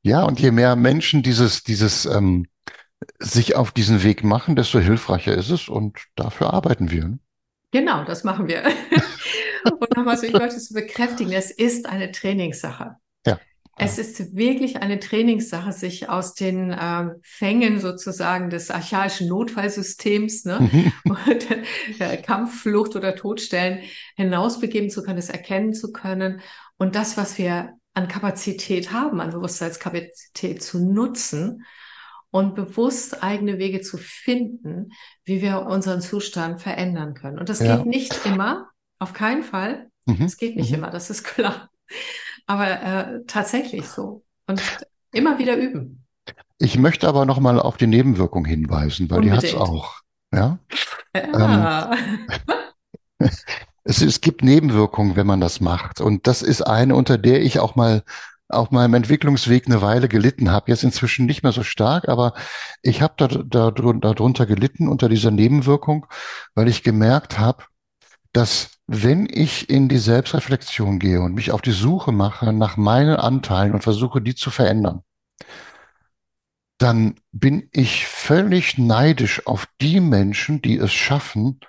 Ja, 0.03 0.25
und 0.25 0.41
je 0.41 0.51
mehr 0.51 0.75
Menschen 0.75 1.23
dieses, 1.23 1.63
dieses 1.63 2.07
ähm, 2.07 2.47
sich 3.21 3.57
auf 3.57 3.71
diesen 3.71 4.03
Weg 4.03 4.25
machen, 4.25 4.57
desto 4.57 4.81
hilfreicher 4.81 5.35
ist 5.35 5.51
es 5.51 5.69
und 5.69 5.99
dafür 6.17 6.53
arbeiten 6.53 6.91
wir. 6.91 7.07
Ne? 7.07 7.19
Genau, 7.71 8.05
das 8.05 8.25
machen 8.25 8.49
wir. 8.49 8.65
und 9.65 9.97
nochmals, 9.97 10.23
ich 10.25 10.33
möchte 10.33 10.57
es 10.57 10.73
bekräftigen, 10.73 11.33
es 11.33 11.51
ist 11.51 11.89
eine 11.89 12.11
Trainingssache. 12.11 12.97
Es 13.79 13.99
ist 13.99 14.37
wirklich 14.37 14.77
eine 14.77 15.01
Trainingssache, 15.01 15.73
sich 15.73 16.09
aus 16.09 16.35
den 16.35 16.77
ähm, 16.79 17.13
Fängen 17.23 17.81
sozusagen 17.81 18.51
des 18.51 18.71
archaischen 18.71 19.29
Notfallsystems, 19.29 20.45
ne, 20.45 20.61
mhm. 21.05 21.15
äh, 21.99 22.17
Kampfflucht 22.19 22.97
oder 22.97 23.17
Todstellen 23.17 23.81
hinausbegeben 24.17 24.91
zu 24.91 25.03
können, 25.03 25.19
es 25.19 25.31
erkennen 25.31 25.73
zu 25.73 25.91
können 25.91 26.41
und 26.77 26.95
das, 26.95 27.17
was 27.17 27.39
wir 27.39 27.73
an 27.95 28.09
Kapazität 28.09 28.93
haben, 28.93 29.21
an 29.21 29.31
Bewusstseinskapazität 29.31 30.63
zu 30.63 30.79
nutzen 30.79 31.65
und 32.31 32.55
bewusst 32.55 33.23
eigene 33.23 33.59
Wege 33.59 33.81
zu 33.81 33.99
finden, 33.99 34.91
wie 35.25 35.43
wir 35.43 35.63
unseren 35.63 36.01
Zustand 36.01 36.61
verändern 36.61 37.15
können. 37.15 37.39
Und 37.39 37.49
das 37.49 37.61
ja. 37.61 37.77
geht 37.77 37.87
nicht 37.87 38.27
immer, 38.27 38.71
auf 38.99 39.13
keinen 39.13 39.43
Fall. 39.43 39.91
Mhm. 40.07 40.25
Es 40.25 40.37
geht 40.37 40.57
nicht 40.57 40.71
mhm. 40.71 40.79
immer, 40.79 40.91
das 40.91 41.11
ist 41.11 41.25
klar 41.25 41.71
aber 42.47 42.83
äh, 42.83 43.25
tatsächlich 43.27 43.89
so. 43.89 44.25
Und 44.47 44.63
immer 45.13 45.39
wieder 45.39 45.57
üben. 45.57 46.05
Ich 46.59 46.79
möchte 46.79 47.09
aber 47.09 47.27
nochmal 47.27 47.59
auf 47.59 47.77
die 47.77 47.87
Nebenwirkung 47.87 48.45
hinweisen, 48.45 49.11
weil 49.11 49.19
Unbedingt. 49.19 49.43
die 49.43 49.49
hat 49.49 49.55
es 49.55 49.61
auch. 49.61 50.01
Ja. 50.33 50.59
ja. 51.15 51.93
Ähm, 51.93 51.99
es, 53.85 54.01
es 54.03 54.21
gibt 54.21 54.43
Nebenwirkungen, 54.43 55.17
wenn 55.17 55.27
man 55.27 55.41
das 55.41 55.61
macht. 55.61 56.01
Und 56.01 56.27
das 56.27 56.43
ist 56.43 56.63
eine, 56.63 56.95
unter 56.95 57.19
der 57.19 57.43
ich 57.43 57.59
auch 57.59 57.75
mal 57.75 58.03
auf 58.49 58.71
meinem 58.71 58.95
Entwicklungsweg 58.95 59.67
eine 59.67 59.83
Weile 59.83 60.09
gelitten 60.09 60.51
habe. 60.51 60.71
Jetzt 60.71 60.85
inzwischen 60.85 61.27
nicht 61.27 61.43
mehr 61.43 61.53
so 61.53 61.63
stark, 61.63 62.09
aber 62.09 62.35
ich 62.83 63.03
habe 63.03 63.15
da, 63.17 63.27
da, 63.27 63.71
darunter 63.71 64.47
gelitten 64.47 64.89
unter 64.89 65.09
dieser 65.09 65.31
Nebenwirkung, 65.31 66.07
weil 66.55 66.69
ich 66.69 66.83
gemerkt 66.83 67.39
habe, 67.39 67.65
dass 68.33 68.71
wenn 68.87 69.29
ich 69.31 69.69
in 69.71 69.89
die 69.89 69.99
Selbstreflexion 69.99 70.99
gehe 70.99 71.21
und 71.21 71.35
mich 71.35 71.53
auf 71.53 71.63
die 71.63 71.73
Suche 71.73 72.13
mache 72.13 72.53
nach 72.53 72.77
meinen 72.77 73.17
Anteilen 73.17 73.73
und 73.73 73.83
versuche, 73.83 74.21
die 74.21 74.35
zu 74.35 74.51
verändern, 74.51 75.03
dann 76.79 77.15
bin 77.31 77.69
ich 77.73 78.07
völlig 78.07 78.77
neidisch 78.77 79.47
auf 79.47 79.69
die 79.81 80.01
Menschen, 80.01 80.63
die 80.63 80.79
es 80.79 80.93
schaffen, 80.93 81.61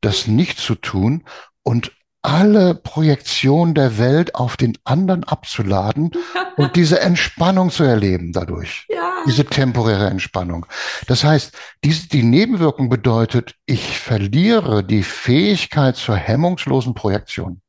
das 0.00 0.26
nicht 0.26 0.58
zu 0.58 0.74
tun 0.74 1.24
und 1.62 1.92
alle 2.24 2.74
Projektionen 2.74 3.74
der 3.74 3.98
Welt 3.98 4.34
auf 4.34 4.56
den 4.56 4.78
anderen 4.84 5.24
abzuladen 5.24 6.10
und 6.56 6.74
diese 6.74 7.00
Entspannung 7.00 7.70
zu 7.70 7.84
erleben 7.84 8.32
dadurch. 8.32 8.86
Ja. 8.88 9.22
Diese 9.26 9.44
temporäre 9.44 10.08
Entspannung. 10.08 10.66
Das 11.06 11.22
heißt, 11.22 11.52
diese, 11.84 12.08
die 12.08 12.22
Nebenwirkung 12.22 12.88
bedeutet, 12.88 13.54
ich 13.66 13.98
verliere 13.98 14.82
die 14.82 15.02
Fähigkeit 15.02 15.96
zur 15.96 16.16
hemmungslosen 16.16 16.94
Projektion. 16.94 17.60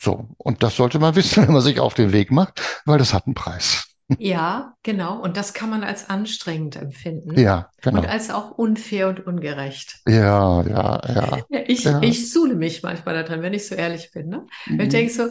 So. 0.00 0.28
Und 0.38 0.62
das 0.62 0.76
sollte 0.76 0.98
man 0.98 1.14
wissen, 1.14 1.46
wenn 1.46 1.52
man 1.52 1.62
sich 1.62 1.80
auf 1.80 1.94
den 1.94 2.12
Weg 2.12 2.30
macht, 2.30 2.62
weil 2.86 2.98
das 2.98 3.12
hat 3.12 3.26
einen 3.26 3.34
Preis. 3.34 3.91
Ja, 4.18 4.74
genau. 4.82 5.18
Und 5.18 5.36
das 5.36 5.54
kann 5.54 5.70
man 5.70 5.84
als 5.84 6.10
anstrengend 6.10 6.76
empfinden. 6.76 7.38
Ja, 7.38 7.68
genau. 7.80 8.00
Und 8.00 8.08
als 8.08 8.30
auch 8.30 8.52
unfair 8.52 9.08
und 9.08 9.26
ungerecht. 9.26 10.00
Ja, 10.06 10.62
ja, 10.62 11.00
ja. 11.08 11.38
ich, 11.66 11.84
ja. 11.84 12.00
ich 12.02 12.30
suhle 12.30 12.54
mich 12.54 12.82
manchmal 12.82 13.14
da 13.14 13.22
drin, 13.22 13.42
wenn 13.42 13.54
ich 13.54 13.66
so 13.66 13.74
ehrlich 13.74 14.10
bin. 14.12 14.28
Ne? 14.28 14.46
Mhm. 14.66 14.80
Ich 14.80 14.88
denke 14.88 15.12
so, 15.12 15.30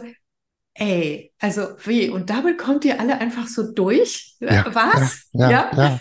ey, 0.74 1.32
also 1.38 1.62
wie? 1.84 2.08
Und 2.08 2.30
damit 2.30 2.58
kommt 2.58 2.84
ihr 2.84 2.98
alle 3.00 3.20
einfach 3.20 3.46
so 3.46 3.72
durch? 3.72 4.36
Ja, 4.40 4.64
Was? 4.72 5.28
Ja, 5.32 5.50
ja, 5.50 5.70
ja. 5.76 6.00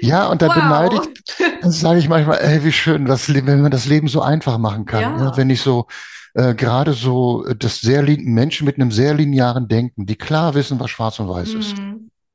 ja. 0.00 0.26
und 0.28 0.42
dann 0.42 0.50
wow. 0.50 0.56
beneide 0.56 0.96
ich, 0.96 1.60
dann 1.60 1.70
sage 1.70 1.98
ich 1.98 2.08
manchmal, 2.08 2.38
ey, 2.38 2.64
wie 2.64 2.72
schön, 2.72 3.04
das, 3.04 3.32
wenn 3.32 3.62
man 3.62 3.70
das 3.70 3.86
Leben 3.86 4.08
so 4.08 4.22
einfach 4.22 4.58
machen 4.58 4.86
kann. 4.86 5.00
Ja. 5.00 5.16
Ne? 5.16 5.32
Wenn 5.34 5.50
ich 5.50 5.60
so 5.60 5.86
äh, 6.34 6.54
gerade 6.54 6.92
so 6.92 7.44
das 7.58 7.80
sehr 7.80 8.02
Menschen 8.02 8.64
mit 8.64 8.76
einem 8.76 8.90
sehr 8.90 9.14
linearen 9.14 9.68
Denken, 9.68 10.06
die 10.06 10.16
klar 10.16 10.54
wissen, 10.54 10.80
was 10.80 10.90
schwarz 10.90 11.18
und 11.18 11.28
weiß 11.28 11.54
mhm. 11.54 11.60
ist 11.60 11.74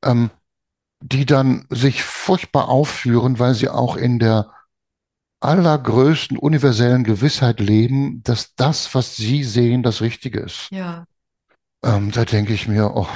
ähm, 0.04 0.30
die 1.00 1.26
dann 1.26 1.66
sich 1.70 2.02
furchtbar 2.02 2.68
aufführen, 2.68 3.38
weil 3.38 3.54
sie 3.54 3.68
auch 3.68 3.96
in 3.96 4.18
der 4.18 4.52
allergrößten 5.40 6.36
universellen 6.36 7.04
Gewissheit 7.04 7.60
leben, 7.60 8.22
dass 8.24 8.54
das, 8.56 8.94
was 8.94 9.16
sie 9.16 9.44
sehen, 9.44 9.82
das 9.82 10.00
Richtige 10.00 10.40
ist. 10.40 10.68
Ja. 10.70 11.04
Ähm, 11.84 12.10
da 12.10 12.24
denke 12.24 12.52
ich 12.52 12.66
mir, 12.66 12.92
oh, 12.96 13.06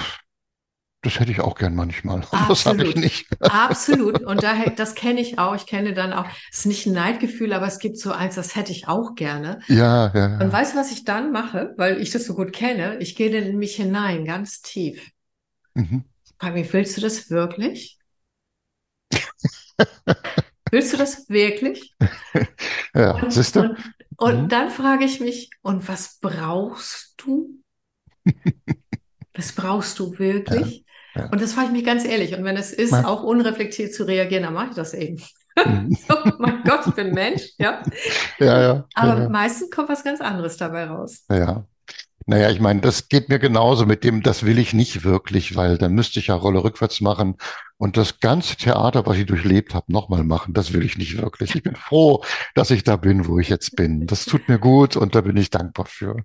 das 1.03 1.19
hätte 1.19 1.33
ich 1.33 1.41
auch 1.41 1.57
gern 1.57 1.75
manchmal. 1.75 2.19
Absolut. 2.31 2.51
Das 2.51 2.67
habe 2.67 2.85
ich 2.85 2.95
nicht. 2.95 3.27
Absolut. 3.41 4.23
Und 4.23 4.45
daher, 4.45 4.71
das 4.71 4.95
kenne 4.95 5.21
ich 5.21 5.41
auch. 5.41 5.57
Ich 5.57 5.67
kenne 5.67 5.95
dann 5.95 6.13
auch, 6.13 6.27
es 6.51 6.61
ist 6.61 6.67
nicht 6.67 6.87
ein 6.87 6.93
Neidgefühl, 6.93 7.53
aber 7.53 7.67
es 7.67 7.81
gibt 7.81 7.99
so 7.99 8.13
eins, 8.13 8.37
das 8.37 8.55
hätte 8.55 8.71
ich 8.71 8.87
auch 8.87 9.17
gerne. 9.17 9.59
Ja, 9.67 10.13
ja, 10.15 10.29
ja. 10.29 10.39
Und 10.39 10.53
weißt 10.53 10.75
du, 10.75 10.79
was 10.79 10.93
ich 10.93 11.05
dann 11.05 11.33
mache? 11.33 11.75
Weil 11.77 12.01
ich 12.01 12.11
das 12.11 12.25
so 12.25 12.35
gut 12.35 12.53
kenne. 12.53 12.99
Ich 12.99 13.17
gehe 13.17 13.33
dann 13.33 13.43
in 13.43 13.59
mich 13.59 13.75
hinein, 13.75 14.25
ganz 14.25 14.63
tief. 14.63 15.11
Mhm. 15.75 16.05
Fabi, 16.43 16.67
willst 16.73 16.97
du 16.97 17.01
das 17.01 17.31
wirklich? 17.31 18.01
willst 20.73 20.93
du 20.93 20.97
das 20.97 21.29
wirklich? 21.29 21.95
ja, 22.95 23.13
und, 23.13 23.33
siehst 23.33 23.55
du? 23.55 23.61
Und, 23.61 23.79
und 24.17 24.43
mhm. 24.43 24.49
dann 24.49 24.71
frage 24.71 25.05
ich 25.05 25.21
mich, 25.21 25.51
und 25.63 25.87
was 25.87 26.19
brauchst 26.19 27.15
du? 27.19 27.63
was 29.35 29.53
brauchst 29.53 29.99
du 30.01 30.19
wirklich? 30.19 30.85
Ja, 31.15 31.25
ja. 31.25 31.29
Und 31.31 31.43
das 31.43 31.53
frage 31.53 31.67
ich 31.67 31.73
mich 31.75 31.85
ganz 31.85 32.07
ehrlich. 32.07 32.35
Und 32.35 32.43
wenn 32.43 32.57
es 32.57 32.73
ist, 32.73 32.91
mein 32.91 33.05
auch 33.05 33.23
unreflektiert 33.23 33.93
zu 33.93 34.05
reagieren, 34.05 34.45
dann 34.45 34.55
mache 34.55 34.71
ich 34.71 34.77
das 34.77 34.95
eben. 34.95 35.23
Mhm. 35.63 35.95
oh 36.09 36.31
mein 36.39 36.63
Gott, 36.65 36.87
ich 36.87 36.95
bin 36.95 37.13
Mensch, 37.13 37.51
ja. 37.59 37.83
Ja, 38.39 38.63
ja. 38.63 38.89
Aber 38.95 39.25
ja, 39.25 39.29
meistens 39.29 39.71
kommt 39.71 39.91
was 39.91 40.03
ganz 40.03 40.23
anderes 40.23 40.57
dabei 40.57 40.87
raus. 40.87 41.27
Ja. 41.31 41.67
Naja, 42.27 42.51
ich 42.51 42.61
meine, 42.61 42.81
das 42.81 43.09
geht 43.09 43.29
mir 43.29 43.39
genauso 43.39 43.87
mit 43.87 44.05
dem, 44.05 44.23
das 44.23 44.45
will 44.45 44.59
ich 44.59 44.73
nicht 44.73 45.05
wirklich, 45.05 45.57
weil 45.57 45.79
dann 45.79 45.93
müsste 45.93 46.21
ich 46.21 46.29
ja 46.29 46.35
Rolle 46.35 46.63
rückwärts 46.63 47.01
machen 47.01 47.37
und 47.79 47.97
das 47.97 48.21
ganze 48.21 48.57
Theater, 48.57 49.07
was 49.07 49.17
ich 49.17 49.27
durchlebt 49.27 49.75
habe, 49.75 49.93
nochmal 49.93 50.25
machen. 50.25 50.55
Das 50.55 50.73
will 50.73 50.85
ich 50.85 50.97
nicht 50.99 51.21
wirklich. 51.21 51.55
Ich 51.55 51.63
bin 51.63 51.77
froh, 51.77 52.23
dass 52.55 52.71
ich 52.71 52.85
da 52.85 52.97
bin, 52.97 53.27
wo 53.27 53.39
ich 53.39 53.49
jetzt 53.49 53.77
bin. 53.77 54.07
Das 54.07 54.25
tut 54.25 54.49
mir 54.49 54.59
gut 54.59 54.97
und 54.97 55.15
da 55.15 55.21
bin 55.21 55.37
ich 55.37 55.51
dankbar 55.51 55.87
für. 55.87 56.17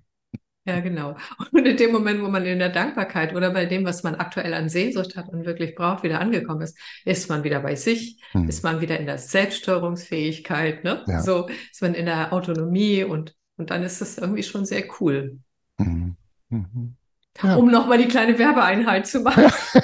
Ja, 0.68 0.80
genau. 0.80 1.16
Und 1.50 1.64
in 1.64 1.78
dem 1.78 1.92
Moment, 1.92 2.22
wo 2.22 2.28
man 2.28 2.44
in 2.44 2.58
der 2.58 2.68
Dankbarkeit 2.68 3.34
oder 3.34 3.50
bei 3.50 3.64
dem, 3.64 3.86
was 3.86 4.02
man 4.02 4.16
aktuell 4.16 4.52
an 4.52 4.68
Sehnsucht 4.68 5.16
hat 5.16 5.30
und 5.30 5.46
wirklich 5.46 5.74
braucht, 5.74 6.02
wieder 6.02 6.20
angekommen 6.20 6.60
ist, 6.60 6.78
ist 7.06 7.30
man 7.30 7.42
wieder 7.42 7.60
bei 7.60 7.74
sich, 7.74 8.20
hm. 8.32 8.48
ist 8.50 8.62
man 8.62 8.82
wieder 8.82 9.00
in 9.00 9.06
der 9.06 9.16
Selbststeuerungsfähigkeit, 9.16 10.84
ne? 10.84 11.04
Ja. 11.06 11.22
So 11.22 11.48
ist 11.72 11.80
man 11.80 11.94
in 11.94 12.04
der 12.04 12.34
Autonomie 12.34 13.02
und, 13.02 13.34
und 13.56 13.70
dann 13.70 13.82
ist 13.82 14.02
es 14.02 14.18
irgendwie 14.18 14.42
schon 14.42 14.66
sehr 14.66 14.84
cool. 15.00 15.38
Mhm. 15.78 16.16
Mhm. 16.50 16.96
Ja. 17.42 17.54
Um 17.56 17.70
nochmal 17.70 17.98
die 17.98 18.08
kleine 18.08 18.38
Werbeeinheit 18.38 19.06
zu 19.06 19.20
machen. 19.20 19.46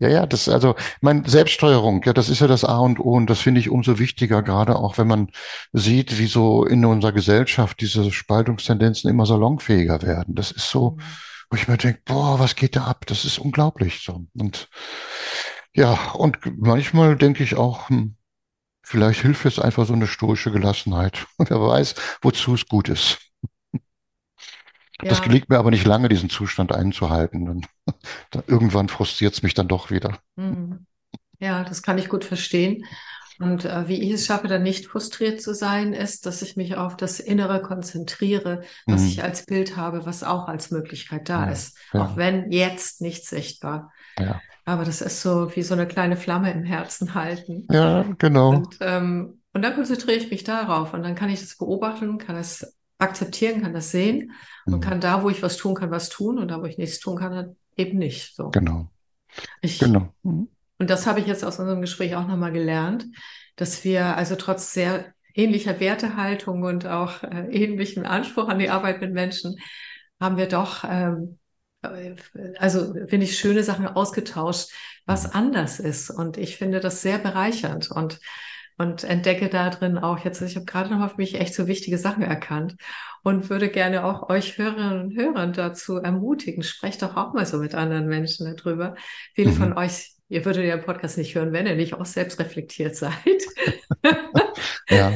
Ja, 0.00 0.08
ja, 0.08 0.26
das, 0.26 0.48
also, 0.48 0.76
mein 1.00 1.24
Selbststeuerung, 1.24 2.02
ja, 2.04 2.12
das 2.12 2.28
ist 2.28 2.38
ja 2.40 2.46
das 2.46 2.64
A 2.64 2.78
und 2.78 3.00
O 3.00 3.14
und 3.14 3.28
das 3.28 3.40
finde 3.40 3.60
ich 3.60 3.68
umso 3.68 3.98
wichtiger, 3.98 4.42
gerade 4.42 4.76
auch 4.76 4.96
wenn 4.96 5.08
man 5.08 5.30
sieht, 5.72 6.18
wie 6.20 6.28
so 6.28 6.64
in 6.64 6.84
unserer 6.84 7.10
Gesellschaft 7.12 7.80
diese 7.80 8.12
Spaltungstendenzen 8.12 9.10
immer 9.10 9.26
salonfähiger 9.26 10.02
werden. 10.02 10.36
Das 10.36 10.52
ist 10.52 10.70
so, 10.70 10.92
Mhm. 10.92 11.02
wo 11.50 11.56
ich 11.56 11.66
mir 11.66 11.78
denke, 11.78 12.00
boah, 12.04 12.38
was 12.38 12.54
geht 12.54 12.76
da 12.76 12.84
ab? 12.84 13.06
Das 13.06 13.24
ist 13.24 13.38
unglaublich 13.40 14.02
so. 14.04 14.24
Und 14.38 14.68
ja, 15.74 15.94
und 16.14 16.38
manchmal 16.58 17.16
denke 17.16 17.42
ich 17.42 17.56
auch, 17.56 17.88
hm, 17.88 18.16
vielleicht 18.82 19.22
hilft 19.22 19.44
jetzt 19.46 19.60
einfach 19.60 19.86
so 19.86 19.94
eine 19.94 20.06
stoische 20.08 20.52
Gelassenheit. 20.52 21.26
Und 21.38 21.50
wer 21.50 21.60
weiß, 21.60 21.94
wozu 22.22 22.54
es 22.54 22.66
gut 22.68 22.88
ist. 22.90 23.18
Das 25.06 25.22
Ja, 25.22 25.22
gelingt 25.22 25.48
mir 25.48 25.58
aber 25.58 25.70
nicht 25.70 25.86
lange, 25.86 26.08
diesen 26.08 26.30
Zustand 26.30 26.72
einzuhalten. 26.72 27.46
Dann, 27.46 27.66
dann 28.30 28.42
irgendwann 28.46 28.88
frustriert 28.88 29.34
es 29.34 29.42
mich 29.42 29.54
dann 29.54 29.68
doch 29.68 29.90
wieder. 29.90 30.18
mhm. 30.36 30.86
Ja, 31.40 31.64
das 31.64 31.82
kann 31.82 31.98
ich 31.98 32.08
gut 32.08 32.24
verstehen. 32.24 32.84
Und 33.40 33.64
äh, 33.66 33.88
wie 33.88 34.02
ich 34.02 34.12
es 34.12 34.26
schaffe, 34.26 34.48
dann 34.48 34.62
nicht 34.64 34.86
frustriert 34.86 35.42
zu 35.42 35.54
sein, 35.54 35.94
ist, 35.94 36.26
dass 36.26 36.42
ich 36.42 36.56
mich 36.56 36.76
auf 36.76 36.96
das 36.96 37.20
Innere 37.20 37.62
konzentriere, 37.62 38.62
was 38.88 39.06
Hm, 39.06 39.08
ich 39.08 39.24
als 39.24 39.46
Bild 39.46 39.76
habe, 39.76 40.06
was 40.06 40.24
auch 40.24 40.48
als 40.48 40.70
Möglichkeit 40.72 41.28
da 41.30 41.44
ja, 41.44 41.50
ist. 41.50 41.78
Auch 41.96 42.16
ja, 42.16 42.18
wenn 42.18 42.52
jetzt 42.52 43.00
nicht 43.02 43.26
sichtbar. 43.26 43.92
ja. 44.18 44.42
Aber 44.66 44.84
das 44.84 45.00
ist 45.02 45.22
so 45.22 45.54
wie 45.56 45.62
so 45.62 45.74
eine 45.74 45.88
kleine 45.88 46.16
Flamme 46.16 46.52
im 46.52 46.64
Herzen 46.64 47.14
halten. 47.14 47.68
Ja, 47.70 48.02
genau. 48.18 48.62
Und, 48.62 48.78
ähm, 48.80 49.42
und 49.54 49.62
dann 49.62 49.74
konzentriere 49.74 50.16
ich 50.18 50.30
mich 50.30 50.44
darauf 50.44 50.94
und 50.94 51.02
dann 51.02 51.14
kann 51.16 51.30
ich 51.30 51.40
das 51.40 51.56
beobachten, 51.56 52.18
kann 52.18 52.36
es 52.36 52.77
akzeptieren, 52.98 53.62
kann 53.62 53.72
das 53.72 53.90
sehen 53.90 54.32
und 54.66 54.74
Hm, 54.74 54.80
kann 54.80 55.00
da, 55.00 55.22
wo 55.22 55.30
ich 55.30 55.42
was 55.42 55.56
tun 55.56 55.74
kann, 55.74 55.90
was 55.90 56.08
tun 56.08 56.38
und 56.38 56.48
da, 56.48 56.60
wo 56.60 56.66
ich 56.66 56.78
nichts 56.78 57.00
tun 57.00 57.16
kann, 57.16 57.56
eben 57.76 57.98
nicht. 57.98 58.34
So. 58.34 58.50
genau. 58.50 58.90
Ich, 59.60 59.78
Genau. 59.78 60.12
Hm, 60.24 60.48
und 60.78 60.90
das 60.90 61.06
habe 61.06 61.20
ich 61.20 61.26
jetzt 61.26 61.44
aus 61.44 61.58
unserem 61.58 61.80
Gespräch 61.80 62.14
auch 62.14 62.26
nochmal 62.26 62.52
gelernt, 62.52 63.06
dass 63.56 63.82
wir 63.84 64.16
also 64.16 64.36
trotz 64.36 64.72
sehr 64.72 65.12
ähnlicher 65.34 65.80
Wertehaltung 65.80 66.62
und 66.62 66.86
auch 66.86 67.22
äh, 67.22 67.48
ähnlichem 67.50 68.04
Anspruch 68.04 68.48
an 68.48 68.58
die 68.58 68.70
Arbeit 68.70 69.00
mit 69.00 69.12
Menschen, 69.12 69.56
haben 70.20 70.36
wir 70.36 70.48
doch, 70.48 70.84
ähm, 70.84 71.38
äh, 71.82 72.14
also 72.58 72.94
finde 73.06 73.24
ich, 73.24 73.38
schöne 73.38 73.62
Sachen 73.62 73.86
ausgetauscht, 73.86 74.70
was 75.06 75.32
anders 75.32 75.80
ist. 75.80 76.10
Und 76.10 76.36
ich 76.36 76.56
finde 76.56 76.80
das 76.80 77.02
sehr 77.02 77.18
bereichernd 77.18 77.90
und, 77.90 78.20
und 78.78 79.04
entdecke 79.04 79.48
da 79.48 79.70
drin 79.70 79.98
auch 79.98 80.24
jetzt, 80.24 80.40
ich 80.40 80.56
habe 80.56 80.64
gerade 80.64 80.90
nochmal 80.90 81.10
für 81.10 81.16
mich 81.16 81.34
echt 81.34 81.54
so 81.54 81.66
wichtige 81.66 81.98
Sachen 81.98 82.22
erkannt 82.22 82.76
und 83.22 83.50
würde 83.50 83.68
gerne 83.68 84.04
auch 84.04 84.30
euch 84.30 84.56
Hörerinnen 84.56 85.02
und 85.02 85.16
Hörer 85.16 85.48
dazu 85.48 85.96
ermutigen. 85.96 86.62
Sprecht 86.62 87.02
doch 87.02 87.16
auch 87.16 87.34
mal 87.34 87.44
so 87.44 87.58
mit 87.58 87.74
anderen 87.74 88.06
Menschen 88.06 88.56
darüber. 88.56 88.94
Viele 89.34 89.50
mhm. 89.50 89.56
von 89.56 89.72
euch, 89.72 90.12
ihr 90.28 90.44
würdet 90.44 90.64
ja 90.64 90.76
den 90.76 90.84
Podcast 90.84 91.18
nicht 91.18 91.34
hören, 91.34 91.52
wenn 91.52 91.66
ihr 91.66 91.74
nicht 91.74 91.94
auch 91.94 92.06
selbst 92.06 92.38
reflektiert 92.38 92.96
seid. 92.96 93.14
Ja, 94.90 95.12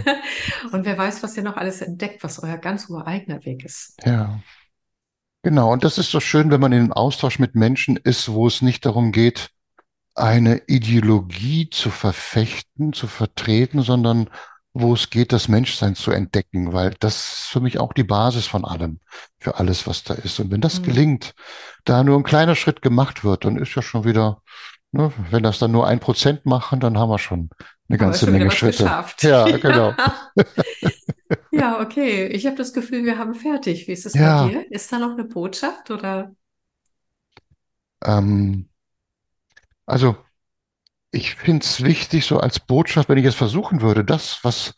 Und 0.73 0.85
wer 0.85 0.99
weiß, 0.99 1.23
was 1.23 1.35
ihr 1.37 1.43
noch 1.43 1.57
alles 1.57 1.81
entdeckt, 1.81 2.23
was 2.23 2.43
euer 2.43 2.59
ganz 2.59 2.91
ureigener 2.91 3.43
Weg 3.47 3.65
ist. 3.65 3.99
ja. 4.05 4.41
Genau. 5.43 5.73
Und 5.73 5.83
das 5.83 5.99
ist 5.99 6.11
so 6.11 6.21
schön, 6.21 6.51
wenn 6.51 6.61
man 6.61 6.73
in 6.73 6.83
den 6.83 6.93
Austausch 6.93 7.39
mit 7.39 7.55
Menschen 7.57 7.97
ist, 7.97 8.31
wo 8.31 8.47
es 8.47 8.63
nicht 8.63 8.87
darum 8.87 9.11
geht, 9.11 9.51
eine 10.15 10.63
Ideologie 10.67 11.71
zu 11.71 11.91
verfechten, 11.91 12.93
zu 12.93 13.07
vertreten, 13.07 13.83
sondern 13.83 14.29
wo 14.75 14.95
es 14.95 15.11
geht, 15.11 15.33
das 15.33 15.49
Menschsein 15.49 15.95
zu 15.95 16.11
entdecken, 16.13 16.73
weil 16.73 16.95
das 17.01 17.17
ist 17.17 17.49
für 17.51 17.61
mich 17.61 17.79
auch 17.79 17.93
die 17.93 18.05
Basis 18.05 18.47
von 18.47 18.65
allem, 18.65 19.01
für 19.39 19.57
alles, 19.59 19.87
was 19.87 20.03
da 20.05 20.15
ist. 20.15 20.41
Und 20.41 20.51
wenn 20.51 20.63
das 20.63 20.81
Hm. 20.81 20.83
gelingt, 20.83 21.35
da 21.85 22.03
nur 22.05 22.17
ein 22.19 22.23
kleiner 22.25 22.55
Schritt 22.55 22.81
gemacht 22.83 23.25
wird, 23.25 23.45
dann 23.45 23.57
ist 23.59 23.75
ja 23.75 23.83
schon 23.83 24.05
wieder, 24.05 24.43
ne, 24.93 25.13
wenn 25.31 25.43
das 25.43 25.59
dann 25.59 25.73
nur 25.73 25.87
ein 25.87 26.01
Prozent 26.01 26.47
machen, 26.47 26.81
dann 26.81 26.99
haben 26.99 27.11
wir 27.11 27.19
schon 27.19 27.51
eine 27.89 27.99
ganze 27.99 28.27
schon 28.27 28.29
Menge 28.29 28.51
Schritte. 28.51 28.97
geschafft. 29.01 29.23
Ja, 29.23 29.57
genau. 29.59 29.99
Ja, 31.51 31.81
okay. 31.81 32.27
Ich 32.29 32.47
habe 32.47 32.57
das 32.57 32.73
Gefühl, 32.73 33.05
wir 33.05 33.17
haben 33.19 33.35
fertig. 33.35 33.87
Wie 33.87 33.93
ist 33.93 34.07
es 34.07 34.19
bei 34.19 34.31
Ja, 34.31 34.33
dir? 34.33 34.71
Ist 34.73 34.91
da 34.93 34.99
noch 34.99 35.13
eine 35.13 35.25
Botschaft 35.25 35.91
oder? 35.91 36.35
ähm, 38.05 38.69
also 39.87 40.17
ich 41.11 41.35
finde 41.35 41.65
es 41.65 41.83
wichtig, 41.85 42.25
so 42.25 42.39
als 42.41 42.61
Botschaft, 42.61 43.09
wenn 43.09 43.19
ich 43.19 43.25
jetzt 43.25 43.37
versuchen 43.37 43.83
würde, 43.83 44.05
das, 44.05 44.43
was 44.43 44.75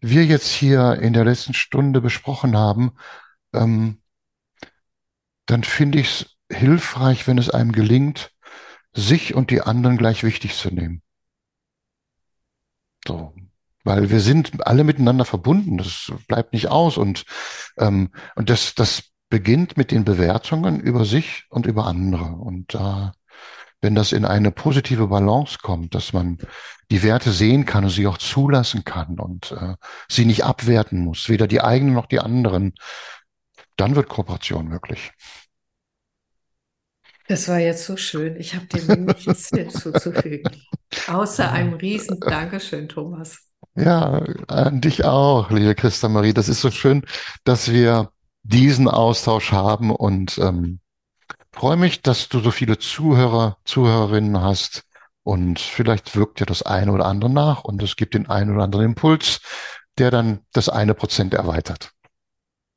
wir 0.00 0.24
jetzt 0.24 0.50
hier 0.50 0.94
in 1.00 1.12
der 1.12 1.24
letzten 1.24 1.54
Stunde 1.54 2.00
besprochen 2.00 2.56
haben, 2.56 2.92
ähm, 3.52 4.00
dann 5.46 5.64
finde 5.64 6.00
ich 6.00 6.08
es 6.08 6.36
hilfreich, 6.50 7.26
wenn 7.26 7.38
es 7.38 7.50
einem 7.50 7.72
gelingt, 7.72 8.32
sich 8.92 9.34
und 9.34 9.50
die 9.50 9.62
anderen 9.62 9.96
gleich 9.96 10.24
wichtig 10.24 10.54
zu 10.56 10.70
nehmen. 10.70 11.02
So. 13.06 13.34
Weil 13.84 14.10
wir 14.10 14.20
sind 14.20 14.66
alle 14.66 14.82
miteinander 14.82 15.24
verbunden. 15.24 15.78
Das 15.78 16.12
bleibt 16.26 16.52
nicht 16.52 16.68
aus. 16.68 16.96
Und, 16.98 17.24
ähm, 17.78 18.10
und 18.34 18.50
das, 18.50 18.74
das 18.74 19.12
beginnt 19.28 19.76
mit 19.76 19.92
den 19.92 20.04
Bewertungen 20.04 20.80
über 20.80 21.04
sich 21.04 21.44
und 21.50 21.66
über 21.66 21.86
andere. 21.86 22.24
Und 22.24 22.74
da, 22.74 23.12
wenn 23.80 23.94
das 23.94 24.12
in 24.12 24.24
eine 24.24 24.50
positive 24.50 25.08
Balance 25.08 25.58
kommt, 25.62 25.94
dass 25.94 26.12
man 26.12 26.38
die 26.90 27.02
Werte 27.02 27.32
sehen 27.32 27.66
kann 27.66 27.84
und 27.84 27.90
sie 27.90 28.06
auch 28.06 28.18
zulassen 28.18 28.84
kann 28.84 29.18
und 29.18 29.52
äh, 29.52 29.74
sie 30.08 30.24
nicht 30.24 30.44
abwerten 30.44 31.00
muss, 31.00 31.28
weder 31.28 31.46
die 31.46 31.60
eigenen 31.60 31.94
noch 31.94 32.06
die 32.06 32.20
anderen, 32.20 32.74
dann 33.76 33.94
wird 33.96 34.08
Kooperation 34.08 34.68
möglich. 34.68 35.12
Das 37.28 37.48
war 37.48 37.58
jetzt 37.58 37.84
so 37.84 37.96
schön. 37.96 38.36
Ich 38.36 38.54
habe 38.54 38.66
dem 38.66 39.04
nichts 39.04 39.48
hinzuzufügen. 39.54 40.50
Außer 41.08 41.50
einem 41.50 41.74
riesen 41.74 42.20
Dankeschön, 42.20 42.88
Thomas. 42.88 43.48
Ja, 43.74 44.22
an 44.46 44.80
dich 44.80 45.04
auch, 45.04 45.50
liebe 45.50 45.74
Christa 45.74 46.08
Marie. 46.08 46.32
Das 46.32 46.48
ist 46.48 46.60
so 46.60 46.70
schön, 46.70 47.02
dass 47.44 47.70
wir 47.70 48.10
diesen 48.42 48.88
Austausch 48.88 49.50
haben 49.50 49.90
und 49.90 50.38
ähm, 50.38 50.80
freue 51.56 51.76
mich, 51.76 52.02
dass 52.02 52.28
du 52.28 52.40
so 52.40 52.50
viele 52.50 52.78
Zuhörer, 52.78 53.58
Zuhörerinnen 53.64 54.40
hast. 54.40 54.84
Und 55.22 55.58
vielleicht 55.58 56.14
wirkt 56.14 56.38
ja 56.40 56.46
das 56.46 56.62
eine 56.62 56.92
oder 56.92 57.06
andere 57.06 57.30
nach 57.30 57.64
und 57.64 57.82
es 57.82 57.96
gibt 57.96 58.14
den 58.14 58.28
einen 58.28 58.54
oder 58.54 58.62
anderen 58.64 58.84
Impuls, 58.86 59.40
der 59.98 60.10
dann 60.12 60.40
das 60.52 60.68
eine 60.68 60.94
Prozent 60.94 61.34
erweitert. 61.34 61.90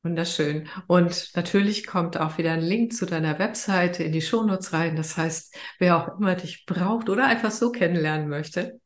Wunderschön. 0.02 0.68
Und 0.88 1.32
natürlich 1.36 1.86
kommt 1.86 2.18
auch 2.18 2.38
wieder 2.38 2.54
ein 2.54 2.62
Link 2.62 2.94
zu 2.94 3.06
deiner 3.06 3.38
Webseite 3.38 4.04
in 4.04 4.14
die 4.14 4.22
Shownotes 4.22 4.72
rein. 4.72 4.96
Das 4.96 5.18
heißt, 5.18 5.56
wer 5.78 5.98
auch 5.98 6.18
immer 6.20 6.36
dich 6.36 6.66
braucht 6.66 7.10
oder 7.10 7.26
einfach 7.28 7.52
so 7.52 7.72
kennenlernen 7.72 8.30
möchte, 8.30 8.80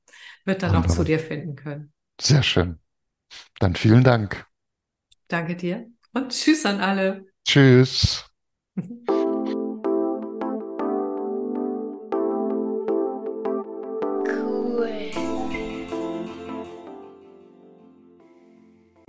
wird 0.45 0.63
dann 0.63 0.75
auch 0.75 0.87
zu 0.87 1.03
Wunderbar. 1.03 1.05
dir 1.05 1.19
finden 1.19 1.55
können. 1.55 1.93
Sehr 2.19 2.43
schön. 2.43 2.79
Dann 3.59 3.75
vielen 3.75 4.03
Dank. 4.03 4.47
Danke 5.27 5.55
dir 5.57 5.91
und 6.13 6.31
tschüss 6.31 6.65
an 6.65 6.79
alle. 6.79 7.25
Tschüss. 7.45 8.25